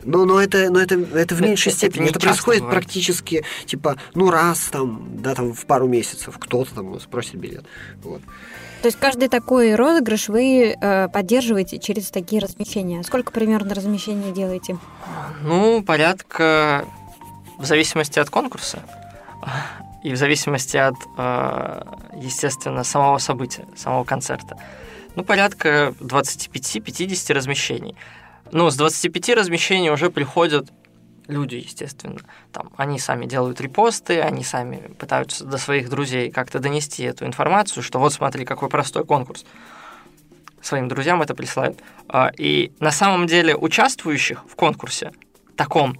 Но, 0.03 0.25
но 0.25 0.41
это, 0.41 0.69
но 0.69 0.79
это, 0.79 0.95
это 0.95 1.35
в 1.35 1.41
меньшей 1.41 1.69
Это 1.69 1.77
степени. 1.77 2.03
Это, 2.05 2.13
часто 2.13 2.27
происходит 2.27 2.61
бывает. 2.61 2.79
практически, 2.79 3.43
типа, 3.65 3.97
ну, 4.15 4.29
раз 4.29 4.69
там, 4.71 5.07
да, 5.21 5.35
там 5.35 5.53
в 5.53 5.65
пару 5.65 5.87
месяцев 5.87 6.37
кто-то 6.39 6.75
там 6.75 6.99
спросит 6.99 7.35
билет. 7.35 7.65
Вот. 8.03 8.21
То 8.81 8.87
есть 8.87 8.97
каждый 8.97 9.27
такой 9.27 9.75
розыгрыш 9.75 10.29
вы 10.29 10.75
э, 10.79 11.07
поддерживаете 11.09 11.79
через 11.79 12.11
такие 12.11 12.41
размещения. 12.41 13.03
Сколько 13.03 13.31
примерно 13.31 13.75
размещений 13.75 14.31
делаете? 14.31 14.77
Ну, 15.43 15.83
порядка 15.83 16.85
в 17.57 17.65
зависимости 17.65 18.19
от 18.19 18.29
конкурса 18.29 18.79
и 20.03 20.13
в 20.13 20.17
зависимости 20.17 20.77
от, 20.77 20.95
э, 21.17 21.81
естественно, 22.15 22.85
самого 22.85 23.17
события, 23.17 23.65
самого 23.75 24.05
концерта. 24.05 24.57
Ну, 25.15 25.25
порядка 25.25 25.93
25-50 25.99 27.33
размещений. 27.33 27.95
Ну, 28.51 28.69
с 28.69 28.75
25 28.75 29.29
размещений 29.29 29.89
уже 29.89 30.09
приходят 30.09 30.71
люди, 31.27 31.55
естественно. 31.55 32.19
Там, 32.51 32.71
они 32.75 32.99
сами 32.99 33.25
делают 33.25 33.61
репосты, 33.61 34.19
они 34.19 34.43
сами 34.43 34.77
пытаются 34.97 35.45
до 35.45 35.57
своих 35.57 35.89
друзей 35.89 36.31
как-то 36.31 36.59
донести 36.59 37.03
эту 37.03 37.25
информацию, 37.25 37.83
что 37.83 37.99
вот 37.99 38.13
смотри, 38.13 38.45
какой 38.45 38.69
простой 38.69 39.05
конкурс. 39.05 39.45
Своим 40.61 40.87
друзьям 40.87 41.21
это 41.21 41.35
присылают. 41.35 41.79
А, 42.07 42.31
И 42.37 42.73
на 42.79 42.91
самом 42.91 43.27
деле 43.27 43.55
участвующих 43.55 44.43
в 44.45 44.55
конкурсе 44.55 45.11
таком 45.55 45.95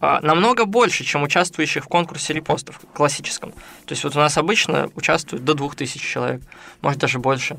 а, 0.00 0.20
намного 0.20 0.64
больше, 0.64 1.04
чем 1.04 1.22
участвующих 1.22 1.84
в 1.84 1.88
конкурсе 1.88 2.32
репостов 2.32 2.80
классическом. 2.94 3.52
То 3.52 3.92
есть 3.92 4.04
вот 4.04 4.14
у 4.14 4.18
нас 4.18 4.38
обычно 4.38 4.90
участвует 4.94 5.44
до 5.44 5.54
2000 5.54 5.98
человек, 5.98 6.42
может 6.82 7.00
даже 7.00 7.18
больше 7.18 7.58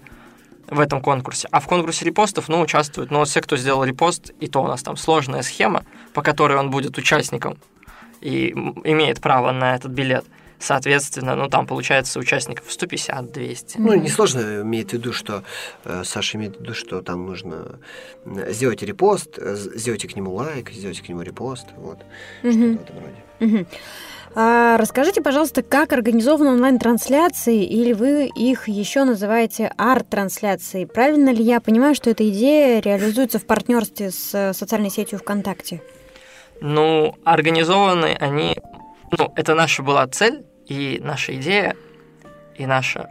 в 0.72 0.80
этом 0.80 1.02
конкурсе. 1.02 1.48
А 1.52 1.60
в 1.60 1.68
конкурсе 1.68 2.06
репостов, 2.06 2.48
ну, 2.50 2.62
участвуют, 2.62 3.12
ну, 3.12 3.24
все, 3.26 3.42
кто 3.42 3.58
сделал 3.58 3.84
репост, 3.84 4.32
и 4.40 4.48
то 4.48 4.64
у 4.64 4.68
нас 4.68 4.82
там 4.82 4.98
сложная 4.98 5.44
схема, 5.44 5.84
по 6.14 6.24
которой 6.24 6.58
он 6.58 6.72
будет 6.72 6.98
участником 6.98 7.58
и 8.22 8.50
имеет 8.86 9.20
право 9.22 9.52
на 9.52 9.76
этот 9.76 9.92
билет. 9.92 10.26
Соответственно, 10.60 11.36
ну, 11.36 11.50
там 11.50 11.66
получается 11.66 12.20
участников 12.20 12.68
150-200. 12.70 13.76
Ну, 13.80 13.96
несложно 13.96 14.62
имеет 14.62 14.92
в 14.92 14.94
виду, 14.94 15.12
что 15.12 15.44
э, 15.86 16.04
Саша 16.06 16.38
имеет 16.38 16.58
в 16.58 16.62
виду, 16.62 16.74
что 16.76 17.02
там 17.02 17.26
нужно 17.26 17.80
э, 18.26 18.54
сделать 18.54 18.84
репост, 18.84 19.40
э, 19.40 19.56
сделайте 19.56 20.08
к 20.08 20.16
нему 20.16 20.34
лайк, 20.36 20.70
сделайте 20.70 21.02
к 21.04 21.10
нему 21.10 21.24
репост, 21.24 21.66
вот, 21.78 21.98
что-то 22.42 22.58
Мгм. 22.58 22.78
в 22.78 22.82
этом 22.84 22.96
роде. 23.00 23.24
Мгм. 23.40 23.68
А, 24.34 24.78
расскажите, 24.78 25.22
пожалуйста, 25.22 25.62
как 25.62 25.92
организованы 25.92 26.52
онлайн-трансляции, 26.52 27.66
или 27.66 27.92
вы 27.92 28.28
их 28.28 28.70
еще 28.70 29.04
называете 29.04 29.74
арт-трансляцией? 29.78 30.88
Правильно 30.88 31.32
ли 31.32 31.44
я 31.44 31.60
понимаю, 31.60 31.96
что 31.96 32.10
эта 32.10 32.28
идея 32.30 32.82
реализуется 32.82 33.40
в 33.40 33.46
партнерстве 33.46 34.10
с 34.10 34.34
э, 34.34 34.54
социальной 34.54 34.90
сетью 34.90 35.20
ВКонтакте? 35.20 35.82
Ну, 36.62 37.16
организованы 37.26 38.16
они... 38.20 38.56
Ну, 39.18 39.34
это 39.36 39.54
наша 39.54 39.84
была 39.84 40.08
цель 40.08 40.46
и 40.66 41.02
наша 41.04 41.36
идея, 41.36 41.76
и 42.56 42.66
наша 42.66 43.10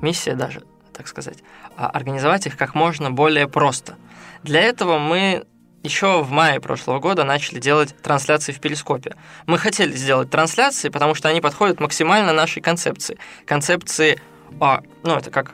миссия 0.00 0.34
даже, 0.34 0.62
так 0.94 1.08
сказать, 1.08 1.38
а, 1.76 1.88
организовать 1.88 2.46
их 2.46 2.56
как 2.56 2.74
можно 2.74 3.10
более 3.10 3.48
просто. 3.48 3.96
Для 4.42 4.62
этого 4.62 4.98
мы 4.98 5.44
еще 5.84 6.22
в 6.22 6.30
мае 6.30 6.60
прошлого 6.60 6.98
года 6.98 7.24
начали 7.24 7.60
делать 7.60 7.94
трансляции 8.02 8.52
в 8.52 8.60
Перископе. 8.60 9.14
Мы 9.46 9.58
хотели 9.58 9.92
сделать 9.92 10.30
трансляции, 10.30 10.88
потому 10.88 11.14
что 11.14 11.28
они 11.28 11.40
подходят 11.40 11.78
максимально 11.78 12.32
нашей 12.32 12.62
концепции. 12.62 13.18
Концепции, 13.44 14.18
а, 14.60 14.82
ну, 15.04 15.16
это 15.16 15.30
как 15.30 15.52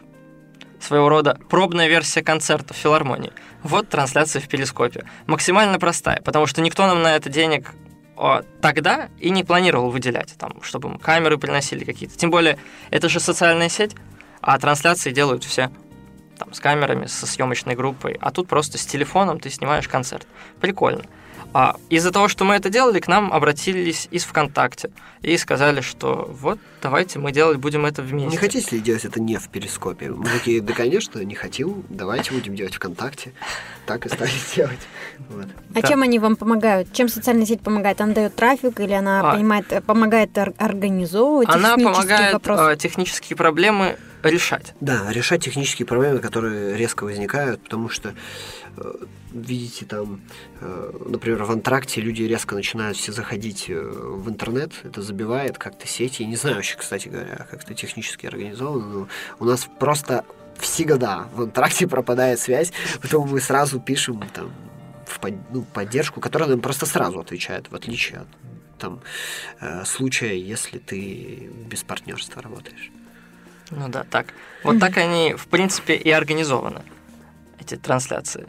своего 0.79 1.09
рода 1.09 1.39
пробная 1.51 1.89
версия 1.89 2.23
концерта 2.23 2.73
в 2.73 2.77
филармонии. 2.77 3.33
Вот 3.65 3.89
трансляция 3.89 4.41
в 4.41 4.49
Перископе. 4.49 5.05
Максимально 5.27 5.79
простая, 5.79 6.23
потому 6.23 6.47
что 6.47 6.63
никто 6.63 6.87
нам 6.87 7.03
на 7.03 7.17
это 7.17 7.29
денег 7.29 7.75
а, 8.17 8.45
тогда 8.63 9.09
и 9.19 9.31
не 9.31 9.43
планировал 9.43 9.91
выделять, 9.91 10.37
там, 10.39 10.63
чтобы 10.63 10.91
мы 10.91 10.99
камеры 10.99 11.39
приносили 11.39 11.85
какие-то. 11.85 12.17
Тем 12.17 12.31
более, 12.31 12.57
это 12.91 13.09
же 13.09 13.19
социальная 13.19 13.69
сеть, 13.69 13.97
а 14.41 14.59
трансляции 14.59 15.11
делают 15.11 15.43
все 15.43 15.71
там, 16.41 16.55
с 16.55 16.61
камерами, 16.61 17.07
со 17.07 17.27
съемочной 17.27 17.75
группой, 17.77 18.17
а 18.21 18.31
тут 18.31 18.49
просто 18.49 18.79
с 18.79 18.87
телефоном 18.87 19.39
ты 19.41 19.51
снимаешь 19.51 19.87
концерт. 19.89 20.27
Прикольно. 20.61 21.03
А 21.53 21.75
из-за 21.89 22.13
того, 22.13 22.29
что 22.29 22.45
мы 22.45 22.55
это 22.55 22.71
делали, 22.71 23.01
к 23.01 23.09
нам 23.09 23.33
обратились 23.33 24.07
из 24.13 24.23
ВКонтакте 24.25 24.91
и 25.21 25.37
сказали, 25.37 25.81
что 25.81 26.29
вот, 26.41 26.61
давайте 26.81 27.19
мы 27.19 27.33
делать 27.33 27.59
будем 27.59 27.85
это 27.87 28.03
вместе. 28.03 28.31
Не 28.31 28.37
хотите 28.37 28.77
ли 28.77 28.81
делать 28.81 29.05
это 29.05 29.21
не 29.21 29.37
в 29.37 29.49
Перископе? 29.49 30.11
Мы 30.11 30.27
такие, 30.29 30.61
да, 30.61 30.73
конечно, 30.75 31.19
не 31.19 31.35
хотим, 31.35 31.83
давайте 31.89 32.33
будем 32.33 32.55
делать 32.55 32.75
ВКонтакте. 32.75 33.33
Так 33.85 34.07
и 34.07 34.09
стали 34.11 34.31
делать. 34.57 34.79
Вот. 35.29 35.47
А 35.75 35.81
Да. 35.81 35.83
чем 35.89 36.03
они 36.03 36.21
вам 36.21 36.37
помогают? 36.37 36.93
Чем 36.93 37.09
социальная 37.09 37.47
сеть 37.47 37.63
помогает? 37.63 38.01
Она 38.01 38.15
дает 38.15 38.37
трафик 38.37 38.79
или 38.79 38.93
она 38.93 39.21
А. 39.29 39.35
понимает, 39.35 39.67
помогает 39.85 40.39
ор- 40.39 40.55
организовывать 40.57 41.49
Она 41.49 41.71
технические 41.75 41.93
помогает 41.93 42.33
вопросы? 42.35 42.63
а, 42.63 42.77
технические 42.77 43.37
проблемы 43.37 43.97
решать. 44.23 44.75
Да, 44.81 45.11
решать 45.11 45.45
технические 45.45 45.87
проблемы, 45.87 46.19
которые 46.19 46.77
резко 46.77 47.05
возникают, 47.05 47.63
потому 47.63 47.89
что, 47.89 48.15
э, 48.77 48.95
видите, 49.33 49.87
там, 49.87 50.21
э, 50.61 50.93
например, 51.07 51.45
в 51.45 51.51
антракте 51.51 52.01
люди 52.01 52.23
резко 52.23 52.55
начинают 52.55 52.97
все 52.97 53.13
заходить 53.13 53.67
э, 53.69 53.81
в 53.81 54.29
интернет, 54.29 54.73
это 54.85 55.03
забивает 55.03 55.59
как-то 55.59 55.87
сети. 55.87 56.23
Не 56.25 56.37
знаю 56.37 56.57
вообще, 56.57 56.77
кстати 56.77 57.09
говоря, 57.09 57.47
как 57.51 57.63
это 57.63 57.75
технически 57.75 58.27
организовано, 58.27 58.87
но 58.87 59.09
у 59.39 59.45
нас 59.45 59.67
просто 59.79 60.25
всегда 60.59 61.29
в 61.35 61.43
антракте 61.43 61.87
пропадает 61.89 62.39
связь, 62.41 62.73
поэтому 63.01 63.27
мы 63.27 63.41
сразу 63.41 63.81
пишем 63.81 64.23
там 64.35 64.53
в 65.07 65.19
под- 65.21 65.51
ну, 65.51 65.63
поддержку, 65.63 66.21
которая 66.21 66.51
нам 66.51 66.61
просто 66.61 66.87
сразу 66.87 67.21
отвечает, 67.21 67.71
в 67.71 67.75
отличие 67.75 68.21
от 68.21 68.29
там, 68.79 69.03
случая, 69.85 70.41
если 70.41 70.79
ты 70.79 71.51
без 71.69 71.83
партнерства 71.83 72.41
работаешь. 72.41 72.91
Ну 73.71 73.89
да, 73.89 74.05
так. 74.11 74.27
Вот 74.65 74.79
так 74.81 74.97
они, 74.97 75.35
в 75.35 75.47
принципе, 75.47 75.95
и 75.95 76.11
организованы, 76.11 76.83
эти 77.61 77.77
трансляции. 77.77 78.47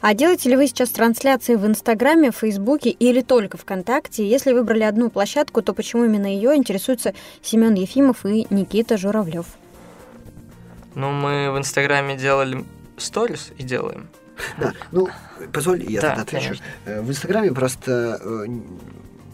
А 0.00 0.14
делаете 0.14 0.50
ли 0.50 0.56
вы 0.56 0.66
сейчас 0.66 0.90
трансляции 0.90 1.54
в 1.54 1.66
Инстаграме, 1.66 2.30
в 2.30 2.36
Фейсбуке 2.36 2.90
или 2.90 3.20
только 3.22 3.56
ВКонтакте? 3.56 4.28
Если 4.28 4.52
выбрали 4.52 4.82
одну 4.82 5.08
площадку, 5.10 5.62
то 5.62 5.72
почему 5.72 6.04
именно 6.04 6.26
ее 6.26 6.54
интересуются 6.56 7.14
Семен 7.42 7.74
Ефимов 7.74 8.26
и 8.26 8.46
Никита 8.50 8.96
Журавлев? 8.98 9.46
Ну, 10.94 11.10
мы 11.12 11.50
в 11.52 11.58
Инстаграме 11.58 12.16
делали 12.16 12.64
сторис 12.96 13.52
и 13.56 13.62
делаем. 13.62 14.08
Да, 14.58 14.72
ну, 14.90 15.08
позволь, 15.52 15.84
я 15.88 16.00
Да, 16.00 16.08
тогда 16.08 16.22
отвечу. 16.22 16.44
конечно. 16.46 16.64
Э, 16.86 17.00
В 17.02 17.10
Инстаграме 17.10 17.52
просто 17.52 18.20
э, 18.22 18.46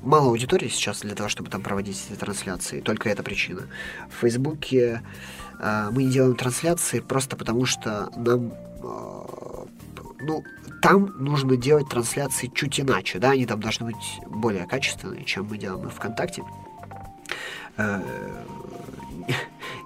мало 0.07 0.29
аудитории 0.29 0.69
сейчас 0.69 1.01
для 1.01 1.15
того, 1.15 1.29
чтобы 1.29 1.51
там 1.51 1.63
проводить 1.63 2.03
эти 2.09 2.19
трансляции. 2.19 2.81
Только 2.81 3.09
эта 3.11 3.23
причина. 3.23 3.63
В 4.09 4.21
Фейсбуке 4.21 5.03
э, 5.59 5.89
мы 5.91 6.05
не 6.05 6.11
делаем 6.11 6.37
трансляции 6.37 7.01
просто 7.01 7.37
потому, 7.37 7.67
что 7.67 8.11
нам... 8.17 8.53
э, 8.83 9.67
ну, 10.21 10.45
там 10.81 11.13
нужно 11.19 11.57
делать 11.57 11.89
трансляции 11.89 12.51
чуть 12.55 12.79
иначе, 12.81 13.19
да, 13.19 13.31
они 13.31 13.47
там 13.47 13.61
должны 13.61 13.87
быть 13.87 14.21
более 14.29 14.67
качественные, 14.67 15.25
чем 15.25 15.47
мы 15.47 15.59
делаем 15.59 15.89
в 15.89 15.91
ВКонтакте. 15.91 16.45
Э, 17.77 18.01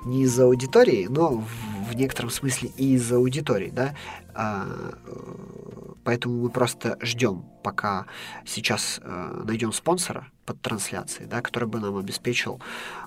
не 0.04 0.24
из-за 0.24 0.44
аудитории, 0.44 1.06
но 1.08 1.36
в, 1.36 1.90
в 1.90 1.96
некотором 1.96 2.30
смысле 2.30 2.70
и 2.76 2.94
из-за 2.94 3.16
аудитории, 3.16 3.70
да. 3.70 3.94
Э, 4.34 4.92
поэтому 6.10 6.42
мы 6.42 6.50
просто 6.50 6.98
ждем, 7.02 7.44
пока 7.62 8.06
сейчас 8.44 8.98
э, 9.00 9.42
найдем 9.46 9.72
спонсора 9.72 10.26
под 10.44 10.60
трансляцией, 10.60 11.28
да, 11.28 11.40
который 11.40 11.68
бы 11.68 11.78
нам 11.78 11.96
обеспечил 11.96 12.60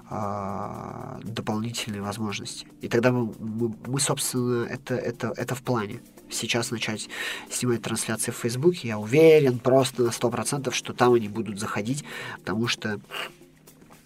а, 0.10 1.20
дополнительные 1.22 2.02
возможности. 2.02 2.66
И 2.80 2.88
тогда 2.88 3.12
мы, 3.12 3.34
мы, 3.40 3.76
мы, 3.88 4.00
собственно, 4.00 4.64
это, 4.64 4.96
это, 4.96 5.34
это 5.36 5.54
в 5.54 5.62
плане. 5.64 6.00
Сейчас 6.30 6.72
начать 6.72 7.10
снимать 7.52 7.82
трансляции 7.82 8.32
в 8.32 8.38
Фейсбуке, 8.38 8.88
я 8.88 8.98
уверен 8.98 9.60
просто 9.60 10.04
на 10.04 10.12
100%, 10.12 10.72
что 10.72 10.94
там 10.94 11.14
они 11.14 11.28
будут 11.28 11.60
заходить, 11.60 12.06
потому 12.40 12.70
что 12.70 13.02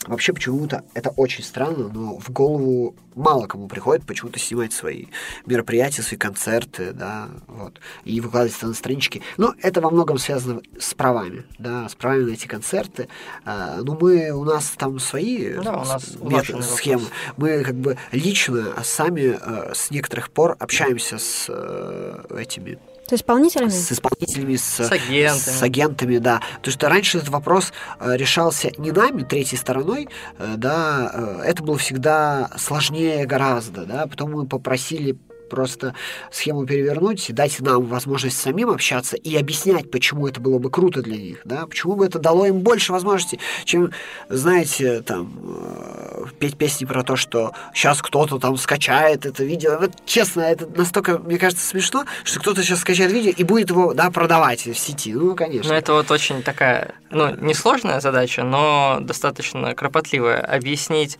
Вообще 0.07 0.33
почему-то 0.33 0.83
это 0.93 1.09
очень 1.11 1.43
странно, 1.43 1.89
но 1.89 2.17
в 2.17 2.29
голову 2.31 2.95
мало 3.15 3.47
кому 3.47 3.67
приходит 3.67 4.05
почему-то 4.05 4.39
снимать 4.39 4.71
свои 4.73 5.05
мероприятия, 5.45 6.01
свои 6.01 6.17
концерты, 6.17 6.93
да, 6.93 7.29
вот, 7.47 7.79
и 8.05 8.21
выкладывать 8.21 8.55
это 8.57 8.67
на 8.67 8.73
странички. 8.73 9.21
Но 9.37 9.53
это 9.61 9.81
во 9.81 9.89
многом 9.89 10.17
связано 10.17 10.61
с 10.79 10.93
правами, 10.93 11.45
да, 11.57 11.89
с 11.89 11.95
правами 11.95 12.29
на 12.29 12.33
эти 12.33 12.47
концерты. 12.47 13.09
А, 13.43 13.79
ну, 13.81 13.97
мы, 13.99 14.31
у 14.31 14.43
нас 14.43 14.71
там 14.77 14.99
свои 14.99 15.53
Да, 15.53 15.77
у 15.77 15.85
нас 15.85 16.15
улаженный 16.19 16.63
схемы. 16.63 17.03
вопрос. 17.03 17.11
Мы 17.37 17.63
как 17.63 17.75
бы 17.75 17.97
лично 18.11 18.75
сами 18.83 19.37
э, 19.39 19.73
с 19.73 19.91
некоторых 19.91 20.29
пор 20.29 20.55
общаемся 20.59 21.17
с 21.17 21.47
э, 21.49 22.23
этими 22.39 22.79
С 23.07 23.13
исполнителями? 23.13 23.69
с 23.69 23.91
исполнителями, 23.91 24.55
с, 24.55 24.79
С 24.79 24.91
агентами. 24.91 25.55
с 25.55 25.63
агентами, 25.63 26.17
да. 26.17 26.39
То 26.61 26.69
есть 26.69 26.83
раньше 26.83 27.19
этот 27.19 27.29
вопрос 27.29 27.71
э, 27.99 28.17
решался 28.17 28.71
не 28.77 28.91
нами, 28.91 29.23
третьей 29.23 29.57
стороной, 29.57 30.09
э, 30.37 30.55
да, 30.57 31.11
э, 31.13 31.41
это 31.45 31.63
было 31.63 31.77
всегда 31.77 32.49
сложнее 32.57 33.25
гораздо, 33.25 33.85
да. 33.85 34.07
Потом 34.07 34.31
мы 34.31 34.45
попросили 34.45 35.17
просто 35.49 35.93
схему 36.31 36.65
перевернуть, 36.65 37.33
дать 37.33 37.59
нам 37.59 37.85
возможность 37.85 38.39
самим 38.39 38.69
общаться 38.69 39.15
и 39.15 39.35
объяснять, 39.35 39.89
почему 39.91 40.27
это 40.27 40.39
было 40.39 40.59
бы 40.59 40.69
круто 40.69 41.01
для 41.01 41.17
них, 41.17 41.41
да, 41.45 41.65
почему 41.65 41.95
бы 41.95 42.05
это 42.05 42.19
дало 42.19 42.45
им 42.45 42.59
больше 42.59 42.91
возможностей, 42.91 43.39
чем, 43.65 43.91
знаете, 44.29 45.01
там, 45.01 45.31
э, 45.43 46.25
петь 46.39 46.57
песни 46.57 46.85
про 46.85 47.03
то, 47.03 47.15
что 47.15 47.53
сейчас 47.73 48.01
кто-то 48.01 48.39
там 48.39 48.57
скачает 48.57 49.25
это 49.25 49.43
видео. 49.43 49.77
Вот 49.79 49.91
честно, 50.05 50.41
это 50.41 50.67
настолько, 50.67 51.17
мне 51.19 51.37
кажется, 51.37 51.65
смешно, 51.65 52.05
что 52.23 52.39
кто-то 52.39 52.63
сейчас 52.63 52.79
скачает 52.79 53.11
видео 53.11 53.31
и 53.35 53.43
будет 53.43 53.69
его, 53.69 53.93
да, 53.93 54.11
продавать 54.11 54.65
в 54.65 54.75
сети. 54.77 55.13
Ну, 55.13 55.35
конечно. 55.35 55.71
Ну, 55.71 55.77
это 55.77 55.93
вот 55.93 56.11
очень 56.11 56.43
такая, 56.43 56.95
ну, 57.09 57.35
несложная 57.35 57.99
задача, 57.99 58.43
но 58.43 58.99
достаточно 59.01 59.73
кропотливая. 59.75 60.41
Объяснить 60.41 61.19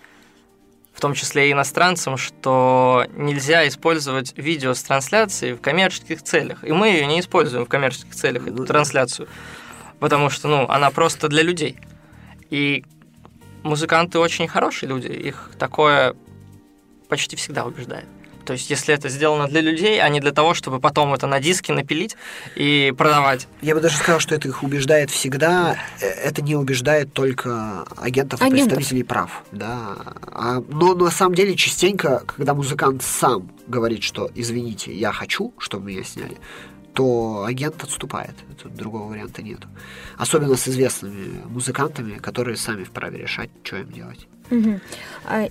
в 0.97 0.99
том 0.99 1.13
числе 1.13 1.49
и 1.49 1.51
иностранцам, 1.51 2.17
что 2.17 3.05
нельзя 3.15 3.67
использовать 3.67 4.35
видео 4.35 4.73
с 4.73 4.81
трансляцией 4.81 5.53
в 5.53 5.61
коммерческих 5.61 6.23
целях. 6.23 6.63
И 6.63 6.71
мы 6.71 6.87
ее 6.87 7.05
не 7.05 7.19
используем 7.19 7.65
в 7.65 7.69
коммерческих 7.69 8.15
целях, 8.15 8.47
эту 8.47 8.65
трансляцию, 8.65 9.27
потому 9.99 10.31
что 10.31 10.47
ну, 10.47 10.67
она 10.67 10.89
просто 10.89 11.27
для 11.27 11.43
людей. 11.43 11.77
И 12.49 12.83
музыканты 13.61 14.17
очень 14.17 14.47
хорошие 14.47 14.89
люди, 14.89 15.05
их 15.05 15.51
такое 15.59 16.15
почти 17.09 17.35
всегда 17.35 17.65
убеждает. 17.65 18.07
То 18.47 18.53
есть, 18.53 18.69
если 18.69 18.93
это 18.93 19.09
сделано 19.09 19.49
для 19.49 19.59
людей, 19.59 20.01
а 20.01 20.07
не 20.07 20.21
для 20.21 20.31
того, 20.31 20.53
чтобы 20.53 20.79
потом 20.79 21.13
это 21.13 21.27
на 21.27 21.41
диске 21.41 21.73
напилить 21.73 22.15
и 22.55 22.93
продавать. 22.97 23.45
Я 23.61 23.75
бы 23.75 23.81
даже 23.81 23.97
сказал, 23.97 24.21
что 24.21 24.35
это 24.35 24.47
их 24.47 24.63
убеждает 24.63 25.11
всегда. 25.11 25.75
Э, 25.99 26.05
это 26.05 26.41
не 26.41 26.55
убеждает 26.55 27.11
только 27.11 27.83
агентов, 27.97 28.41
агентов. 28.41 28.41
и 28.41 28.53
представителей 28.69 29.03
прав. 29.03 29.43
Да. 29.51 29.97
А, 30.31 30.63
но 30.69 30.95
на 30.95 31.11
самом 31.11 31.35
деле 31.35 31.57
частенько, 31.57 32.23
когда 32.25 32.53
музыкант 32.53 33.03
сам 33.03 33.51
говорит, 33.67 34.01
что 34.01 34.31
извините, 34.33 34.93
я 34.93 35.11
хочу, 35.11 35.53
чтобы 35.57 35.87
меня 35.87 36.05
сняли, 36.05 36.37
то 36.93 37.43
агент 37.45 37.83
отступает. 37.83 38.33
Тут 38.63 38.75
другого 38.75 39.09
варианта 39.09 39.41
нет. 39.41 39.59
Особенно 40.17 40.55
с 40.55 40.69
известными 40.69 41.41
музыкантами, 41.47 42.17
которые 42.17 42.55
сами 42.55 42.85
вправе 42.85 43.17
решать, 43.17 43.49
что 43.63 43.75
им 43.75 43.91
делать. 43.91 44.25
Угу. 44.49 44.79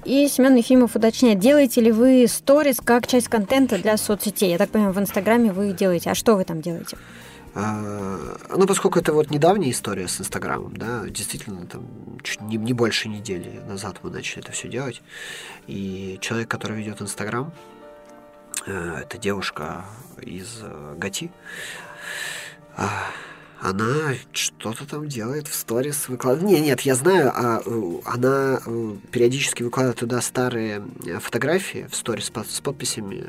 И 0.05 0.29
Семен 0.29 0.57
Ефимов 0.57 0.97
уточняет, 0.97 1.39
делаете 1.39 1.81
ли 1.81 1.93
вы 1.93 2.27
сторис 2.29 2.79
как 2.83 3.07
часть 3.07 3.29
контента 3.29 3.79
для 3.79 3.97
соцсетей? 3.97 4.51
Я 4.51 4.59
так 4.59 4.71
понимаю, 4.71 4.95
в 4.95 4.99
Инстаграме 4.99 5.53
вы 5.53 5.73
делаете. 5.73 6.11
А 6.11 6.15
что 6.15 6.37
вы 6.37 6.45
там 6.45 6.63
делаете? 6.63 6.97
А, 7.59 8.37
ну, 8.55 8.67
поскольку 8.67 8.99
это 8.99 9.15
вот 9.15 9.31
недавняя 9.31 9.71
история 9.71 10.09
с 10.09 10.21
Инстаграмом, 10.21 10.77
да, 10.77 11.05
действительно, 11.09 11.67
там, 11.67 11.87
чуть 12.23 12.43
не, 12.43 12.59
не 12.59 12.75
больше 12.75 13.09
недели 13.09 13.61
назад 13.67 14.01
мы 14.03 14.11
начали 14.11 14.43
это 14.43 14.53
все 14.53 14.69
делать. 14.69 15.01
И 15.67 16.19
человек, 16.21 16.49
который 16.49 16.77
ведет 16.77 17.01
Инстаграм, 17.01 17.51
э, 18.67 19.01
это 19.03 19.17
девушка 19.17 19.87
из 20.21 20.59
э, 20.63 20.95
Гати, 20.99 21.31
а, 22.77 22.91
она 23.61 24.15
что-то 24.33 24.87
там 24.87 25.09
делает 25.09 25.49
в 25.49 25.55
сторис, 25.55 26.09
выкладывает. 26.09 26.51
Не, 26.51 26.61
нет, 26.61 26.83
я 26.83 26.95
знаю, 26.95 27.33
а, 27.35 27.63
э, 27.65 27.93
она 28.05 28.61
э, 28.65 28.97
периодически 29.11 29.63
выкладывает 29.63 29.99
туда 29.99 30.21
старые 30.21 30.83
э, 31.05 31.19
фотографии 31.19 31.87
в 31.91 31.97
сторис 31.97 32.31
с 32.49 32.61
подписями 32.61 33.25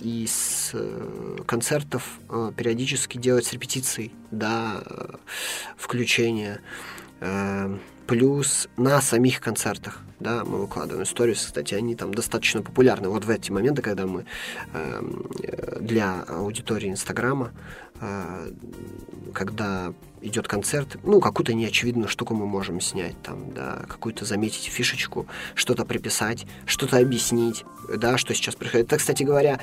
и 0.00 0.26
с 0.26 0.74
концертов 1.46 2.18
периодически 2.56 3.18
делает 3.18 3.46
с 3.46 3.52
репетицией, 3.52 4.12
да, 4.30 4.82
включение. 5.76 6.60
Плюс 8.06 8.68
на 8.76 9.00
самих 9.00 9.40
концертах, 9.40 10.00
да, 10.20 10.44
мы 10.44 10.58
выкладываем 10.58 11.04
сторис, 11.06 11.44
кстати, 11.44 11.74
они 11.74 11.96
там 11.96 12.14
достаточно 12.14 12.62
популярны. 12.62 13.08
Вот 13.08 13.24
в 13.24 13.30
эти 13.30 13.50
моменты, 13.50 13.82
когда 13.82 14.06
мы 14.06 14.24
э, 14.72 15.78
для 15.80 16.22
аудитории 16.22 16.88
Инстаграма 16.88 17.50
когда 19.32 19.92
идет 20.22 20.48
концерт, 20.48 20.96
ну, 21.04 21.20
какую-то 21.20 21.54
неочевидную 21.54 22.08
штуку 22.08 22.34
мы 22.34 22.46
можем 22.46 22.80
снять, 22.80 23.20
там, 23.22 23.52
да, 23.54 23.84
какую-то 23.88 24.24
заметить 24.24 24.64
фишечку, 24.64 25.26
что-то 25.54 25.84
приписать, 25.84 26.46
что-то 26.64 26.98
объяснить, 26.98 27.64
да, 27.94 28.18
что 28.18 28.34
сейчас 28.34 28.54
происходит. 28.54 28.86
Это, 28.86 28.96
кстати 28.96 29.22
говоря, 29.22 29.60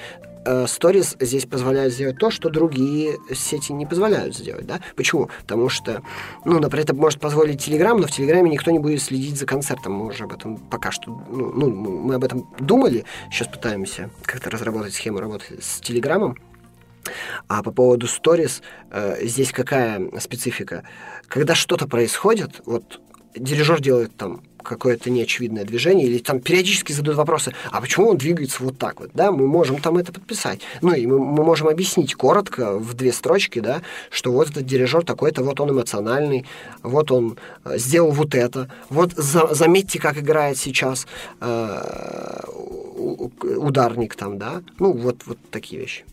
сторис 0.68 1.16
э, 1.20 1.26
здесь 1.26 1.46
позволяют 1.46 1.94
сделать 1.94 2.18
то, 2.18 2.30
что 2.30 2.50
другие 2.50 3.18
сети 3.34 3.72
не 3.74 3.86
позволяют 3.86 4.36
сделать, 4.36 4.66
да? 4.66 4.82
Почему? 4.96 5.30
Потому 5.42 5.70
что, 5.70 6.02
ну, 6.46 6.60
например, 6.60 6.86
это 6.86 6.96
может 6.96 7.20
позволить 7.20 7.64
Телеграм, 7.64 8.00
но 8.00 8.08
в 8.08 8.12
Телеграме 8.12 8.52
никто 8.52 8.72
не 8.72 8.80
будет 8.80 9.02
следить 9.02 9.38
за 9.38 9.46
концертом, 9.46 9.94
мы 9.94 10.08
уже 10.08 10.26
об 10.26 10.34
этом 10.34 10.58
пока 10.58 10.92
что, 10.92 11.12
ну, 11.30 11.52
ну 11.52 11.70
мы 11.70 12.16
об 12.16 12.24
этом 12.24 12.48
думали, 12.60 13.06
сейчас 13.32 13.48
пытаемся 13.48 14.10
как-то 14.24 14.50
разработать 14.50 14.94
схему 14.94 15.20
работы 15.20 15.60
с 15.62 15.80
Телеграмом, 15.80 16.38
а 17.48 17.64
по 17.64 17.72
поводу 17.72 18.08
сторис, 18.08 18.62
э, 18.92 19.26
здесь 19.26 19.52
какая 19.52 20.02
специфика? 20.20 20.84
Когда 21.28 21.56
что-то 21.56 21.88
происходит, 21.88 22.62
вот 22.66 23.00
дирижер 23.36 23.82
делает 23.82 24.16
там 24.16 24.42
какое-то 24.64 25.10
неочевидное 25.10 25.66
движение, 25.66 26.08
или 26.08 26.18
там 26.18 26.40
периодически 26.40 26.94
задают 26.94 27.18
вопросы, 27.18 27.54
а 27.70 27.82
почему 27.82 28.10
он 28.10 28.18
двигается 28.18 28.64
вот 28.64 28.78
так 28.78 29.00
вот, 29.00 29.12
да, 29.14 29.32
мы 29.32 29.46
можем 29.46 29.80
там 29.80 29.98
это 29.98 30.12
подписать. 30.12 30.62
Ну, 30.82 30.94
и 30.94 31.06
мы, 31.06 31.20
мы 31.20 31.44
можем 31.44 31.68
объяснить 31.68 32.16
коротко 32.16 32.78
в 32.78 32.94
две 32.94 33.12
строчки, 33.12 33.60
да, 33.60 33.82
что 34.10 34.32
вот 34.32 34.50
этот 34.50 34.66
дирижер 34.66 35.04
такой-то, 35.04 35.44
вот 35.44 35.60
он 35.60 35.72
эмоциональный, 35.72 36.46
вот 36.82 37.12
он 37.12 37.38
э, 37.66 37.78
сделал 37.78 38.12
вот 38.12 38.34
это, 38.34 38.70
вот 38.90 39.14
за, 39.14 39.54
заметьте, 39.54 40.00
как 40.00 40.18
играет 40.18 40.58
сейчас 40.58 41.06
э, 41.42 42.42
ударник 42.98 44.16
там, 44.16 44.38
да, 44.38 44.64
ну, 44.80 44.94
вот, 44.94 45.18
вот 45.26 45.38
такие 45.52 45.82
вещи. 45.82 46.06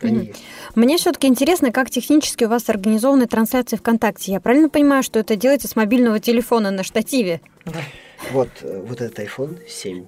Они 0.00 0.32
Мне 0.74 0.98
все-таки 0.98 1.26
интересно, 1.26 1.72
как 1.72 1.90
технически 1.90 2.44
у 2.44 2.48
вас 2.48 2.68
организованы 2.68 3.26
трансляции 3.26 3.76
ВКонтакте. 3.76 4.32
Я 4.32 4.40
правильно 4.40 4.68
понимаю, 4.68 5.02
что 5.02 5.18
это 5.18 5.36
делается 5.36 5.68
с 5.68 5.76
мобильного 5.76 6.20
телефона 6.20 6.70
на 6.70 6.82
штативе? 6.82 7.40
Да. 7.64 7.80
Вот, 8.30 8.48
э, 8.62 8.82
вот 8.86 9.00
этот 9.00 9.18
iPhone 9.18 9.58
7, 9.68 10.06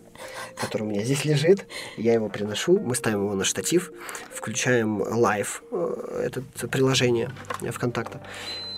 который 0.60 0.82
у 0.82 0.86
меня 0.86 1.04
здесь 1.04 1.24
лежит, 1.24 1.66
я 1.96 2.14
его 2.14 2.28
приношу, 2.28 2.78
мы 2.78 2.94
ставим 2.94 3.24
его 3.24 3.34
на 3.34 3.44
штатив, 3.44 3.92
включаем 4.32 5.02
Live, 5.02 5.62
э, 5.70 6.22
это 6.26 6.68
приложение 6.68 7.30
ВКонтакта. 7.60 8.20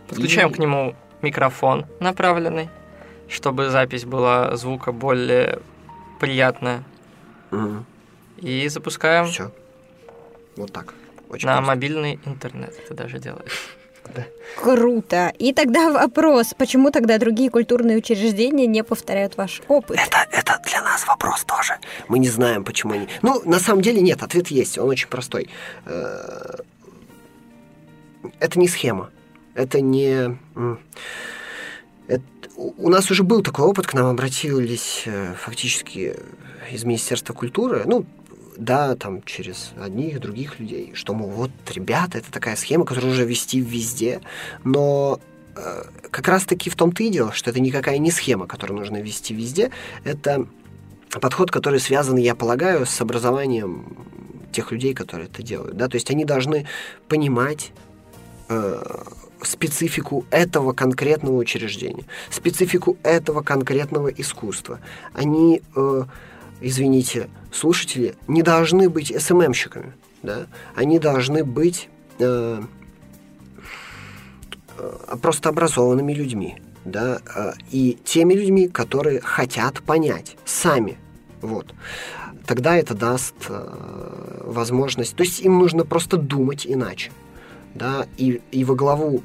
Подключаем 0.08 0.50
и... 0.50 0.54
к 0.54 0.58
нему 0.58 0.96
микрофон 1.22 1.86
направленный, 2.00 2.68
чтобы 3.28 3.70
запись 3.70 4.04
была 4.04 4.56
звука 4.56 4.92
более 4.92 5.60
приятная. 6.18 6.82
Угу. 7.50 7.84
И 8.38 8.68
запускаем. 8.68 9.26
Все. 9.26 9.52
Вот 10.56 10.72
так. 10.72 10.94
Очень 11.30 11.46
на 11.46 11.54
просто. 11.54 11.68
мобильный 11.68 12.18
интернет 12.26 12.74
это 12.84 12.94
даже 12.94 13.18
делаешь. 13.18 13.68
Да. 14.12 14.24
Круто. 14.56 15.32
И 15.38 15.52
тогда 15.52 15.92
вопрос, 15.92 16.52
почему 16.58 16.90
тогда 16.90 17.18
другие 17.18 17.48
культурные 17.48 17.96
учреждения 17.98 18.66
не 18.66 18.82
повторяют 18.82 19.36
ваш 19.36 19.62
опыт? 19.68 19.96
Это, 20.00 20.26
это 20.32 20.60
для 20.64 20.82
нас 20.82 21.06
вопрос 21.06 21.44
тоже. 21.44 21.78
Мы 22.08 22.18
не 22.18 22.28
знаем, 22.28 22.64
почему 22.64 22.94
они... 22.94 23.06
Ну, 23.22 23.40
на 23.44 23.60
самом 23.60 23.82
деле 23.82 24.00
нет, 24.00 24.24
ответ 24.24 24.48
есть, 24.48 24.78
он 24.78 24.88
очень 24.88 25.06
простой. 25.06 25.48
Э, 25.84 26.56
это 28.40 28.58
не 28.58 28.66
схема. 28.66 29.10
Это 29.54 29.80
не... 29.80 30.36
Это... 32.08 32.24
У 32.56 32.88
нас 32.88 33.10
уже 33.12 33.22
был 33.22 33.42
такой 33.42 33.64
опыт, 33.66 33.86
к 33.86 33.94
нам 33.94 34.06
обратились 34.06 35.02
э, 35.06 35.34
фактически 35.38 36.16
из 36.72 36.82
Министерства 36.84 37.32
культуры, 37.32 37.82
ну, 37.86 38.06
да, 38.56 38.94
там 38.96 39.22
через 39.22 39.72
одних, 39.80 40.20
других 40.20 40.58
людей, 40.60 40.92
что, 40.94 41.14
мол, 41.14 41.28
вот, 41.28 41.50
ребята, 41.72 42.18
это 42.18 42.30
такая 42.30 42.56
схема, 42.56 42.84
которую 42.84 43.12
уже 43.12 43.24
вести 43.24 43.60
везде, 43.60 44.20
но 44.64 45.20
э, 45.56 45.84
как 46.10 46.28
раз-таки 46.28 46.70
в 46.70 46.76
том-то 46.76 47.02
и 47.02 47.10
дело, 47.10 47.32
что 47.32 47.50
это 47.50 47.60
никакая 47.60 47.98
не 47.98 48.10
схема, 48.10 48.46
которую 48.46 48.78
нужно 48.78 49.00
вести 49.00 49.34
везде, 49.34 49.70
это 50.04 50.46
подход, 51.20 51.50
который 51.50 51.80
связан, 51.80 52.16
я 52.16 52.34
полагаю, 52.34 52.86
с 52.86 53.00
образованием 53.00 53.96
тех 54.52 54.72
людей, 54.72 54.94
которые 54.94 55.28
это 55.28 55.42
делают, 55.42 55.76
да, 55.76 55.88
то 55.88 55.96
есть 55.96 56.10
они 56.10 56.24
должны 56.24 56.66
понимать 57.08 57.72
э, 58.48 59.04
специфику 59.42 60.26
этого 60.30 60.72
конкретного 60.72 61.36
учреждения, 61.36 62.04
специфику 62.30 62.96
этого 63.02 63.42
конкретного 63.42 64.08
искусства. 64.08 64.80
Они 65.14 65.62
э, 65.74 66.04
извините, 66.60 67.28
слушатели 67.52 68.14
не 68.28 68.42
должны 68.42 68.88
быть 68.88 69.12
СММщиками, 69.16 69.92
да? 70.22 70.46
Они 70.74 70.98
должны 70.98 71.44
быть 71.44 71.88
э, 72.18 72.62
э, 74.78 75.16
просто 75.20 75.48
образованными 75.48 76.12
людьми, 76.12 76.56
да, 76.84 77.20
э, 77.34 77.52
и 77.70 77.98
теми 78.04 78.34
людьми, 78.34 78.68
которые 78.68 79.20
хотят 79.20 79.82
понять 79.82 80.36
сами, 80.44 80.98
вот. 81.40 81.74
Тогда 82.46 82.76
это 82.76 82.94
даст 82.94 83.34
э, 83.48 84.42
возможность, 84.44 85.14
то 85.14 85.22
есть 85.22 85.40
им 85.40 85.58
нужно 85.58 85.84
просто 85.84 86.16
думать 86.16 86.66
иначе, 86.66 87.12
да, 87.74 88.06
и, 88.16 88.40
и 88.50 88.64
во 88.64 88.74
главу 88.74 89.22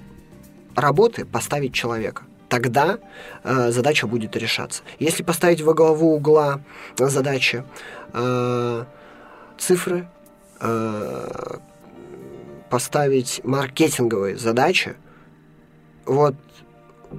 работы 0.76 1.26
поставить 1.26 1.74
человека– 1.74 2.24
тогда 2.56 3.00
э, 3.44 3.72
задача 3.72 4.08
будет 4.08 4.38
решаться. 4.38 4.82
Если 4.98 5.24
поставить 5.24 5.60
во 5.60 5.74
главу 5.74 6.16
угла 6.16 6.62
задачи 6.98 7.66
э, 8.14 8.86
цифры, 9.58 10.08
э, 10.62 11.58
поставить 12.70 13.42
маркетинговые 13.44 14.38
задачи, 14.38 14.96
вот 16.06 16.36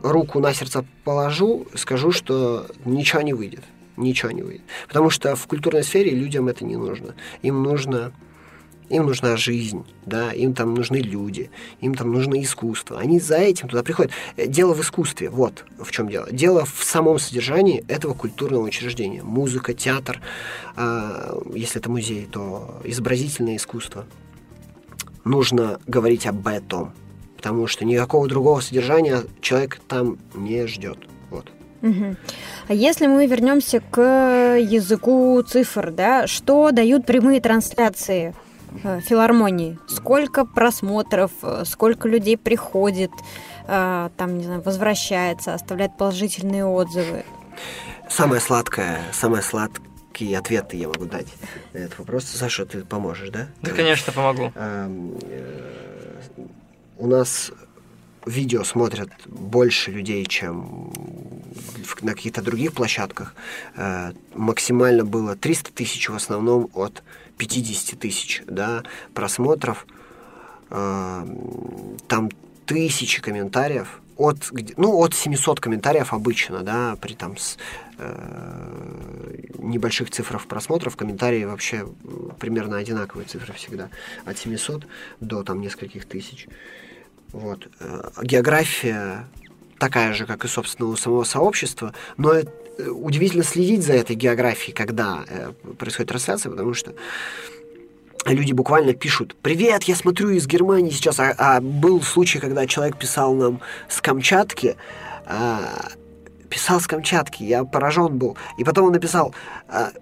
руку 0.03 0.41
на 0.41 0.55
сердце 0.55 0.87
положу, 1.05 1.66
скажу, 1.74 2.12
что 2.12 2.66
ничего 2.87 3.20
не 3.20 3.34
выйдет. 3.34 3.64
Ничего 3.99 4.30
не 4.30 4.43
выйдет. 4.43 4.64
Потому 4.89 5.11
что 5.11 5.37
в 5.37 5.47
культурной 5.47 5.84
сфере 5.84 6.12
людям 6.12 6.49
это 6.49 6.64
не 6.64 6.76
нужно. 6.76 7.14
Им 7.43 7.62
нужно 7.62 8.12
им 8.89 9.07
нужна 9.07 9.37
жизнь, 9.37 9.84
да, 10.05 10.32
им 10.32 10.55
там 10.55 10.74
нужны 10.74 10.97
люди, 10.97 11.51
им 11.80 11.95
там 11.95 12.12
нужно 12.12 12.41
искусство. 12.43 12.99
Они 12.99 13.18
за 13.18 13.37
этим 13.37 13.68
туда 13.68 13.82
приходят. 13.82 14.12
Дело 14.37 14.74
в 14.74 14.80
искусстве, 14.80 15.30
вот 15.30 15.64
в 15.78 15.91
чем 15.91 16.09
дело. 16.09 16.30
Дело 16.30 16.64
в 16.64 16.84
самом 16.84 17.18
содержании 17.18 17.84
этого 17.89 18.14
культурного 18.14 18.62
учреждения. 18.62 19.22
Музыка, 19.22 19.74
театр, 19.74 20.20
э, 20.76 21.41
если 21.55 21.80
это 21.80 21.91
музей, 21.91 22.28
то 22.30 22.80
изобразительное 22.84 23.57
искусство. 23.57 24.07
Нужно 25.24 25.80
говорить 25.87 26.26
об 26.26 26.47
этом, 26.47 26.93
потому 27.37 27.66
что 27.66 27.84
никакого 27.84 28.28
другого 28.28 28.61
содержания 28.61 29.22
человек 29.41 29.80
там 29.89 30.18
не 30.34 30.66
ждет. 30.66 30.99
Вот. 31.30 31.51
А 32.68 32.74
если 32.74 33.07
мы 33.07 33.26
вернемся 33.26 33.80
к 33.80 34.01
языку 34.59 35.43
цифр, 35.43 35.91
да, 35.91 36.26
что 36.26 36.70
дают 36.70 37.07
прямые 37.07 37.41
трансляции 37.41 38.28
э, 38.28 38.45
филармонии? 39.01 39.79
Сколько 39.89 40.45
просмотров, 40.45 41.31
э, 41.43 41.64
сколько 41.66 42.09
людей 42.09 42.37
приходит, 42.37 43.11
э, 43.66 44.11
там, 44.16 44.39
не 44.39 44.45
знаю, 44.45 44.62
возвращается, 44.62 45.55
оставляет 45.55 45.97
положительные 45.97 46.64
отзывы? 46.64 47.24
Самое 48.09 48.41
сладкое, 48.41 49.01
самое 49.12 49.43
сладкие 49.43 50.39
ответы 50.39 50.77
я 50.77 50.89
могу 50.89 51.07
дать 51.07 51.27
на 51.72 51.79
этот 51.79 51.99
вопрос. 51.99 52.24
Саша, 52.24 52.64
ты 52.66 52.85
поможешь, 52.85 53.31
да? 53.31 53.49
Да, 53.62 53.72
конечно, 53.72 54.12
помогу. 54.12 54.53
У 56.99 57.07
нас 57.07 57.53
видео 58.27 58.64
смотрят 58.64 59.11
больше 59.27 59.93
людей, 59.93 60.27
чем 60.27 60.93
на 62.03 62.14
каких-то 62.14 62.43
других 62.43 62.72
площадках. 62.72 63.35
Э, 63.77 64.12
максимально 64.35 65.05
было 65.05 65.37
300 65.37 65.72
тысяч, 65.72 66.09
в 66.09 66.14
основном 66.14 66.68
от 66.74 67.03
50 67.37 67.99
тысяч 67.99 68.43
да, 68.47 68.82
просмотров. 69.14 69.87
Э, 70.70 71.26
там 72.09 72.30
тысячи 72.66 73.22
комментариев. 73.22 74.01
От, 74.16 74.51
ну, 74.78 74.97
от 74.97 75.14
700 75.14 75.61
комментариев 75.61 76.14
обычно, 76.14 76.62
да, 76.62 76.97
при 77.01 77.12
там 77.12 77.37
с, 77.37 77.59
э, 77.99 79.45
небольших 79.59 80.11
цифрах 80.11 80.47
просмотров 80.47 80.97
комментарии 80.97 81.45
вообще 81.45 81.87
примерно 82.39 82.78
одинаковые 82.78 83.26
цифры 83.26 83.53
всегда. 83.53 83.91
От 84.24 84.39
700 84.39 84.87
до 85.20 85.43
там 85.43 85.61
нескольких 85.61 86.07
тысяч. 86.07 86.49
Вот. 87.32 87.68
Э, 87.78 88.11
география 88.22 89.28
такая 89.78 90.14
же, 90.14 90.26
как 90.26 90.45
и, 90.45 90.49
собственно, 90.49 90.89
у 90.89 90.97
самого 90.97 91.24
сообщества, 91.24 91.93
но 92.16 92.34
э, 92.34 92.45
удивительно 92.79 93.45
следить 93.45 93.85
за 93.85 93.95
этой 93.95 94.16
географией, 94.16 94.74
когда 94.74 95.24
э, 95.29 95.53
происходит 95.79 96.09
трансляция, 96.09 96.51
потому 96.51 96.74
что 96.74 96.95
люди 98.27 98.53
буквально 98.53 98.93
пишут 98.93 99.37
«Привет, 99.43 99.85
я 99.85 99.97
смотрю 99.97 100.31
из 100.31 100.47
Германии 100.47 100.91
сейчас». 100.91 101.20
А, 101.20 101.35
а 101.39 101.61
был 101.61 102.03
случай, 102.03 102.39
когда 102.39 102.66
человек 102.66 102.99
писал 102.99 103.35
нам 103.35 103.61
с 103.89 104.01
Камчатки, 104.01 104.77
а, 105.27 105.89
писал 106.49 106.81
с 106.81 106.87
Камчатки, 106.87 107.43
я 107.43 107.64
поражен 107.64 108.18
был. 108.18 108.37
И 108.59 108.64
потом 108.64 108.87
он 108.87 108.93
написал 108.93 109.35
а, 109.68 109.93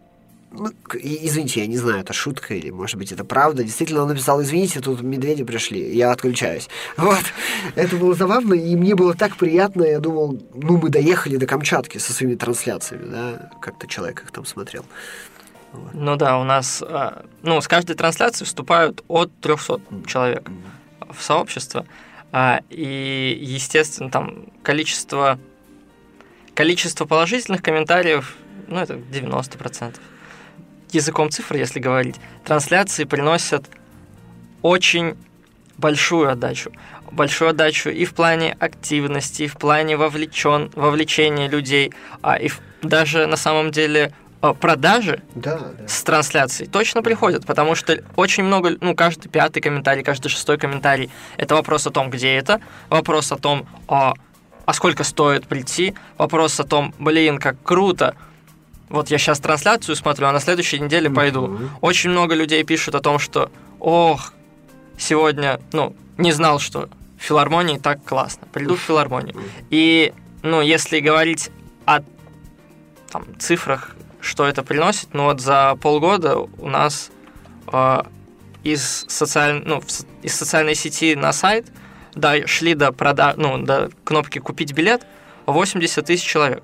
ну, 0.57 0.71
извините, 0.95 1.61
я 1.61 1.67
не 1.67 1.77
знаю, 1.77 2.01
это 2.01 2.13
шутка 2.13 2.55
или, 2.55 2.71
может 2.71 2.97
быть, 2.97 3.13
это 3.13 3.25
правда. 3.25 3.65
Действительно, 3.65 4.03
он 4.03 4.09
написал, 4.09 4.41
извините, 4.43 4.81
тут 4.81 5.03
медведи 5.03 5.45
пришли, 5.45 5.95
я 5.95 6.13
отключаюсь. 6.13 6.69
Вот. 6.97 7.25
Это 7.75 7.97
было 7.97 8.15
забавно, 8.15 8.55
и 8.55 8.77
мне 8.77 8.95
было 8.95 9.15
так 9.15 9.37
приятно. 9.37 9.83
Я 9.83 10.01
думал, 10.01 10.41
ну, 10.55 10.79
мы 10.79 10.89
доехали 10.89 11.37
до 11.37 11.47
Камчатки 11.47 11.99
со 11.99 12.13
своими 12.13 12.35
трансляциями, 12.35 13.11
да, 13.11 13.51
как-то 13.61 13.87
человек 13.87 14.23
их 14.23 14.31
там 14.31 14.45
смотрел. 14.45 14.85
Вот. 15.73 15.95
Ну 15.95 16.17
да, 16.17 16.39
у 16.39 16.45
нас, 16.45 16.83
а, 16.87 17.25
ну, 17.43 17.61
с 17.61 17.69
каждой 17.69 17.97
трансляции 17.97 18.45
вступают 18.45 19.03
от 19.09 19.31
300 19.41 19.81
человек 20.07 20.49
в 21.11 21.23
сообщество. 21.23 21.87
А, 22.33 22.61
и, 22.71 23.39
естественно, 23.41 24.11
там 24.11 24.47
количество, 24.63 25.39
количество 26.55 27.05
положительных 27.07 27.63
комментариев, 27.63 28.37
ну, 28.69 28.79
это 28.79 28.95
90% 28.95 29.97
языком 30.95 31.31
цифр, 31.31 31.57
если 31.57 31.81
говорить, 31.81 32.17
трансляции 32.45 33.05
приносят 33.05 33.67
очень 34.63 35.17
большую 35.77 36.31
отдачу. 36.31 36.73
Большую 37.11 37.51
отдачу 37.51 37.91
и 37.91 38.05
в 38.05 38.15
плане 38.15 38.57
активности, 38.59 39.45
и 39.45 39.47
в 39.47 39.57
плане 39.57 39.97
вовлечен, 39.97 40.71
вовлечения 40.75 41.49
людей, 41.49 41.93
а 42.23 42.37
и 42.37 42.49
в, 42.49 42.61
даже 42.83 43.27
на 43.27 43.37
самом 43.37 43.71
деле 43.71 44.13
а, 44.45 44.53
продажи 44.53 45.23
да, 45.35 45.59
да. 45.59 45.89
с 45.89 46.03
трансляцией 46.03 46.69
точно 46.69 47.03
приходят, 47.03 47.47
потому 47.47 47.75
что 47.75 48.03
очень 48.17 48.45
много, 48.45 48.77
ну, 48.81 48.95
каждый 48.95 49.29
пятый 49.29 49.61
комментарий, 49.61 50.03
каждый 50.03 50.29
шестой 50.29 50.59
комментарий– 50.59 51.11
это 51.39 51.55
вопрос 51.55 51.87
о 51.87 51.91
том, 51.91 52.11
где 52.11 52.35
это, 52.35 52.61
вопрос 52.91 53.33
о 53.33 53.37
том, 53.37 53.67
а, 53.89 54.13
а 54.67 54.73
сколько 54.75 55.03
стоит 55.03 55.47
прийти, 55.47 55.95
вопрос 56.19 56.61
о 56.61 56.65
том, 56.65 56.95
блин, 56.99 57.39
как 57.39 57.57
круто, 57.63 58.17
вот 58.89 59.11
я 59.11 59.19
сейчас 59.19 59.41
трансляцию 59.41 59.97
смотрю, 59.97 60.27
а 60.27 60.33
на 60.33 60.41
следующей 60.41 60.81
неделе 60.81 61.11
пойду. 61.11 61.47
Mm-hmm. 61.47 61.69
Очень 61.81 62.11
много 62.11 62.35
людей 62.35 62.63
пишут 62.65 62.95
о 62.95 63.01
том, 63.01 63.19
что, 63.19 63.51
ох, 63.81 64.33
сегодня, 64.99 65.61
ну, 65.73 65.97
не 66.19 66.33
знал, 66.33 66.59
что 66.59 66.89
в 67.19 67.23
филармонии 67.23 67.79
так 67.79 68.05
классно. 68.05 68.47
Приду 68.53 68.77
в 68.77 68.81
филармонию. 68.81 69.37
И, 69.71 70.13
ну, 70.43 70.61
если 70.61 71.01
говорить 71.01 71.51
о 71.87 72.01
там, 73.11 73.25
цифрах, 73.39 73.97
что 74.21 74.47
это 74.47 74.63
приносит, 74.63 75.13
ну 75.13 75.25
вот 75.25 75.41
за 75.41 75.77
полгода 75.81 76.39
у 76.39 76.69
нас 76.69 77.11
э, 77.73 78.03
из, 78.63 79.05
социаль... 79.09 79.63
ну, 79.65 79.83
из 80.23 80.35
социальной 80.35 80.75
сети 80.75 81.15
на 81.15 81.33
сайт 81.33 81.67
да, 82.15 82.47
шли 82.47 82.75
до, 82.75 82.93
прода... 82.93 83.35
ну, 83.37 83.59
до 83.59 83.91
кнопки 84.05 84.39
«Купить 84.39 84.73
билет» 84.73 85.07
80 85.47 86.05
тысяч 86.05 86.25
человек. 86.25 86.63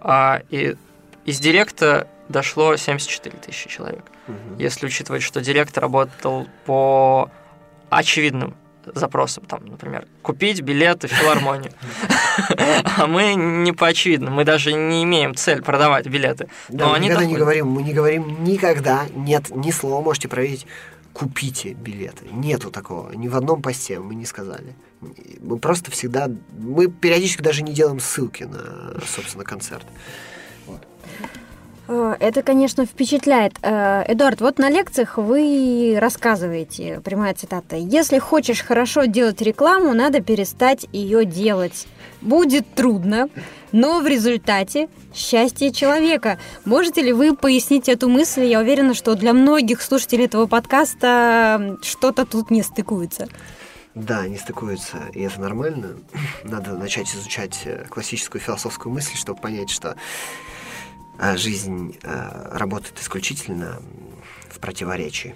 А, 0.00 0.42
и 0.50 0.76
из 1.24 1.38
директа 1.38 2.08
дошло 2.28 2.76
74 2.76 3.36
тысячи 3.38 3.68
человек. 3.68 4.04
Угу. 4.28 4.60
Если 4.60 4.86
учитывать, 4.86 5.22
что 5.22 5.40
директ 5.40 5.76
работал 5.78 6.46
по 6.64 7.30
очевидным 7.90 8.54
запросам, 8.86 9.44
там, 9.44 9.64
например, 9.66 10.06
купить 10.22 10.60
билеты 10.60 11.08
в 11.08 11.12
филармонию. 11.12 11.72
А 12.96 13.06
мы 13.06 13.34
не 13.34 13.72
по 13.72 13.88
очевидным, 13.88 14.32
мы 14.32 14.44
даже 14.44 14.72
не 14.72 15.04
имеем 15.04 15.34
цель 15.34 15.60
продавать 15.60 16.06
билеты. 16.06 16.48
Да, 16.70 16.88
мы 16.88 16.98
никогда 16.98 17.26
не 17.26 17.36
говорим, 17.36 17.68
мы 17.68 17.82
не 17.82 17.92
говорим 17.92 18.42
никогда, 18.42 19.04
нет, 19.14 19.54
ни 19.54 19.70
слова 19.70 20.02
можете 20.02 20.28
проверить, 20.28 20.66
купите 21.12 21.74
билеты. 21.74 22.26
Нету 22.30 22.70
такого, 22.70 23.12
ни 23.12 23.28
в 23.28 23.36
одном 23.36 23.60
посте 23.60 23.98
мы 23.98 24.14
не 24.14 24.24
сказали. 24.24 24.74
Мы 25.40 25.58
просто 25.58 25.90
всегда, 25.90 26.30
мы 26.56 26.88
периодически 26.88 27.42
даже 27.42 27.62
не 27.62 27.72
делаем 27.72 28.00
ссылки 28.00 28.44
на, 28.44 28.98
собственно, 29.06 29.44
концерт. 29.44 29.86
Э, 31.88 32.16
это, 32.20 32.42
конечно, 32.42 32.86
впечатляет. 32.86 33.54
Э, 33.62 34.04
Эдуард, 34.08 34.40
вот 34.40 34.58
на 34.58 34.70
лекциях 34.70 35.18
вы 35.18 35.96
рассказываете, 36.00 37.00
прямая 37.04 37.34
цитата, 37.34 37.76
«Если 37.76 38.18
хочешь 38.18 38.62
хорошо 38.62 39.04
делать 39.04 39.42
рекламу, 39.42 39.92
надо 39.92 40.20
перестать 40.20 40.86
ее 40.92 41.24
делать. 41.24 41.86
Будет 42.20 42.72
трудно, 42.74 43.28
но 43.72 44.00
в 44.00 44.06
результате 44.06 44.88
счастье 45.14 45.72
человека». 45.72 46.38
Можете 46.64 47.02
ли 47.02 47.12
вы 47.12 47.36
пояснить 47.36 47.88
эту 47.88 48.08
мысль? 48.08 48.44
Я 48.44 48.60
уверена, 48.60 48.94
что 48.94 49.14
для 49.14 49.32
многих 49.32 49.82
слушателей 49.82 50.26
этого 50.26 50.46
подкаста 50.46 51.78
что-то 51.82 52.24
тут 52.24 52.50
не 52.50 52.62
стыкуется. 52.62 53.28
Да, 53.94 54.26
не 54.26 54.38
стыкуется, 54.38 54.98
и 55.12 55.20
это 55.20 55.38
нормально. 55.38 55.96
Надо 56.44 56.72
начать 56.72 57.14
изучать 57.14 57.60
э, 57.66 57.84
классическую 57.90 58.40
философскую 58.40 58.90
мысль, 58.90 59.16
чтобы 59.16 59.38
понять, 59.38 59.68
что 59.68 59.96
жизнь 61.18 61.98
э, 62.02 62.56
работает 62.56 62.98
исключительно 63.00 63.80
в 64.50 64.58
противоречии. 64.58 65.34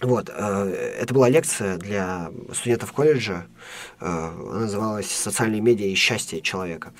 Вот, 0.00 0.30
э, 0.34 0.96
это 1.00 1.14
была 1.14 1.28
лекция 1.28 1.78
для 1.78 2.30
студентов 2.52 2.92
колледжа, 2.92 3.46
э, 4.00 4.30
называлась 4.52 5.10
«Социальные 5.10 5.60
медиа 5.60 5.86
и 5.86 5.94
счастье 5.94 6.40
человека». 6.40 6.92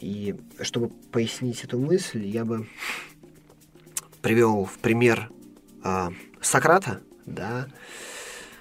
И 0.00 0.34
чтобы 0.62 0.88
пояснить 0.88 1.64
эту 1.64 1.78
мысль, 1.78 2.24
я 2.24 2.46
бы 2.46 2.66
привел 4.22 4.64
в 4.64 4.78
пример 4.78 5.28
Сократа, 6.40 7.02
да, 7.26 7.68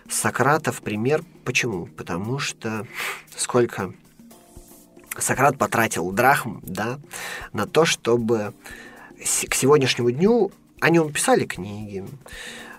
Сократа 0.09 0.73
в 0.73 0.81
пример. 0.81 1.23
Почему? 1.45 1.85
Потому 1.85 2.37
что 2.37 2.85
сколько 3.33 3.93
Сократ 5.17 5.57
потратил 5.57 6.11
драхм 6.11 6.59
да, 6.63 6.99
на 7.53 7.67
то, 7.67 7.85
чтобы 7.85 8.53
к 9.19 9.53
сегодняшнему 9.53 10.11
дню 10.11 10.51
о 10.79 10.89
нем 10.89 11.11
писали 11.11 11.45
книги, 11.45 12.05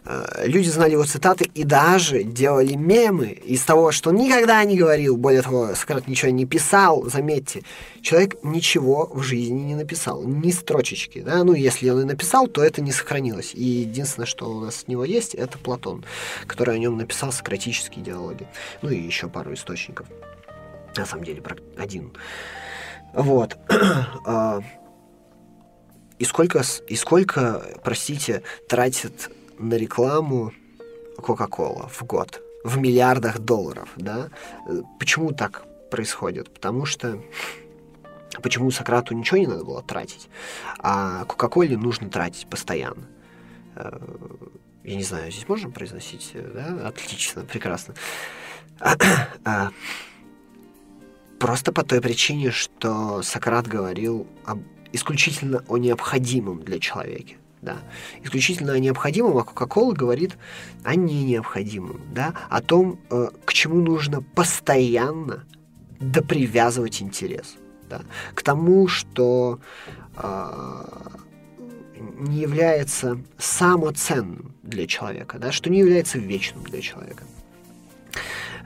Э, 0.04 0.46
люди 0.46 0.68
знали 0.68 0.92
его 0.92 1.04
цитаты 1.04 1.48
и 1.54 1.64
даже 1.64 2.24
делали 2.24 2.74
мемы 2.74 3.28
из 3.28 3.62
того, 3.62 3.92
что 3.92 4.10
он 4.10 4.16
никогда 4.16 4.62
не 4.64 4.76
говорил. 4.76 5.16
Более 5.16 5.42
того, 5.42 5.74
Сократ 5.74 6.08
ничего 6.08 6.30
не 6.30 6.44
писал, 6.44 7.04
заметьте. 7.08 7.62
Человек 8.00 8.36
ничего 8.42 9.08
в 9.12 9.22
жизни 9.22 9.60
не 9.60 9.74
написал, 9.74 10.24
ни 10.24 10.50
строчечки. 10.50 11.20
Да? 11.20 11.44
Ну, 11.44 11.54
если 11.54 11.88
он 11.90 12.00
и 12.00 12.04
написал, 12.04 12.48
то 12.48 12.64
это 12.64 12.80
не 12.82 12.92
сохранилось. 12.92 13.52
И 13.54 13.64
единственное, 13.64 14.26
что 14.26 14.50
у 14.50 14.60
нас 14.60 14.82
от 14.82 14.88
него 14.88 15.04
есть, 15.04 15.34
это 15.34 15.58
Платон, 15.58 16.04
который 16.46 16.74
о 16.74 16.78
нем 16.78 16.96
написал 16.96 17.30
сократические 17.30 18.04
диалоги. 18.04 18.46
Ну 18.82 18.90
и 18.90 18.98
еще 18.98 19.28
пару 19.28 19.54
источников. 19.54 20.06
На 20.96 21.06
самом 21.06 21.24
деле, 21.24 21.42
один. 21.76 22.12
Вот. 23.12 23.56
А, 24.24 24.60
и 26.20 26.24
сколько, 26.24 26.62
и 26.86 26.94
сколько, 26.94 27.66
простите, 27.82 28.44
тратит 28.68 29.28
на 29.58 29.74
рекламу 29.74 30.52
Coca-Cola 31.16 31.88
в 31.88 32.04
год? 32.04 32.40
В 32.62 32.78
миллиардах 32.78 33.40
долларов, 33.40 33.88
да? 33.96 34.30
Почему 35.00 35.32
так 35.32 35.64
происходит? 35.90 36.54
Потому 36.54 36.84
что 36.84 37.20
почему 38.40 38.70
Сократу 38.70 39.14
ничего 39.14 39.38
не 39.38 39.48
надо 39.48 39.64
было 39.64 39.82
тратить, 39.82 40.28
а 40.78 41.24
Кока-Коле 41.24 41.76
нужно 41.76 42.08
тратить 42.08 42.48
постоянно. 42.48 43.08
Э, 43.74 43.98
я 44.84 44.94
не 44.94 45.02
знаю, 45.02 45.32
здесь 45.32 45.48
можно 45.48 45.70
произносить, 45.70 46.30
да? 46.34 46.86
Отлично, 46.86 47.42
прекрасно. 47.42 47.94
Просто 51.42 51.72
по 51.72 51.82
той 51.82 52.00
причине, 52.00 52.52
что 52.52 53.20
Сократ 53.22 53.66
говорил 53.66 54.28
об, 54.44 54.60
исключительно 54.92 55.64
о 55.66 55.76
необходимом 55.76 56.62
для 56.62 56.78
человека. 56.78 57.32
Да. 57.62 57.78
Исключительно 58.22 58.74
о 58.74 58.78
необходимом, 58.78 59.36
а 59.36 59.42
Кока-Кола 59.42 59.92
говорит 59.92 60.38
о 60.84 60.94
не 60.94 61.24
необходимом, 61.24 62.00
да, 62.14 62.34
о 62.48 62.60
том, 62.60 63.00
э, 63.10 63.30
к 63.44 63.52
чему 63.54 63.80
нужно 63.80 64.22
постоянно 64.22 65.42
допривязывать 65.98 67.02
интерес. 67.02 67.56
Да, 67.90 68.02
к 68.34 68.42
тому, 68.44 68.86
что 68.86 69.58
э, 70.16 71.08
не 72.18 72.38
является 72.38 73.18
самоценным 73.36 74.54
для 74.62 74.86
человека, 74.86 75.40
да, 75.40 75.50
что 75.50 75.70
не 75.70 75.80
является 75.80 76.18
вечным 76.18 76.62
для 76.62 76.80
человека 76.80 77.24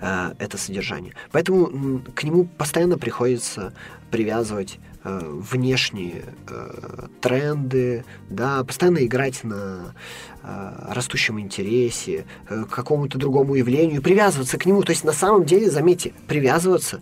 э, 0.00 0.32
это 0.38 0.58
содержание. 0.58 1.14
Поэтому 1.32 2.00
к 2.14 2.24
нему 2.24 2.44
постоянно 2.44 2.98
приходится 2.98 3.72
привязывать 4.10 4.78
э, 5.04 5.20
внешние 5.22 6.24
э, 6.48 7.06
тренды, 7.20 8.04
да, 8.30 8.64
постоянно 8.64 9.04
играть 9.04 9.44
на 9.44 9.94
э, 10.42 10.72
растущем 10.90 11.40
интересе, 11.40 12.24
э, 12.48 12.64
к 12.64 12.68
какому-то 12.68 13.18
другому 13.18 13.54
явлению, 13.54 14.02
привязываться 14.02 14.58
к 14.58 14.66
нему. 14.66 14.82
То 14.82 14.90
есть 14.90 15.04
на 15.04 15.12
самом 15.12 15.44
деле, 15.44 15.70
заметьте, 15.70 16.12
привязываться 16.26 17.00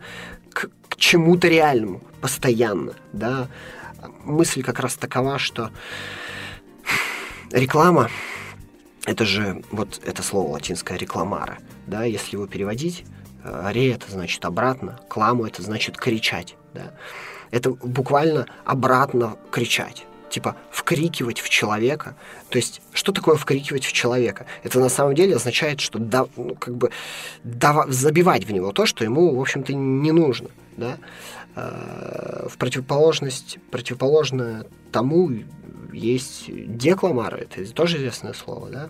к, 0.50 0.68
к 0.88 0.96
чему-то 0.96 1.48
реальному 1.48 2.00
постоянно, 2.20 2.94
да. 3.12 3.48
Мысль 4.24 4.62
как 4.62 4.80
раз 4.80 4.96
такова, 4.96 5.38
что 5.38 5.70
реклама 7.52 8.10
это 9.06 9.24
же 9.24 9.62
вот 9.70 10.00
это 10.04 10.22
слово 10.22 10.52
латинское 10.52 10.96
рекламара, 10.96 11.58
да, 11.86 12.04
если 12.04 12.36
его 12.36 12.46
переводить, 12.46 13.04
э, 13.42 13.70
ре 13.72 13.92
это 13.92 14.10
значит 14.10 14.44
обратно, 14.44 15.00
кламу 15.08 15.46
это 15.46 15.62
значит 15.62 15.96
кричать, 15.96 16.56
да. 16.72 16.92
Это 17.50 17.70
буквально 17.70 18.46
обратно 18.64 19.36
кричать 19.50 20.06
типа 20.34 20.56
вкрикивать 20.72 21.38
в 21.38 21.48
человека. 21.48 22.16
То 22.48 22.56
есть, 22.56 22.82
что 22.92 23.12
такое 23.12 23.36
вкрикивать 23.36 23.84
в 23.84 23.92
человека? 23.92 24.46
Это 24.64 24.80
на 24.80 24.88
самом 24.88 25.14
деле 25.14 25.36
означает, 25.36 25.80
что 25.80 26.00
да, 26.00 26.26
ну, 26.36 26.56
как 26.56 26.74
бы 26.74 26.90
дава, 27.44 27.86
забивать 27.88 28.44
в 28.44 28.50
него 28.50 28.72
то, 28.72 28.84
что 28.84 29.04
ему, 29.04 29.32
в 29.36 29.40
общем-то, 29.40 29.72
не 29.72 30.10
нужно. 30.10 30.48
Да? 30.76 30.98
Э, 31.54 32.48
в 32.48 32.56
противоположность, 32.58 33.58
противоположно 33.70 34.66
тому 34.90 35.30
есть 35.92 36.46
декламара, 36.48 37.36
это 37.36 37.72
тоже 37.72 37.98
известное 37.98 38.32
слово, 38.32 38.70
да? 38.70 38.88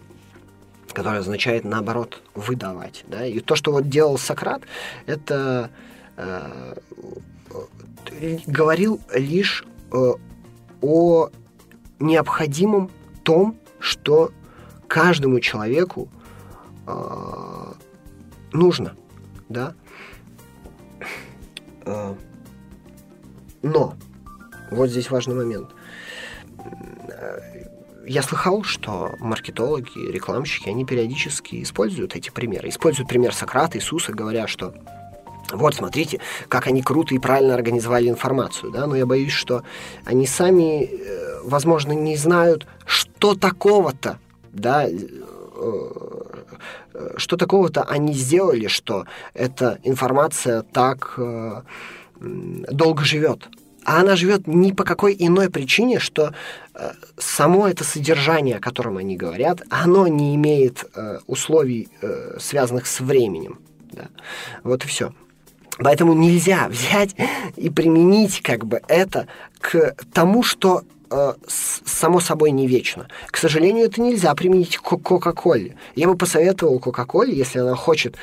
Которое 0.95 1.19
означает, 1.19 1.65
наоборот, 1.65 2.23
выдавать. 2.35 3.05
Да? 3.09 3.27
И 3.27 3.41
то, 3.41 3.57
что 3.57 3.73
вот 3.73 3.89
делал 3.89 4.17
Сократ, 4.17 4.63
это 5.07 5.71
э, 6.17 6.75
говорил 8.47 9.01
лишь 9.15 9.65
э, 9.93 10.13
о 10.81 11.29
необходимом 11.99 12.91
том, 13.23 13.59
что 13.79 14.33
каждому 14.87 15.41
человеку 15.41 16.09
э, 16.87 17.73
нужно, 18.53 18.97
да. 19.49 19.75
Э, 21.85 22.15
но 23.63 23.95
вот 24.71 24.91
здесь 24.91 25.11
важный 25.11 25.35
момент. 25.35 25.71
Я 28.07 28.23
слыхал, 28.23 28.63
что 28.63 29.15
маркетологи, 29.19 30.11
рекламщики, 30.11 30.69
они 30.69 30.85
периодически 30.85 31.63
используют 31.63 32.17
эти 32.17 32.31
примеры. 32.31 32.69
Используют 32.69 33.09
пример 33.09 33.35
Сократа, 33.35 33.79
Иисуса, 33.79 34.13
говоря, 34.13 34.47
что 34.47 34.75
вот, 35.53 35.75
смотрите, 35.75 36.21
как 36.49 36.67
они 36.67 36.83
круто 36.83 37.15
и 37.15 37.19
правильно 37.19 37.55
организовали 37.55 38.09
информацию, 38.09 38.73
да, 38.73 38.87
но 38.87 38.97
я 38.97 39.07
боюсь, 39.07 39.33
что 39.33 39.63
они 40.05 40.27
сами, 40.27 40.85
э, 40.85 41.41
возможно, 41.45 41.93
не 41.93 42.17
знают, 42.17 42.67
что 42.87 43.35
такого-то, 43.35 44.19
да, 44.53 44.87
э, 44.89 44.97
э, 45.57 47.15
что 47.17 47.37
такого-то 47.37 47.83
они 47.83 48.15
сделали, 48.15 48.69
что 48.69 49.07
эта 49.35 49.79
информация 49.83 50.63
так 50.63 51.19
долго 52.21 53.05
живет. 53.05 53.49
А 53.85 54.01
она 54.01 54.17
живет 54.17 54.47
ни 54.47 54.73
по 54.73 54.85
какой 54.85 55.15
иной 55.19 55.51
причине, 55.51 55.99
что 55.99 56.35
само 57.19 57.69
это 57.69 57.85
содержание, 57.85 58.57
о 58.57 58.61
котором 58.61 58.97
они 58.97 59.17
говорят, 59.17 59.63
оно 59.71 60.07
не 60.07 60.35
имеет 60.35 60.85
условий, 61.27 61.89
связанных 62.39 62.87
с 62.87 63.01
временем. 63.01 63.59
Да. 63.93 64.09
Вот 64.63 64.85
и 64.85 64.89
все. 64.89 65.13
Поэтому 65.79 66.15
нельзя 66.15 66.69
взять 66.69 67.17
и 67.57 67.69
применить 67.69 68.43
как 68.43 68.65
бы 68.65 68.81
это 68.89 69.27
к 69.61 69.97
тому, 70.13 70.43
что 70.43 70.83
э, 70.83 70.85
само 71.47 72.21
собой 72.21 72.51
не 72.51 72.67
вечно. 72.67 73.09
К 73.31 73.37
сожалению, 73.37 73.87
это 73.87 74.01
нельзя 74.01 74.35
применить 74.35 74.79
к 74.79 74.83
Кока-Коле. 74.83 75.77
Я 75.95 76.09
бы 76.09 76.17
посоветовал 76.17 76.79
Кока-Коле, 76.79 77.35
если 77.35 77.59
она 77.59 77.75
хочет 77.75 78.17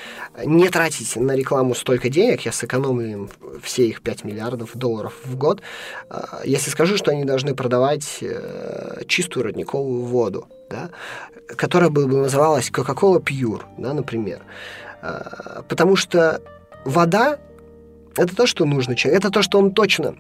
не 0.43 0.67
тратить 0.69 1.15
на 1.15 1.35
рекламу 1.35 1.75
столько 1.75 2.09
денег, 2.09 2.41
я 2.41 2.51
сэкономлю 2.51 3.07
им 3.07 3.29
все 3.61 3.87
их 3.87 4.01
5 4.01 4.23
миллиардов 4.23 4.75
долларов 4.75 5.13
в 5.23 5.35
год, 5.35 5.61
э, 6.09 6.21
если 6.45 6.69
скажу, 6.69 6.97
что 6.97 7.11
они 7.11 7.23
должны 7.23 7.55
продавать 7.55 8.17
э, 8.21 9.03
чистую 9.07 9.45
родниковую 9.45 10.03
воду, 10.03 10.47
да, 10.69 10.89
которая 11.47 11.89
бы 11.89 12.05
называлась 12.05 12.71
Coca-Cola 12.71 13.23
Pure, 13.23 13.61
да, 13.77 13.93
например. 13.93 14.41
Э, 15.01 15.61
потому 15.67 15.95
что 15.95 16.41
вода– 16.85 17.37
это 18.17 18.35
то, 18.35 18.45
что 18.45 18.65
нужно 18.65 18.95
человеку, 18.95 19.25
это 19.25 19.33
то, 19.33 19.41
что 19.41 19.59
он 19.59 19.71
точно. 19.73 20.15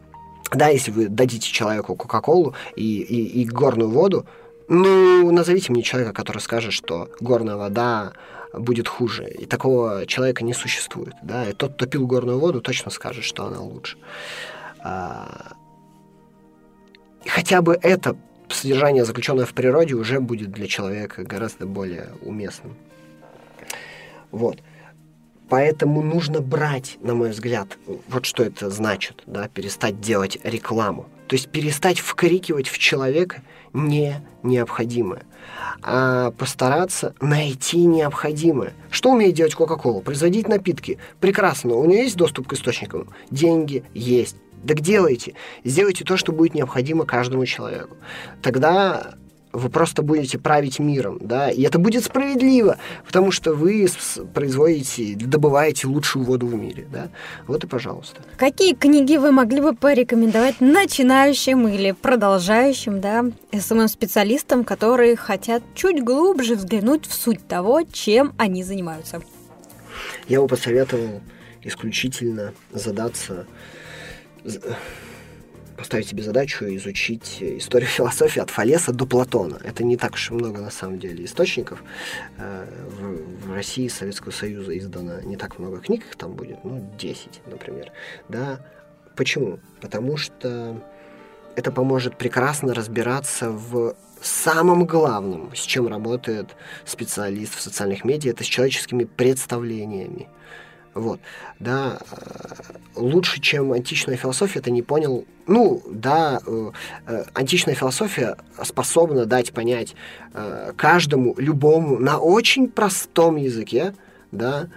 Да, 0.51 0.67
если 0.67 0.91
вы 0.91 1.07
дадите 1.07 1.49
человеку 1.49 1.95
Кока-Колу 1.95 2.55
и, 2.75 3.01
и, 3.01 3.41
и 3.41 3.45
горную 3.45 3.89
воду, 3.89 4.25
ну, 4.67 5.31
назовите 5.31 5.71
мне 5.71 5.81
человека, 5.81 6.13
который 6.13 6.39
скажет, 6.39 6.73
что 6.73 7.09
горная 7.19 7.55
вода 7.55 8.13
будет 8.53 8.87
хуже. 8.87 9.29
И 9.29 9.45
такого 9.45 10.05
человека 10.05 10.43
не 10.43 10.53
существует. 10.53 11.13
Да? 11.23 11.49
И 11.49 11.53
тот, 11.53 11.73
кто 11.73 11.85
пил 11.85 12.05
горную 12.05 12.39
воду, 12.39 12.61
точно 12.61 12.91
скажет, 12.91 13.23
что 13.23 13.45
она 13.45 13.61
лучше. 13.61 13.97
А... 14.79 15.53
хотя 17.25 17.61
бы 17.61 17.77
это 17.81 18.17
содержание, 18.49 19.05
заключенное 19.05 19.45
в 19.45 19.53
природе, 19.53 19.95
уже 19.95 20.19
будет 20.19 20.51
для 20.51 20.67
человека 20.67 21.23
гораздо 21.23 21.65
более 21.65 22.09
уместным. 22.21 22.75
Вот. 24.31 24.59
Поэтому 25.51 26.01
нужно 26.01 26.39
брать, 26.39 26.97
на 27.01 27.13
мой 27.13 27.31
взгляд, 27.31 27.77
вот 28.07 28.25
что 28.25 28.41
это 28.41 28.69
значит, 28.69 29.21
да, 29.25 29.49
перестать 29.49 29.99
делать 29.99 30.37
рекламу. 30.45 31.07
То 31.27 31.35
есть 31.35 31.49
перестать 31.49 31.99
вкрикивать 31.99 32.69
в 32.69 32.77
человека 32.77 33.41
не 33.73 34.25
необходимое, 34.43 35.23
а 35.81 36.31
постараться 36.31 37.15
найти 37.19 37.83
необходимое. 37.85 38.71
Что 38.91 39.11
умеет 39.11 39.33
делать 39.33 39.53
Кока-Кола? 39.53 39.99
Производить 39.99 40.47
напитки. 40.47 40.99
Прекрасно. 41.19 41.73
У 41.73 41.83
нее 41.83 42.03
есть 42.03 42.15
доступ 42.15 42.47
к 42.47 42.53
источникам? 42.53 43.09
Деньги 43.29 43.83
есть. 43.93 44.37
Так 44.65 44.79
делайте. 44.79 45.33
Сделайте 45.65 46.05
то, 46.05 46.15
что 46.15 46.31
будет 46.31 46.53
необходимо 46.53 47.05
каждому 47.05 47.45
человеку. 47.45 47.97
Тогда 48.41 49.15
вы 49.53 49.69
просто 49.69 50.01
будете 50.01 50.37
править 50.37 50.79
миром, 50.79 51.17
да, 51.21 51.49
и 51.49 51.61
это 51.63 51.79
будет 51.79 52.03
справедливо, 52.05 52.77
потому 53.05 53.31
что 53.31 53.53
вы 53.53 53.87
производите, 54.33 55.15
добываете 55.15 55.87
лучшую 55.87 56.25
воду 56.25 56.47
в 56.47 56.55
мире, 56.55 56.87
да. 56.91 57.09
Вот 57.47 57.63
и 57.63 57.67
пожалуйста. 57.67 58.21
Какие 58.37 58.73
книги 58.73 59.17
вы 59.17 59.31
могли 59.31 59.61
бы 59.61 59.73
порекомендовать 59.73 60.61
начинающим 60.61 61.67
или 61.67 61.91
продолжающим, 61.91 63.01
да, 63.01 63.25
СММ-специалистам, 63.51 64.63
которые 64.63 65.15
хотят 65.15 65.63
чуть 65.75 66.03
глубже 66.03 66.55
взглянуть 66.55 67.05
в 67.05 67.13
суть 67.13 67.45
того, 67.47 67.81
чем 67.91 68.33
они 68.37 68.63
занимаются? 68.63 69.21
Я 70.27 70.41
бы 70.41 70.47
посоветовал 70.47 71.21
исключительно 71.63 72.53
задаться 72.71 73.45
поставить 75.81 76.07
себе 76.07 76.21
задачу 76.21 76.65
изучить 76.75 77.41
историю 77.41 77.89
философии 77.97 78.39
от 78.39 78.51
Фалеса 78.51 78.93
до 78.93 79.07
Платона. 79.07 79.59
Это 79.63 79.83
не 79.83 79.97
так 79.97 80.13
уж 80.13 80.29
и 80.29 80.33
много 80.35 80.61
на 80.61 80.69
самом 80.69 80.99
деле 80.99 81.25
источников. 81.25 81.83
Э, 82.37 82.67
в, 83.47 83.51
России 83.51 83.87
Советского 83.87 84.31
Союза 84.31 84.77
издано 84.77 85.21
не 85.21 85.37
так 85.37 85.57
много 85.57 85.79
книг, 85.79 86.05
их 86.05 86.15
там 86.17 86.33
будет, 86.33 86.63
ну, 86.63 86.87
10, 86.99 87.41
например. 87.47 87.91
Да. 88.29 88.59
Почему? 89.15 89.59
Потому 89.81 90.17
что 90.17 90.79
это 91.55 91.71
поможет 91.71 92.15
прекрасно 92.15 92.75
разбираться 92.75 93.49
в 93.49 93.95
самом 94.21 94.85
главном, 94.85 95.49
с 95.55 95.61
чем 95.61 95.87
работает 95.87 96.55
специалист 96.85 97.55
в 97.55 97.61
социальных 97.61 98.05
медиа, 98.05 98.29
это 98.29 98.43
с 98.43 98.47
человеческими 98.47 99.05
представлениями. 99.05 100.29
Вот, 100.93 101.21
да, 101.59 101.99
э, 102.11 102.73
лучше, 102.95 103.39
чем 103.39 103.71
античная 103.71 104.17
философия, 104.17 104.59
ты 104.59 104.71
не 104.71 104.81
понял. 104.81 105.25
Ну, 105.47 105.81
да, 105.89 106.41
э, 106.45 106.71
э, 107.07 107.23
античная 107.33 107.75
философия 107.75 108.35
способна 108.63 109.25
дать 109.25 109.53
понять 109.53 109.95
каждому, 110.75 111.35
любому, 111.37 111.97
на 111.97 112.17
очень 112.19 112.69
простом 112.69 113.35
языке, 113.35 113.93
да, 114.31 114.67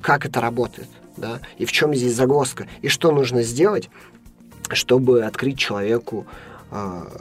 как 0.00 0.26
это 0.26 0.40
работает, 0.40 0.88
да, 1.16 1.40
и 1.56 1.64
в 1.64 1.72
чем 1.72 1.94
здесь 1.94 2.14
загвоздка, 2.14 2.66
и 2.82 2.88
что 2.88 3.12
нужно 3.12 3.42
сделать, 3.42 3.90
чтобы 4.70 5.22
открыть 5.22 5.58
человеку 5.58 6.26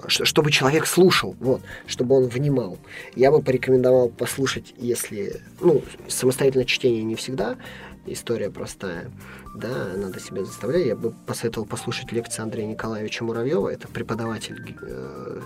чтобы 0.07 0.51
человек 0.51 0.85
слушал, 0.85 1.35
вот, 1.39 1.61
чтобы 1.87 2.15
он 2.15 2.27
внимал. 2.27 2.77
Я 3.15 3.31
бы 3.31 3.41
порекомендовал 3.41 4.09
послушать, 4.09 4.73
если, 4.77 5.41
ну, 5.59 5.81
самостоятельное 6.07 6.65
чтение 6.65 7.03
не 7.03 7.15
всегда, 7.15 7.57
история 8.05 8.49
простая, 8.49 9.11
да, 9.55 9.93
надо 9.95 10.19
себя 10.19 10.45
заставлять. 10.45 10.85
Я 10.85 10.95
бы 10.95 11.13
посоветовал 11.25 11.67
послушать 11.67 12.11
лекции 12.11 12.41
Андрея 12.41 12.67
Николаевича 12.67 13.23
Муравьева, 13.23 13.69
это 13.69 13.87
преподаватель 13.87 14.75
э, 14.81 15.41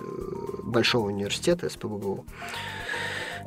Большого 0.64 1.08
университета 1.08 1.70
СПБГУ. 1.70 2.26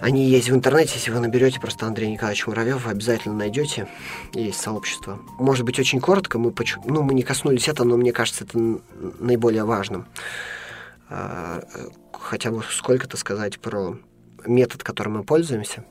Они 0.01 0.29
есть 0.29 0.51
в 0.51 0.55
интернете, 0.55 0.93
если 0.95 1.11
вы 1.11 1.21
наберете 1.21 1.59
просто 1.59 1.87
Андрей 1.87 2.11
Николаевич 2.11 2.47
Муравьев, 2.47 2.85
вы 2.85 2.91
обязательно 2.91 3.35
найдете. 3.35 3.89
Есть 4.33 4.61
сообщество. 4.61 5.21
Может 5.39 5.65
быть, 5.65 5.79
очень 5.79 6.01
коротко, 6.01 6.39
мы, 6.39 6.53
ну, 6.85 7.03
мы 7.03 7.15
не 7.15 7.23
коснулись 7.23 7.69
этого, 7.69 7.87
но 7.87 7.97
мне 7.97 8.13
кажется, 8.13 8.45
это 8.45 8.59
наиболее 9.21 9.65
важным. 9.65 10.07
А, 11.09 11.63
хотя 12.13 12.51
бы 12.51 12.63
сколько-то 12.69 13.17
сказать 13.17 13.59
про 13.59 13.99
метод, 14.45 14.83
которым 14.83 15.15
мы 15.15 15.25
пользуемся, 15.25 15.85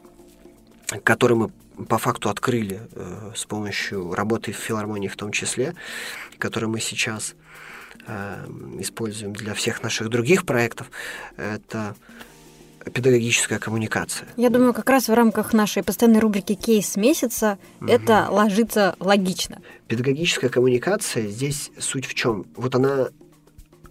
который 1.04 1.36
мы 1.36 1.50
по 1.90 1.98
факту 1.98 2.30
открыли 2.30 2.82
э, 2.94 3.32
с 3.36 3.46
помощью 3.46 4.14
работы 4.14 4.54
в 4.54 4.56
филармонии 4.56 5.10
в 5.10 5.18
том 5.18 5.32
числе, 5.32 5.76
который 6.38 6.70
мы 6.70 6.80
сейчас 6.80 7.36
э, 8.08 8.46
используем 8.80 9.34
для 9.34 9.54
всех 9.54 9.84
наших 9.84 10.10
других 10.10 10.46
проектов. 10.46 10.90
Это 11.36 11.96
педагогическая 12.94 13.60
коммуникация. 13.60 14.28
Я 14.38 14.50
думаю, 14.50 14.74
как 14.74 14.90
раз 14.90 15.08
в 15.08 15.14
рамках 15.14 15.54
нашей 15.54 15.84
постоянной 15.84 16.20
рубрики 16.20 16.54
«Кейс 16.54 16.96
месяца» 16.96 17.58
угу. 17.82 17.90
это 17.90 18.28
ложится 18.30 18.96
логично. 19.00 19.62
Педагогическая 19.88 20.50
коммуникация 20.50 21.28
здесь 21.28 21.72
суть 21.80 22.06
в 22.06 22.14
чем? 22.14 22.46
Вот 22.56 22.76
она 22.76 23.10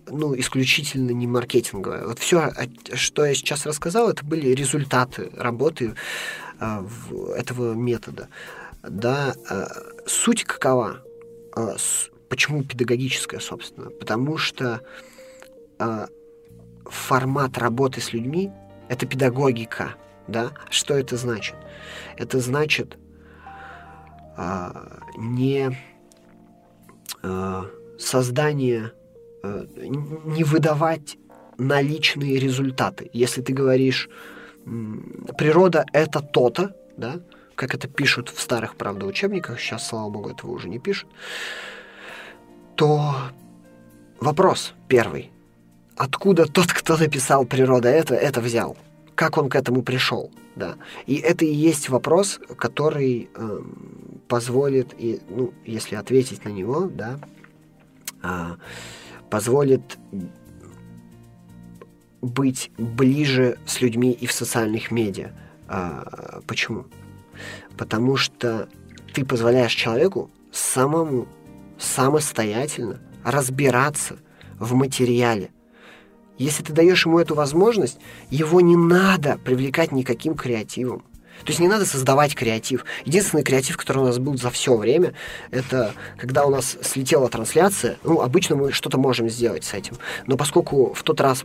ну, 0.07 0.39
исключительно 0.39 1.11
не 1.11 1.27
маркетинговая. 1.27 2.07
Вот 2.07 2.19
все, 2.19 2.53
что 2.95 3.25
я 3.25 3.35
сейчас 3.35 3.67
рассказал, 3.67 4.11
это 4.11 4.25
были 4.25 4.49
результаты 4.49 5.31
работы 5.37 5.95
э, 6.61 6.85
этого 7.37 7.75
метода. 7.75 8.29
Да, 8.83 9.35
э, 9.49 9.67
суть 10.07 10.45
какова? 10.45 11.03
Э, 11.57 11.77
с, 11.79 12.11
почему 12.29 12.63
педагогическая, 12.65 13.41
собственно? 13.41 13.91
Потому 13.91 14.37
что 14.37 14.81
формат 16.85 17.59
работы 17.59 18.01
с 18.01 18.13
людьми 18.13 18.53
это 18.89 19.07
педагогика, 19.07 19.95
да? 20.29 20.53
Что 20.71 20.95
это 20.95 21.17
значит? 21.17 21.57
Это 22.17 22.41
значит 22.41 22.99
а, 24.37 25.01
не 25.17 25.77
а, 27.23 27.67
создание, 27.99 28.93
а, 29.43 29.67
не 29.77 30.45
выдавать 30.45 31.17
наличные 31.59 32.39
результаты. 32.39 33.11
Если 33.13 33.43
ты 33.43 33.53
говоришь, 33.53 34.09
природа 35.39 35.85
это 35.93 36.21
то-то, 36.21 36.75
да, 36.97 37.21
как 37.55 37.75
это 37.75 37.87
пишут 37.87 38.29
в 38.31 38.41
старых, 38.41 38.75
правда, 38.77 39.07
учебниках, 39.07 39.61
сейчас, 39.61 39.87
слава 39.87 40.11
богу, 40.11 40.31
этого 40.31 40.51
уже 40.51 40.69
не 40.69 40.79
пишут, 40.79 41.09
то 42.75 43.15
вопрос 44.21 44.73
первый 44.89 45.31
откуда 45.97 46.47
тот, 46.47 46.73
кто 46.73 46.97
написал 46.97 47.45
«Природа 47.45 47.89
это», 47.89 48.15
это 48.15 48.41
взял. 48.41 48.77
Как 49.15 49.39
он 49.39 49.49
к 49.49 49.55
этому 49.55 49.83
пришел, 49.83 50.31
да. 50.57 50.77
И 51.07 51.17
это 51.17 51.45
и 51.45 51.53
есть 51.53 51.89
вопрос, 51.89 52.41
который 52.57 53.29
э, 53.35 53.61
позволит, 54.29 54.95
и, 54.99 55.21
ну, 55.29 55.53
если 55.65 55.95
ответить 55.95 56.45
на 56.45 56.51
него, 56.51 56.89
да, 56.89 57.19
э, 58.23 58.57
позволит 59.31 59.99
быть 62.25 62.71
ближе 62.79 63.59
с 63.67 63.81
людьми 63.81 64.11
и 64.13 64.27
в 64.27 64.33
социальных 64.33 64.91
медиа. 64.91 65.33
А, 65.69 66.41
почему? 66.47 66.87
Потому 67.77 68.17
что 68.17 68.69
ты 69.13 69.25
позволяешь 69.25 69.75
человеку 69.75 70.31
самому 70.53 71.29
самостоятельно 71.79 73.01
разбираться 73.25 74.17
в 74.59 74.75
материале, 74.75 75.51
если 76.39 76.63
ты 76.63 76.73
даешь 76.73 77.07
ему 77.07 77.19
эту 77.19 77.35
возможность, 77.35 77.99
его 78.31 78.61
не 78.61 78.77
надо 78.77 79.39
привлекать 79.45 79.93
никаким 79.93 80.35
креативом. 80.35 81.05
То 81.45 81.51
есть 81.51 81.61
не 81.61 81.69
надо 81.69 81.85
создавать 81.85 82.35
креатив. 82.35 82.85
Единственный 83.05 83.43
креатив, 83.43 83.77
который 83.77 83.99
у 83.99 84.07
нас 84.07 84.19
был 84.19 84.39
за 84.39 84.51
все 84.51 84.77
время, 84.77 85.15
это 85.51 85.93
когда 86.17 86.47
у 86.47 86.51
нас 86.51 86.77
слетела 86.81 87.29
трансляция. 87.29 87.99
Ну, 88.05 88.21
обычно 88.21 88.57
мы 88.57 88.73
что-то 88.73 88.99
можем 88.99 89.29
сделать 89.29 89.65
с 89.65 89.75
этим. 89.75 89.97
Но 90.27 90.37
поскольку 90.37 90.95
в 90.95 91.03
тот 91.03 91.21
раз 91.21 91.43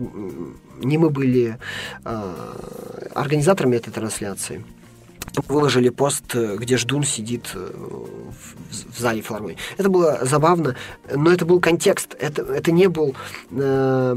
не 0.79 0.97
мы 0.97 1.09
были 1.09 1.57
э, 2.05 3.09
организаторами 3.13 3.75
этой 3.75 3.91
трансляции, 3.91 4.63
выложили 5.47 5.89
пост, 5.89 6.33
где 6.33 6.77
Ждун 6.77 7.03
сидит 7.03 7.51
э, 7.53 7.59
в, 7.59 8.95
в 8.95 8.99
зале 8.99 9.21
филармонии. 9.21 9.57
Это 9.77 9.89
было 9.89 10.19
забавно, 10.21 10.75
но 11.13 11.31
это 11.31 11.45
был 11.45 11.59
контекст. 11.59 12.15
Это, 12.19 12.41
это, 12.43 12.71
не 12.71 12.87
был, 12.87 13.15
э, 13.51 14.15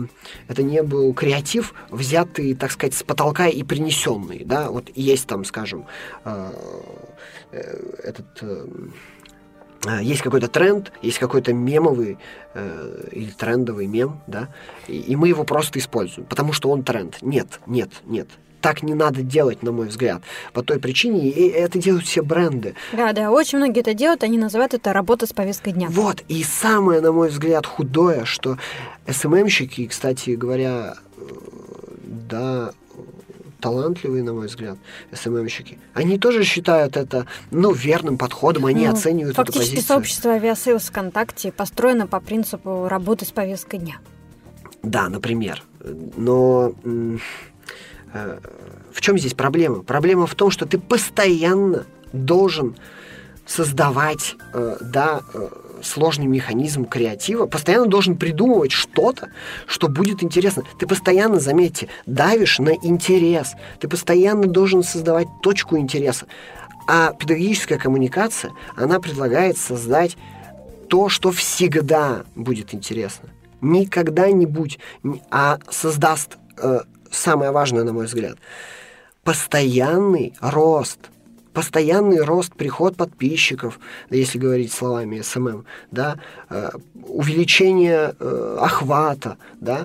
это 0.48 0.62
не 0.62 0.82
был 0.82 1.12
креатив, 1.14 1.74
взятый, 1.90 2.54
так 2.54 2.72
сказать, 2.72 2.94
с 2.94 3.02
потолка 3.02 3.48
и 3.48 3.62
принесенный. 3.62 4.44
Да? 4.44 4.70
Вот 4.70 4.90
есть 4.94 5.26
там, 5.26 5.44
скажем, 5.44 5.86
э, 6.24 6.52
э 7.52 7.92
этот... 8.04 8.42
Э, 8.42 8.66
есть 10.00 10.22
какой-то 10.22 10.46
тренд, 10.46 10.92
есть 11.02 11.18
какой-то 11.18 11.52
мемовый 11.52 12.16
э, 12.54 13.08
или 13.10 13.30
трендовый 13.30 13.88
мем, 13.88 14.20
да, 14.28 14.48
и, 14.86 14.96
и 14.96 15.16
мы 15.16 15.26
его 15.26 15.42
просто 15.42 15.80
используем, 15.80 16.24
потому 16.28 16.52
что 16.52 16.70
он 16.70 16.84
тренд. 16.84 17.20
Нет, 17.20 17.58
нет, 17.66 17.90
нет 18.04 18.28
так 18.62 18.82
не 18.82 18.94
надо 18.94 19.22
делать, 19.22 19.62
на 19.62 19.72
мой 19.72 19.88
взгляд. 19.88 20.22
По 20.52 20.62
той 20.62 20.78
причине, 20.78 21.28
и 21.28 21.48
это 21.48 21.78
делают 21.78 22.06
все 22.06 22.22
бренды. 22.22 22.74
Да, 22.92 23.12
да, 23.12 23.30
очень 23.30 23.58
многие 23.58 23.80
это 23.80 23.92
делают, 23.92 24.22
они 24.22 24.38
называют 24.38 24.72
это 24.72 24.92
работа 24.92 25.26
с 25.26 25.32
повесткой 25.32 25.72
дня. 25.72 25.88
Вот, 25.90 26.22
и 26.28 26.42
самое, 26.44 27.00
на 27.00 27.12
мой 27.12 27.28
взгляд, 27.28 27.66
худое, 27.66 28.24
что 28.24 28.56
СММщики, 29.06 29.86
кстати 29.86 30.30
говоря, 30.30 30.94
э, 31.18 31.22
да, 32.04 32.72
талантливые, 33.60 34.22
на 34.22 34.32
мой 34.32 34.46
взгляд, 34.46 34.78
СММщики. 35.12 35.78
Они 35.94 36.18
тоже 36.18 36.44
считают 36.44 36.96
это, 36.96 37.26
ну, 37.50 37.72
верным 37.72 38.18
подходом, 38.18 38.66
они 38.66 38.86
ну, 38.86 38.92
оценивают 38.92 39.38
эту 39.38 39.46
позицию. 39.46 39.64
Фактически 39.64 39.88
сообщество 39.88 40.32
Aviasales 40.32 40.84
ВКонтакте 40.84 41.52
построено 41.52 42.06
по 42.06 42.20
принципу 42.20 42.88
работы 42.88 43.24
с 43.24 43.30
повесткой 43.30 43.78
дня. 43.78 43.96
Да, 44.82 45.08
например. 45.08 45.62
Но 46.16 46.74
в 48.92 49.00
чем 49.00 49.18
здесь 49.18 49.34
проблема? 49.34 49.82
Проблема 49.82 50.26
в 50.26 50.34
том, 50.34 50.50
что 50.50 50.66
ты 50.66 50.78
постоянно 50.78 51.84
должен 52.12 52.76
создавать, 53.46 54.36
э, 54.54 54.76
да, 54.80 55.20
э, 55.34 55.48
сложный 55.82 56.26
механизм 56.26 56.84
креатива, 56.84 57.46
постоянно 57.46 57.86
должен 57.86 58.16
придумывать 58.16 58.72
что-то, 58.72 59.30
что 59.66 59.88
будет 59.88 60.22
интересно. 60.22 60.62
Ты 60.78 60.86
постоянно, 60.86 61.40
заметьте, 61.40 61.88
давишь 62.06 62.58
на 62.58 62.70
интерес. 62.70 63.54
Ты 63.80 63.88
постоянно 63.88 64.46
должен 64.46 64.82
создавать 64.82 65.26
точку 65.42 65.76
интереса. 65.76 66.26
А 66.86 67.12
педагогическая 67.12 67.78
коммуникация, 67.78 68.52
она 68.76 69.00
предлагает 69.00 69.58
создать 69.58 70.16
то, 70.88 71.08
что 71.08 71.30
всегда 71.30 72.24
будет 72.34 72.74
интересно. 72.74 73.28
Никогда-нибудь, 73.60 74.78
а 75.30 75.58
создаст 75.70 76.38
э, 76.58 76.80
самое 77.12 77.50
важное, 77.52 77.84
на 77.84 77.92
мой 77.92 78.06
взгляд, 78.06 78.38
постоянный 79.22 80.34
рост 80.40 80.98
постоянный 81.52 82.22
рост, 82.22 82.54
приход 82.54 82.96
подписчиков, 82.96 83.78
если 84.10 84.38
говорить 84.38 84.72
словами 84.72 85.20
СММ, 85.20 85.64
да, 85.90 86.16
э, 86.48 86.70
увеличение 86.94 88.14
э, 88.18 88.56
охвата, 88.60 89.36
да, 89.60 89.84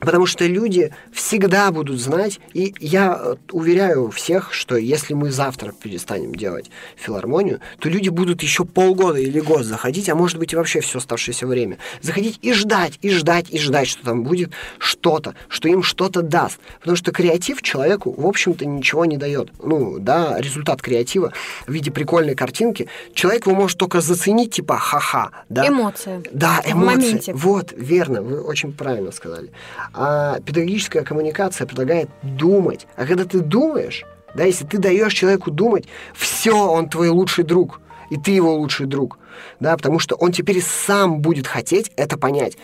Потому 0.00 0.26
что 0.26 0.46
люди 0.46 0.92
всегда 1.12 1.70
будут 1.70 2.00
знать, 2.00 2.40
и 2.52 2.74
я 2.78 3.18
э, 3.20 3.36
уверяю 3.50 4.10
всех, 4.10 4.52
что 4.52 4.76
если 4.76 5.14
мы 5.14 5.30
завтра 5.30 5.72
перестанем 5.72 6.34
делать 6.34 6.70
филармонию, 6.96 7.60
то 7.78 7.88
люди 7.88 8.08
будут 8.08 8.42
еще 8.42 8.64
полгода 8.64 9.18
или 9.18 9.40
год 9.40 9.64
заходить, 9.64 10.08
а 10.08 10.14
может 10.14 10.38
быть 10.38 10.52
и 10.52 10.56
вообще 10.56 10.80
все 10.80 10.98
оставшееся 10.98 11.46
время, 11.46 11.78
заходить 12.00 12.38
и 12.42 12.52
ждать, 12.52 12.98
и 13.02 13.10
ждать, 13.10 13.46
и 13.50 13.58
ждать, 13.58 13.88
что 13.88 14.04
там 14.04 14.22
будет 14.22 14.52
что-то, 14.78 15.34
что 15.48 15.68
им 15.68 15.82
что-то 15.82 16.22
даст. 16.22 16.58
Потому 16.80 16.96
что 16.96 17.10
креатив 17.12 17.62
человеку, 17.62 18.14
в 18.16 18.26
общем-то, 18.26 18.66
ничего 18.66 19.04
не 19.04 19.16
дает. 19.16 19.50
Ну, 19.62 19.98
да, 19.98 20.38
результат 20.38 20.80
креатива 20.80 21.32
в 21.66 21.72
виде 21.72 21.90
прикольной 21.90 22.34
картинки, 22.34 22.88
человек 23.14 23.46
его 23.46 23.56
может 23.56 23.78
только 23.78 24.00
заценить, 24.00 24.54
типа, 24.54 24.76
ха-ха. 24.76 25.30
Да? 25.48 25.66
Эмоция. 25.66 26.22
Да, 26.32 26.62
эмоции. 26.64 27.32
Вот, 27.32 27.72
верно, 27.76 28.22
вы 28.22 28.40
очень 28.40 28.72
правильно 28.72 29.10
сказали. 29.10 29.50
А 29.94 30.40
педагогическая 30.40 31.02
коммуникация 31.02 31.66
предлагает 31.66 32.10
думать. 32.22 32.86
А 32.96 33.06
когда 33.06 33.24
ты 33.24 33.40
думаешь, 33.40 34.04
да, 34.34 34.44
если 34.44 34.64
ты 34.64 34.78
даешь 34.78 35.14
человеку 35.14 35.50
думать, 35.50 35.86
все, 36.14 36.56
он 36.56 36.88
твой 36.88 37.08
лучший 37.08 37.44
друг, 37.44 37.80
и 38.10 38.16
ты 38.16 38.30
его 38.30 38.54
лучший 38.54 38.86
друг, 38.86 39.18
да, 39.60 39.76
потому 39.76 39.98
что 39.98 40.16
он 40.16 40.32
теперь 40.32 40.62
сам 40.62 41.20
будет 41.20 41.46
хотеть 41.46 41.92
это 41.96 42.18
понять. 42.18 42.56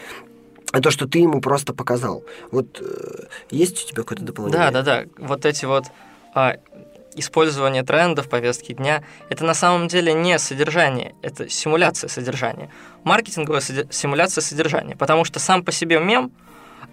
А 0.72 0.80
то, 0.80 0.90
что 0.90 1.06
ты 1.06 1.18
ему 1.20 1.40
просто 1.40 1.72
показал. 1.72 2.24
Вот 2.50 2.80
э, 2.80 3.26
есть 3.50 3.84
у 3.84 3.88
тебя 3.88 4.02
какое-то 4.02 4.24
дополнение? 4.24 4.70
Да, 4.70 4.82
да, 4.82 4.82
да. 4.82 5.04
Вот 5.18 5.46
эти 5.46 5.66
вот 5.66 5.84
а, 6.34 6.56
использование 7.14 7.84
трендов, 7.84 8.28
повестки 8.28 8.72
дня, 8.72 9.04
это 9.28 9.44
на 9.44 9.54
самом 9.54 9.86
деле 9.86 10.12
не 10.12 10.36
содержание, 10.40 11.14
это 11.22 11.48
симуляция 11.48 12.08
содержания. 12.08 12.70
Маркетинговая 13.04 13.60
симуляция 13.60 14.42
содержания. 14.42 14.96
Потому 14.96 15.24
что 15.24 15.38
сам 15.38 15.62
по 15.62 15.70
себе 15.70 16.00
мем– 16.00 16.32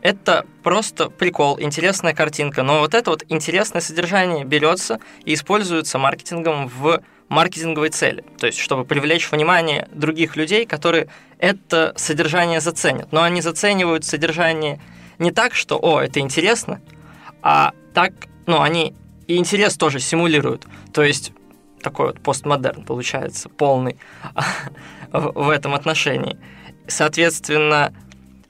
это 0.02 0.46
просто 0.64 1.10
прикол, 1.10 1.60
интересная 1.60 2.14
картинка, 2.14 2.64
но 2.64 2.80
вот 2.80 2.94
это 2.94 3.12
вот 3.12 3.24
интересное 3.30 3.82
содержание 3.82 4.46
берется 4.46 5.00
и 5.26 5.34
используется 5.34 5.98
маркетингом 5.98 6.68
в 6.68 7.02
маркетинговой 7.30 7.90
цели, 7.90 8.26
то 8.38 8.48
есть 8.48 8.60
чтобы 8.60 8.84
привлечь 8.84 9.32
внимание 9.32 9.88
других 9.94 10.36
людей, 10.36 10.66
которые 10.66 11.08
это 11.40 11.94
содержание 11.96 12.60
заценят. 12.60 13.12
Но 13.12 13.24
они 13.24 13.42
заценивают 13.42 14.04
содержание 14.04 14.82
не 15.18 15.32
так, 15.32 15.54
что 15.56 15.80
«О, 15.82 16.02
это 16.02 16.20
интересно», 16.20 16.82
а 17.42 17.74
так, 17.94 18.14
ну, 18.48 18.62
они 18.62 18.96
и 19.28 19.38
интерес 19.38 19.78
тоже 19.78 20.00
симулируют. 20.00 20.68
То 20.94 21.04
есть 21.04 21.32
такой 21.82 22.08
вот 22.08 22.22
постмодерн 22.22 22.84
получается, 22.84 23.50
полный 23.50 23.98
в 25.12 25.50
этом 25.50 25.74
отношении. 25.74 26.38
Соответственно, 26.88 27.94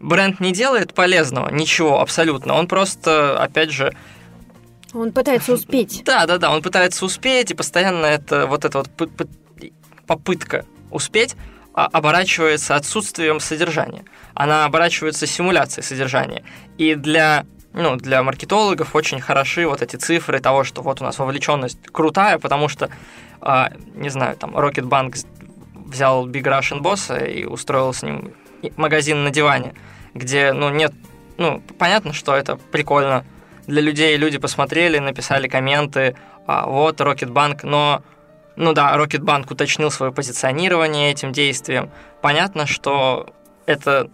бренд 0.02 0.40
не 0.40 0.52
делает 0.52 0.94
полезного, 0.94 1.50
ничего 1.50 2.02
абсолютно. 2.02 2.54
Он 2.56 2.68
просто, 2.68 3.42
опять 3.42 3.72
же, 3.72 3.94
он 4.94 5.12
пытается 5.14 5.54
успеть. 5.54 6.04
Да, 6.06 6.26
да, 6.26 6.38
да, 6.38 6.52
он 6.52 6.62
пытается 6.62 7.06
успеть, 7.06 7.52
и 7.52 7.54
постоянно 7.54 8.06
это 8.06 8.46
вот 8.46 8.66
эта 8.66 8.80
вот 8.80 8.90
попытка 10.06 10.66
успеть 10.90 11.36
а, 11.74 11.86
оборачивается 11.86 12.76
отсутствием 12.76 13.40
содержания. 13.40 14.04
Она 14.34 14.66
оборачивается 14.66 15.26
симуляцией 15.28 15.86
содержания. 15.86 16.44
И 16.78 16.96
для 16.96 17.46
ну, 17.74 17.96
для 17.96 18.22
маркетологов 18.22 18.96
очень 18.96 19.22
хороши 19.22 19.66
вот 19.66 19.82
эти 19.82 19.96
цифры 19.96 20.42
того, 20.42 20.66
что 20.66 20.82
вот 20.82 21.00
у 21.00 21.06
нас 21.06 21.18
вовлеченность 21.20 21.80
крутая, 21.90 22.38
потому 22.38 22.68
что, 22.68 22.90
э, 23.42 23.66
не 23.94 24.10
знаю, 24.10 24.36
там 24.36 24.58
Rocketbank 24.58 25.26
взял 25.74 26.28
Big 26.28 26.44
Russian 26.44 26.82
Boss 26.82 27.32
и 27.32 27.46
устроил 27.46 27.94
с 27.94 28.04
ним 28.04 28.34
магазин 28.76 29.24
на 29.24 29.30
диване 29.30 29.74
где, 30.14 30.54
ну, 30.54 30.70
нет, 30.70 30.94
ну, 31.38 31.62
понятно, 31.78 32.14
что 32.14 32.36
это 32.36 32.56
прикольно 32.56 33.26
для 33.68 33.82
людей, 33.82 34.18
люди 34.18 34.38
посмотрели, 34.38 35.00
написали 35.00 35.48
комменты, 35.48 36.16
а, 36.48 36.66
вот, 36.68 37.00
Rocketbank, 37.00 37.64
но, 37.64 38.04
ну 38.56 38.74
да, 38.74 38.96
Rocketbank 38.98 39.50
уточнил 39.52 39.92
свое 39.92 40.12
позиционирование 40.12 41.12
этим 41.12 41.32
действием. 41.32 41.90
Понятно, 42.22 42.66
что 42.66 43.34
это 43.66 44.10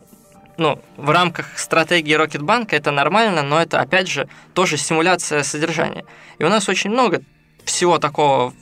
ну, 0.57 0.81
в 0.97 1.09
рамках 1.11 1.57
стратегии 1.57 2.13
Рокетбанка 2.13 2.75
это 2.75 2.91
нормально, 2.91 3.43
но 3.43 3.61
это, 3.61 3.79
опять 3.79 4.07
же, 4.07 4.27
тоже 4.53 4.77
симуляция 4.77 5.43
содержания. 5.43 6.05
И 6.39 6.43
у 6.43 6.49
нас 6.49 6.67
очень 6.67 6.89
много 6.89 7.21
всего 7.63 7.99
такого 7.99 8.53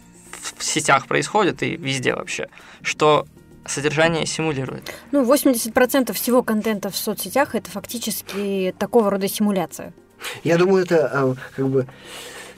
в 0.58 0.64
сетях 0.64 1.08
происходит 1.08 1.64
и 1.64 1.76
везде 1.78 2.14
вообще, 2.14 2.50
что 2.82 3.26
содержание 3.66 4.26
симулирует. 4.26 4.94
Ну, 5.12 5.24
80% 5.24 6.14
всего 6.14 6.44
контента 6.44 6.90
в 6.90 6.96
соцсетях 6.96 7.56
это 7.56 7.70
фактически 7.70 8.74
такого 8.78 9.10
рода 9.10 9.28
симуляция. 9.28 9.94
Я 10.44 10.58
думаю, 10.58 10.84
это 10.84 11.10
а, 11.12 11.36
как 11.56 11.68
бы 11.68 11.88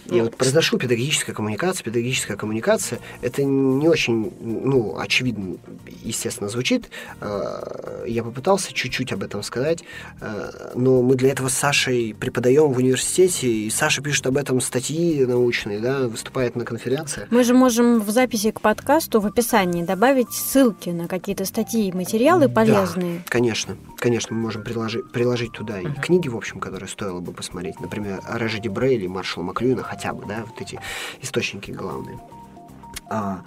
я 0.10 0.24
вот 0.24 0.36
произношу 0.36 0.78
педагогическая 0.78 1.34
коммуникация, 1.34 1.84
педагогическая 1.84 2.38
коммуникация, 2.38 3.00
это 3.22 3.44
не 3.44 3.88
очень, 3.88 4.32
ну, 4.42 4.98
очевидно, 4.98 5.58
естественно, 6.04 6.50
звучит. 6.50 6.90
Э, 7.22 8.06
я 8.08 8.24
попытался 8.24 8.74
чуть-чуть 8.74 9.12
об 9.12 9.24
этом 9.24 9.44
сказать, 9.44 9.84
э, 10.22 10.72
но 10.76 11.02
мы 11.02 11.16
для 11.16 11.32
этого 11.32 11.50
с 11.50 11.54
Сашей 11.54 12.16
преподаем 12.18 12.72
в 12.72 12.78
университете, 12.78 13.48
и 13.48 13.70
Саша 13.70 14.02
пишет 14.02 14.28
об 14.28 14.38
этом 14.38 14.62
статьи 14.62 15.26
научные, 15.26 15.80
да, 15.80 16.08
выступает 16.08 16.56
на 16.56 16.66
конференциях. 16.66 17.28
Мы 17.32 17.44
же 17.44 17.54
можем 17.54 18.00
в 18.00 18.10
записи 18.10 18.52
к 18.52 18.62
подкасту 18.62 19.20
в 19.20 19.26
описании 19.26 19.84
добавить 19.84 20.32
ссылки 20.32 20.90
на 20.90 21.08
какие-то 21.08 21.46
статьи 21.46 21.90
и 21.90 21.92
материалы 21.92 22.50
полезные. 22.50 23.18
Да, 23.18 23.24
конечно, 23.28 23.78
конечно, 23.98 24.36
мы 24.36 24.42
можем 24.42 24.64
приложить, 24.64 25.12
приложить 25.12 25.52
туда 25.52 25.82
и 25.82 25.86
книги, 26.02 26.28
в 26.28 26.38
общем, 26.38 26.60
которые 26.60 26.90
стоило 26.90 27.20
бы 27.20 27.34
посмотреть. 27.34 27.80
Например, 27.80 28.22
Режи 28.34 28.60
Дебре 28.60 28.96
или 28.96 29.08
Маршала 29.08 29.44
Маклюина, 29.44 29.84
хотя 29.98 30.14
бы, 30.14 30.26
да, 30.26 30.44
вот 30.46 30.62
эти 30.62 30.80
источники 31.22 31.72
главные. 31.72 32.20
А, 33.10 33.42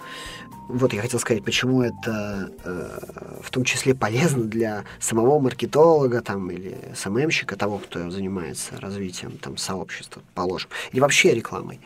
вот 0.67 0.93
я 0.93 1.01
хотел 1.01 1.19
сказать, 1.19 1.43
почему 1.43 1.81
это 1.81 2.51
э, 2.63 2.99
в 3.41 3.49
том 3.51 3.63
числе 3.63 3.95
полезно 3.95 4.43
для 4.43 4.83
самого 4.99 5.39
маркетолога 5.39 6.21
там, 6.21 6.51
или 6.51 6.77
СММщика, 6.95 7.55
того, 7.55 7.77
кто 7.77 8.09
занимается 8.09 8.79
развитием 8.79 9.37
там, 9.37 9.57
сообщества, 9.57 10.21
положим, 10.33 10.69
или 10.91 10.99
вообще 10.99 11.33
рекламой. 11.33 11.79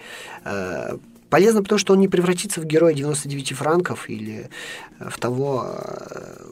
Э, 0.45 0.97
полезно, 1.29 1.61
потому 1.61 1.79
что 1.79 1.93
он 1.93 1.99
не 1.99 2.07
превратится 2.07 2.61
в 2.61 2.65
героя 2.65 2.93
99 2.93 3.53
франков 3.53 4.09
или 4.09 4.49
в 4.99 5.17
того 5.19 5.65
э, 5.67 6.43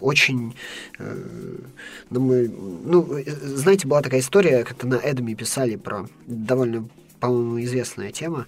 очень, 0.00 0.54
э, 0.98 1.56
думаю, 2.10 2.52
ну, 2.84 3.08
знаете, 3.42 3.88
была 3.88 4.02
такая 4.02 4.20
история, 4.20 4.64
как-то 4.64 4.86
на 4.86 4.96
Эдме 4.96 5.34
писали 5.34 5.76
про 5.76 6.06
довольно 6.26 6.88
по-моему, 7.20 7.60
известная 7.62 8.12
тема 8.12 8.46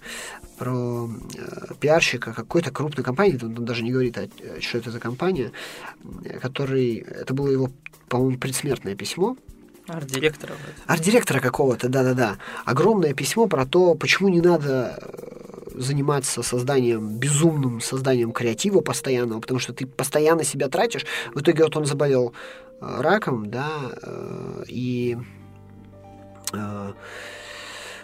про 0.57 1.07
э, 1.07 1.73
пиарщика 1.79 2.33
какой-то 2.33 2.71
крупной 2.71 3.03
компании, 3.03 3.39
он 3.41 3.53
даже 3.65 3.83
не 3.83 3.91
говорит, 3.91 4.17
а, 4.17 4.27
что 4.59 4.77
это 4.77 4.91
за 4.91 4.99
компания, 4.99 5.51
который, 6.41 6.97
это 6.97 7.33
было 7.33 7.49
его, 7.49 7.71
по-моему, 8.07 8.37
предсмертное 8.37 8.95
письмо, 8.95 9.37
Арт-директора. 9.87 10.53
Арт-директора 10.85 11.39
какого-то, 11.39 11.89
да-да-да. 11.89 12.37
Огромное 12.63 13.15
письмо 13.15 13.47
про 13.47 13.65
то, 13.65 13.95
почему 13.95 14.29
не 14.29 14.39
надо 14.39 14.99
э, 15.01 15.79
заниматься 15.81 16.43
созданием, 16.43 17.17
безумным 17.17 17.81
созданием 17.81 18.31
креатива 18.31 18.81
постоянного, 18.81 19.39
потому 19.41 19.59
что 19.59 19.73
ты 19.73 19.87
постоянно 19.87 20.43
себя 20.43 20.67
тратишь. 20.69 21.07
В 21.33 21.41
итоге 21.41 21.63
вот 21.63 21.75
он 21.75 21.85
заболел 21.85 22.33
э, 22.81 23.01
раком, 23.01 23.49
да, 23.49 23.71
и 24.67 25.17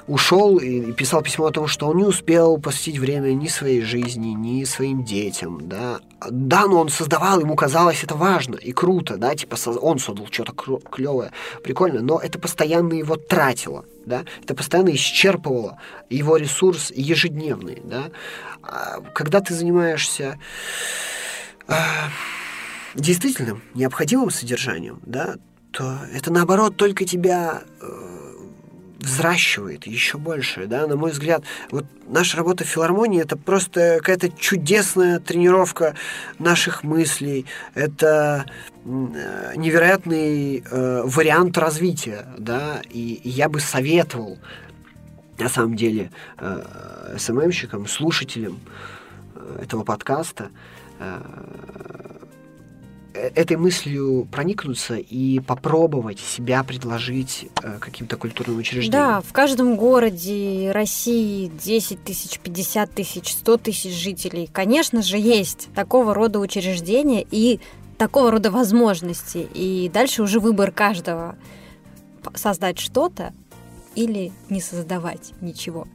ушел 0.08 0.58
и 0.58 0.92
писал 0.92 1.22
письмо 1.22 1.48
о 1.48 1.52
том, 1.52 1.68
что 1.68 1.88
он 1.88 1.98
не 1.98 2.04
успел 2.04 2.58
посвятить 2.58 3.00
время 3.00 3.34
ни 3.34 3.48
своей 3.48 3.82
жизни, 3.82 4.30
ни 4.30 4.64
своим 4.64 5.04
детям, 5.04 5.68
да. 5.68 6.00
Да, 6.30 6.68
но 6.68 6.82
он 6.82 6.90
создавал, 6.90 7.40
ему 7.40 7.56
казалось 7.56 8.04
это 8.04 8.16
важно 8.16 8.56
и 8.56 8.72
круто, 8.72 9.18
да, 9.18 9.36
типа 9.36 9.58
он 9.80 10.00
создал 10.00 10.28
что-то 10.32 10.54
клевое, 10.54 11.32
прикольно, 11.64 12.02
но 12.02 12.20
это 12.20 12.40
постоянно 12.40 12.94
его 12.94 13.16
тратило, 13.16 13.86
да, 14.06 14.26
это 14.44 14.56
постоянно 14.56 14.90
исчерпывало 14.90 15.78
его 16.10 16.38
ресурс 16.38 16.92
ежедневный, 16.96 17.82
да. 17.84 18.12
А 18.62 19.02
когда 19.14 19.42
ты 19.42 19.54
занимаешься... 19.54 20.40
действительно 22.96 23.60
необходимым 23.74 24.30
содержанием, 24.30 25.00
да, 25.06 25.36
то 25.72 26.00
это 26.14 26.32
наоборот 26.32 26.78
только 26.78 27.06
тебя 27.06 27.64
э, 27.82 28.25
взращивает 29.00 29.88
еще 29.88 30.18
больше, 30.18 30.68
да, 30.68 30.88
на 30.88 30.96
мой 30.96 31.12
взгляд, 31.12 31.44
вот 31.72 31.86
наша 32.08 32.38
работа 32.38 32.64
в 32.64 32.68
филармонии 32.68 33.22
это 33.22 33.38
просто 33.38 33.98
какая-то 34.00 34.30
чудесная 34.30 35.20
тренировка 35.20 35.96
наших 36.40 36.84
мыслей, 36.84 37.46
это 37.74 38.46
невероятный 38.86 40.64
э, 40.70 41.02
вариант 41.04 41.58
развития, 41.58 42.26
да, 42.38 42.82
и, 42.90 43.16
и 43.16 43.30
я 43.30 43.50
бы 43.50 43.60
советовал 43.60 44.38
на 45.38 45.50
самом 45.50 45.76
деле 45.76 46.12
э, 46.38 47.16
СММщикам, 47.18 47.88
слушателям 47.88 48.60
э, 49.36 49.60
этого 49.64 49.84
подкаста 49.84 50.46
э, 50.46 50.50
Э, 51.00 51.20
этой 53.16 53.58
мыслью 53.58 54.28
проникнуться 54.32 54.96
и 54.96 55.40
попробовать 55.40 56.20
себя 56.20 56.64
предложить 56.64 57.48
э, 57.64 57.78
каким-то 57.80 58.18
культурным 58.18 58.58
учреждениям. 58.58 58.92
Да, 58.92 59.22
в 59.22 59.32
каждом 59.32 59.76
городе 59.76 60.72
России 60.72 61.52
10 61.64 62.04
тысяч, 62.04 62.40
50 62.40 62.92
тысяч, 62.92 63.32
100 63.32 63.58
тысяч 63.58 63.94
жителей, 63.94 64.50
конечно 64.52 65.02
же, 65.02 65.18
есть 65.18 65.70
такого 65.74 66.14
рода 66.14 66.40
учреждения 66.40 67.26
и 67.30 67.60
такого 67.98 68.32
рода 68.32 68.52
возможности. 68.52 69.48
И 69.54 69.90
дальше 69.94 70.22
уже 70.22 70.40
выбор 70.40 70.72
каждого 70.72 71.36
создать 72.34 72.80
что-то 72.80 73.34
или 73.96 74.32
не 74.50 74.62
создавать 74.62 75.34
ничего. 75.42 75.88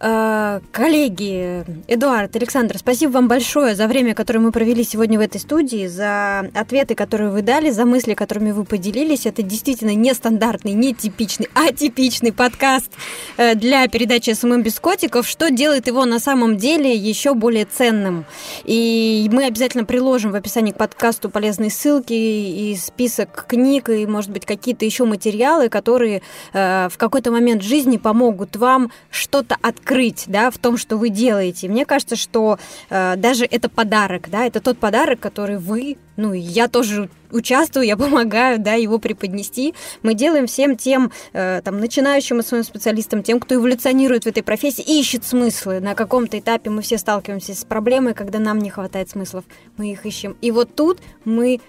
Э, 0.00 0.60
коллеги, 0.70 1.64
Эдуард, 1.88 2.36
Александр, 2.36 2.78
спасибо 2.78 3.10
вам 3.12 3.26
большое 3.26 3.74
за 3.74 3.88
время, 3.88 4.14
которое 4.14 4.38
мы 4.38 4.52
провели 4.52 4.84
сегодня 4.84 5.18
в 5.18 5.22
этой 5.22 5.40
студии, 5.40 5.88
за 5.88 6.48
ответы, 6.54 6.94
которые 6.94 7.30
вы 7.30 7.42
дали, 7.42 7.70
за 7.70 7.84
мысли, 7.84 8.14
которыми 8.14 8.52
вы 8.52 8.64
поделились. 8.64 9.26
Это 9.26 9.42
действительно 9.42 9.94
нестандартный, 9.96 10.72
нетипичный, 10.72 11.48
атипичный 11.52 12.32
подкаст 12.32 12.92
э, 13.38 13.56
для 13.56 13.88
передачи 13.88 14.32
СММ 14.32 14.62
без 14.62 14.78
котиков, 14.78 15.26
что 15.26 15.50
делает 15.50 15.88
его 15.88 16.04
на 16.04 16.20
самом 16.20 16.58
деле 16.58 16.94
еще 16.94 17.34
более 17.34 17.64
ценным. 17.64 18.24
И 18.64 19.28
мы 19.32 19.46
обязательно 19.46 19.84
приложим 19.84 20.30
в 20.30 20.36
описании 20.36 20.70
к 20.70 20.76
подкасту 20.76 21.28
полезные 21.28 21.70
ссылки 21.70 22.12
и 22.12 22.76
список 22.76 23.46
книг, 23.48 23.88
и, 23.88 24.06
может 24.06 24.30
быть, 24.30 24.46
какие-то 24.46 24.84
еще 24.84 25.06
материалы, 25.06 25.68
которые 25.68 26.22
э, 26.52 26.88
в 26.88 26.96
какой-то 26.98 27.32
момент 27.32 27.62
жизни 27.62 27.96
помогут 27.96 28.54
вам 28.54 28.92
что-то 29.10 29.56
открыть 29.60 29.87
открыть, 29.88 30.24
да, 30.26 30.50
в 30.50 30.58
том, 30.58 30.76
что 30.76 30.96
вы 30.96 31.08
делаете. 31.08 31.68
Мне 31.68 31.86
кажется, 31.86 32.16
что 32.16 32.58
э, 32.90 33.16
даже 33.16 33.44
это 33.44 33.68
подарок, 33.68 34.28
да, 34.30 34.46
это 34.46 34.60
тот 34.60 34.78
подарок, 34.78 35.18
который 35.18 35.56
вы, 35.58 35.96
ну, 36.16 36.34
я 36.34 36.68
тоже 36.68 37.08
участвую, 37.30 37.86
я 37.86 37.96
помогаю, 37.96 38.58
да, 38.58 38.74
его 38.74 38.98
преподнести. 38.98 39.74
Мы 40.02 40.14
делаем 40.14 40.46
всем 40.46 40.76
тем, 40.76 41.10
э, 41.32 41.62
там, 41.64 41.80
начинающим 41.80 42.42
своим 42.42 42.64
специалистам, 42.64 43.22
тем, 43.22 43.40
кто 43.40 43.54
эволюционирует 43.54 44.24
в 44.24 44.26
этой 44.26 44.42
профессии, 44.42 44.82
ищет 44.82 45.24
смыслы. 45.24 45.80
На 45.80 45.94
каком-то 45.94 46.38
этапе 46.38 46.70
мы 46.70 46.82
все 46.82 46.98
сталкиваемся 46.98 47.54
с 47.54 47.64
проблемой, 47.64 48.12
когда 48.12 48.38
нам 48.38 48.58
не 48.58 48.70
хватает 48.70 49.08
смыслов, 49.08 49.44
мы 49.78 49.90
их 49.92 50.04
ищем. 50.04 50.36
И 50.42 50.50
вот 50.50 50.74
тут 50.74 50.98
мы 51.24 51.60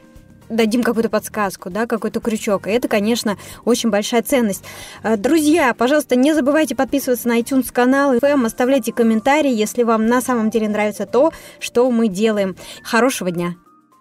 дадим 0.49 0.83
какую-то 0.83 1.09
подсказку, 1.09 1.69
да, 1.69 1.85
какой-то 1.85 2.19
крючок. 2.19 2.67
И 2.67 2.71
это, 2.71 2.87
конечно, 2.87 3.37
очень 3.65 3.89
большая 3.89 4.21
ценность. 4.23 4.63
Э, 5.03 5.17
друзья, 5.17 5.73
пожалуйста, 5.73 6.15
не 6.15 6.33
забывайте 6.33 6.75
подписываться 6.75 7.27
на 7.27 7.39
iTunes 7.39 7.71
канал 7.71 8.15
FM, 8.15 8.45
оставляйте 8.45 8.91
комментарии, 8.91 9.51
если 9.51 9.83
вам 9.83 10.07
на 10.07 10.21
самом 10.21 10.49
деле 10.49 10.67
нравится 10.67 11.05
то, 11.05 11.31
что 11.59 11.89
мы 11.91 12.07
делаем. 12.07 12.55
Хорошего 12.83 13.31
дня! 13.31 13.55